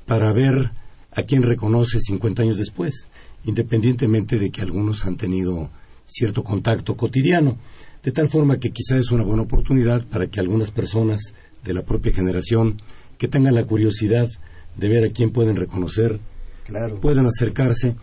para 0.05 0.31
ver 0.33 0.71
a 1.11 1.23
quién 1.23 1.43
reconoce 1.43 1.99
50 1.99 2.43
años 2.43 2.57
después, 2.57 3.07
independientemente 3.45 4.37
de 4.39 4.49
que 4.49 4.61
algunos 4.61 5.05
han 5.05 5.17
tenido 5.17 5.69
cierto 6.05 6.43
contacto 6.43 6.97
cotidiano, 6.97 7.57
de 8.03 8.11
tal 8.11 8.27
forma 8.27 8.57
que 8.57 8.71
quizá 8.71 8.97
es 8.97 9.11
una 9.11 9.23
buena 9.23 9.43
oportunidad 9.43 10.05
para 10.07 10.27
que 10.27 10.39
algunas 10.39 10.71
personas 10.71 11.33
de 11.63 11.73
la 11.73 11.83
propia 11.83 12.13
generación 12.13 12.81
que 13.17 13.27
tengan 13.27 13.55
la 13.55 13.63
curiosidad 13.63 14.27
de 14.75 14.89
ver 14.89 15.05
a 15.05 15.09
quién 15.09 15.31
pueden 15.31 15.55
reconocer, 15.55 16.19
puedan 17.01 17.27
acercarse 17.27 17.95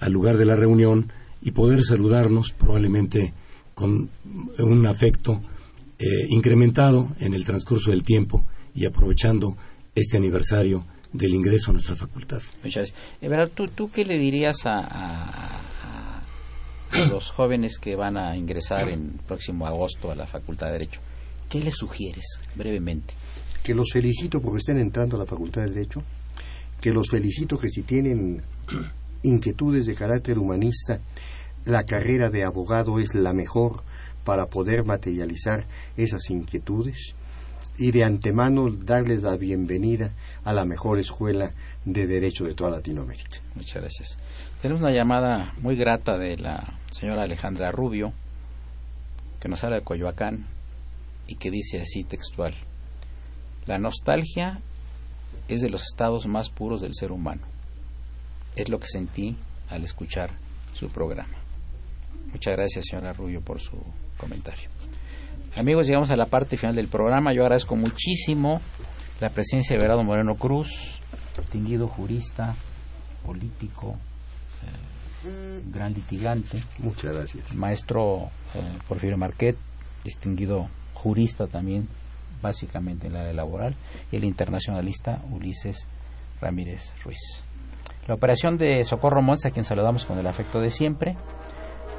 al 0.00 0.12
lugar 0.12 0.36
de 0.36 0.44
la 0.44 0.56
reunión 0.56 1.12
y 1.42 1.52
poder 1.52 1.84
saludarnos 1.84 2.52
probablemente 2.52 3.32
con 3.74 4.08
un 4.58 4.86
afecto 4.86 5.40
eh, 5.98 6.04
incrementado 6.28 7.08
en 7.20 7.34
el 7.34 7.44
transcurso 7.44 7.90
del 7.90 8.02
tiempo 8.02 8.44
y 8.74 8.84
aprovechando 8.84 9.56
este 9.94 10.16
aniversario 10.16 10.84
del 11.12 11.34
ingreso 11.34 11.70
a 11.70 11.74
nuestra 11.74 11.96
facultad. 11.96 12.42
Muchas 12.62 12.92
gracias. 13.20 13.50
¿tú, 13.54 13.66
¿tú, 13.66 13.90
qué 13.90 14.04
le 14.04 14.18
dirías 14.18 14.66
a, 14.66 15.60
los 17.08 17.30
jóvenes 17.30 17.78
que 17.78 17.96
van 17.96 18.16
a 18.16 18.36
ingresar 18.36 18.88
en 18.88 19.18
próximo 19.26 19.66
agosto 19.66 20.10
a 20.10 20.14
la 20.14 20.26
Facultad 20.26 20.66
de 20.66 20.72
Derecho? 20.72 21.00
¿Qué 21.48 21.60
les 21.60 21.74
sugieres 21.74 22.38
brevemente? 22.54 23.14
Que 23.62 23.74
los 23.74 23.90
felicito 23.92 24.40
porque 24.40 24.58
estén 24.58 24.78
entrando 24.78 25.16
a 25.16 25.20
la 25.20 25.26
Facultad 25.26 25.62
de 25.62 25.70
Derecho, 25.70 26.02
que 26.80 26.92
los 26.92 27.08
felicito 27.08 27.58
que 27.58 27.68
si 27.68 27.82
tienen 27.82 28.42
inquietudes 29.22 29.86
de 29.86 29.94
carácter 29.94 30.38
humanista, 30.38 31.00
la 31.64 31.84
carrera 31.84 32.30
de 32.30 32.44
abogado 32.44 32.98
es 33.00 33.14
la 33.14 33.32
mejor 33.32 33.82
para 34.24 34.46
poder 34.46 34.84
materializar 34.84 35.66
esas 35.96 36.30
inquietudes 36.30 37.14
y 37.78 37.90
de 37.90 38.04
antemano 38.04 38.70
darles 38.70 39.22
la 39.22 39.36
bienvenida 39.36 40.12
a 40.44 40.52
la 40.52 40.64
mejor 40.64 40.98
escuela 40.98 41.52
de 41.84 42.06
derecho 42.06 42.44
de 42.44 42.54
toda 42.54 42.70
Latinoamérica. 42.70 43.38
Muchas 43.54 43.82
gracias. 43.82 44.18
Tenemos 44.62 44.82
una 44.82 44.92
llamada 44.92 45.54
muy 45.60 45.76
grata 45.76 46.16
de 46.16 46.36
la 46.38 46.78
señora 46.90 47.24
Alejandra 47.24 47.70
Rubio, 47.70 48.12
que 49.40 49.48
nos 49.48 49.62
habla 49.62 49.76
de 49.76 49.82
Coyoacán 49.82 50.46
y 51.26 51.36
que 51.36 51.50
dice 51.50 51.80
así 51.80 52.04
textual, 52.04 52.54
la 53.66 53.78
nostalgia 53.78 54.60
es 55.48 55.60
de 55.60 55.70
los 55.70 55.82
estados 55.82 56.26
más 56.26 56.48
puros 56.48 56.80
del 56.80 56.94
ser 56.94 57.12
humano. 57.12 57.42
Es 58.56 58.68
lo 58.68 58.80
que 58.80 58.88
sentí 58.88 59.36
al 59.70 59.84
escuchar 59.84 60.30
su 60.74 60.88
programa. 60.88 61.36
Muchas 62.32 62.56
gracias, 62.56 62.86
señora 62.90 63.12
Rubio, 63.12 63.40
por 63.40 63.60
su 63.60 63.76
comentario. 64.16 64.68
Amigos, 65.56 65.86
llegamos 65.86 66.10
a 66.10 66.16
la 66.16 66.26
parte 66.26 66.56
final 66.56 66.74
del 66.74 66.88
programa. 66.88 67.32
Yo 67.32 67.42
agradezco 67.42 67.76
muchísimo 67.76 68.60
la 69.20 69.30
presencia 69.30 69.76
de 69.76 69.82
Verado 69.82 70.02
Moreno 70.02 70.34
Cruz, 70.34 70.98
distinguido 71.38 71.88
jurista, 71.88 72.54
político, 73.24 73.96
eh, 75.24 75.62
gran 75.72 75.94
litigante. 75.94 76.62
Muchas 76.78 77.14
gracias. 77.14 77.54
Maestro 77.54 78.30
eh, 78.54 78.60
Porfirio 78.86 79.16
Marquet, 79.16 79.56
distinguido 80.04 80.68
jurista 80.92 81.46
también, 81.46 81.88
básicamente 82.42 83.06
en 83.06 83.14
la 83.14 83.20
área 83.20 83.32
laboral, 83.32 83.74
y 84.12 84.16
el 84.16 84.24
internacionalista 84.24 85.22
Ulises 85.30 85.86
Ramírez 86.40 86.94
Ruiz. 87.02 87.45
La 88.06 88.14
operación 88.14 88.56
de 88.56 88.84
Socorro 88.84 89.20
Monza, 89.20 89.48
a 89.48 89.50
quien 89.50 89.64
saludamos 89.64 90.06
con 90.06 90.18
el 90.18 90.28
afecto 90.28 90.60
de 90.60 90.70
siempre, 90.70 91.16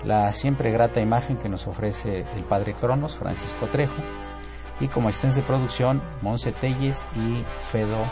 la 0.05 0.32
siempre 0.32 0.72
grata 0.72 1.01
imagen 1.01 1.38
que 1.38 1.49
nos 1.49 1.68
ofrece 1.68 2.26
el 2.34 2.43
padre 2.45 2.74
Cronos, 2.74 3.18
Francisco 3.18 3.68
Trejo, 3.68 4.01
y 4.80 4.88
como 4.88 5.10
extensa 5.10 5.41
de 5.41 5.47
producción, 5.47 6.01
Monse 6.22 6.53
Telles 6.53 7.05
y 7.14 7.43
Fedo 7.60 8.05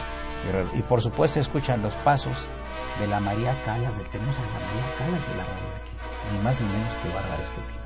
Guerrero. 0.46 0.70
Y 0.74 0.82
por 0.82 1.02
supuesto 1.02 1.40
escuchan 1.40 1.82
los 1.82 1.94
pasos 1.98 2.48
de 3.00 3.08
la 3.08 3.22
María 3.22 3.56
Calas, 3.64 3.98
del 3.98 4.10
tenemos 4.10 4.36
a 4.36 4.42
la 4.42 4.66
María 4.66 4.96
Calas 4.98 5.30
de 5.30 5.36
la 5.38 5.44
radio 5.46 5.68
aquí, 5.82 6.34
ni 6.34 6.44
más 6.44 6.60
ni 6.60 6.68
menos 6.68 6.94
que 6.96 7.10
Bárbara 7.10 7.42
Estupino. 7.42 7.80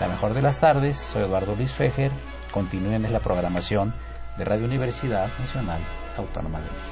La 0.00 0.08
mejor 0.08 0.32
de 0.32 0.42
las 0.42 0.60
tardes, 0.60 0.96
soy 0.96 1.24
Eduardo 1.24 1.54
Luis 1.54 1.74
Fejer, 1.74 2.10
continúen 2.52 3.04
en 3.04 3.12
la 3.12 3.20
programación 3.20 3.92
de 4.38 4.44
Radio 4.46 4.64
Universidad 4.64 5.28
Nacional 5.38 5.82
Autónoma 6.16 6.60
de 6.60 6.70
México. 6.70 6.91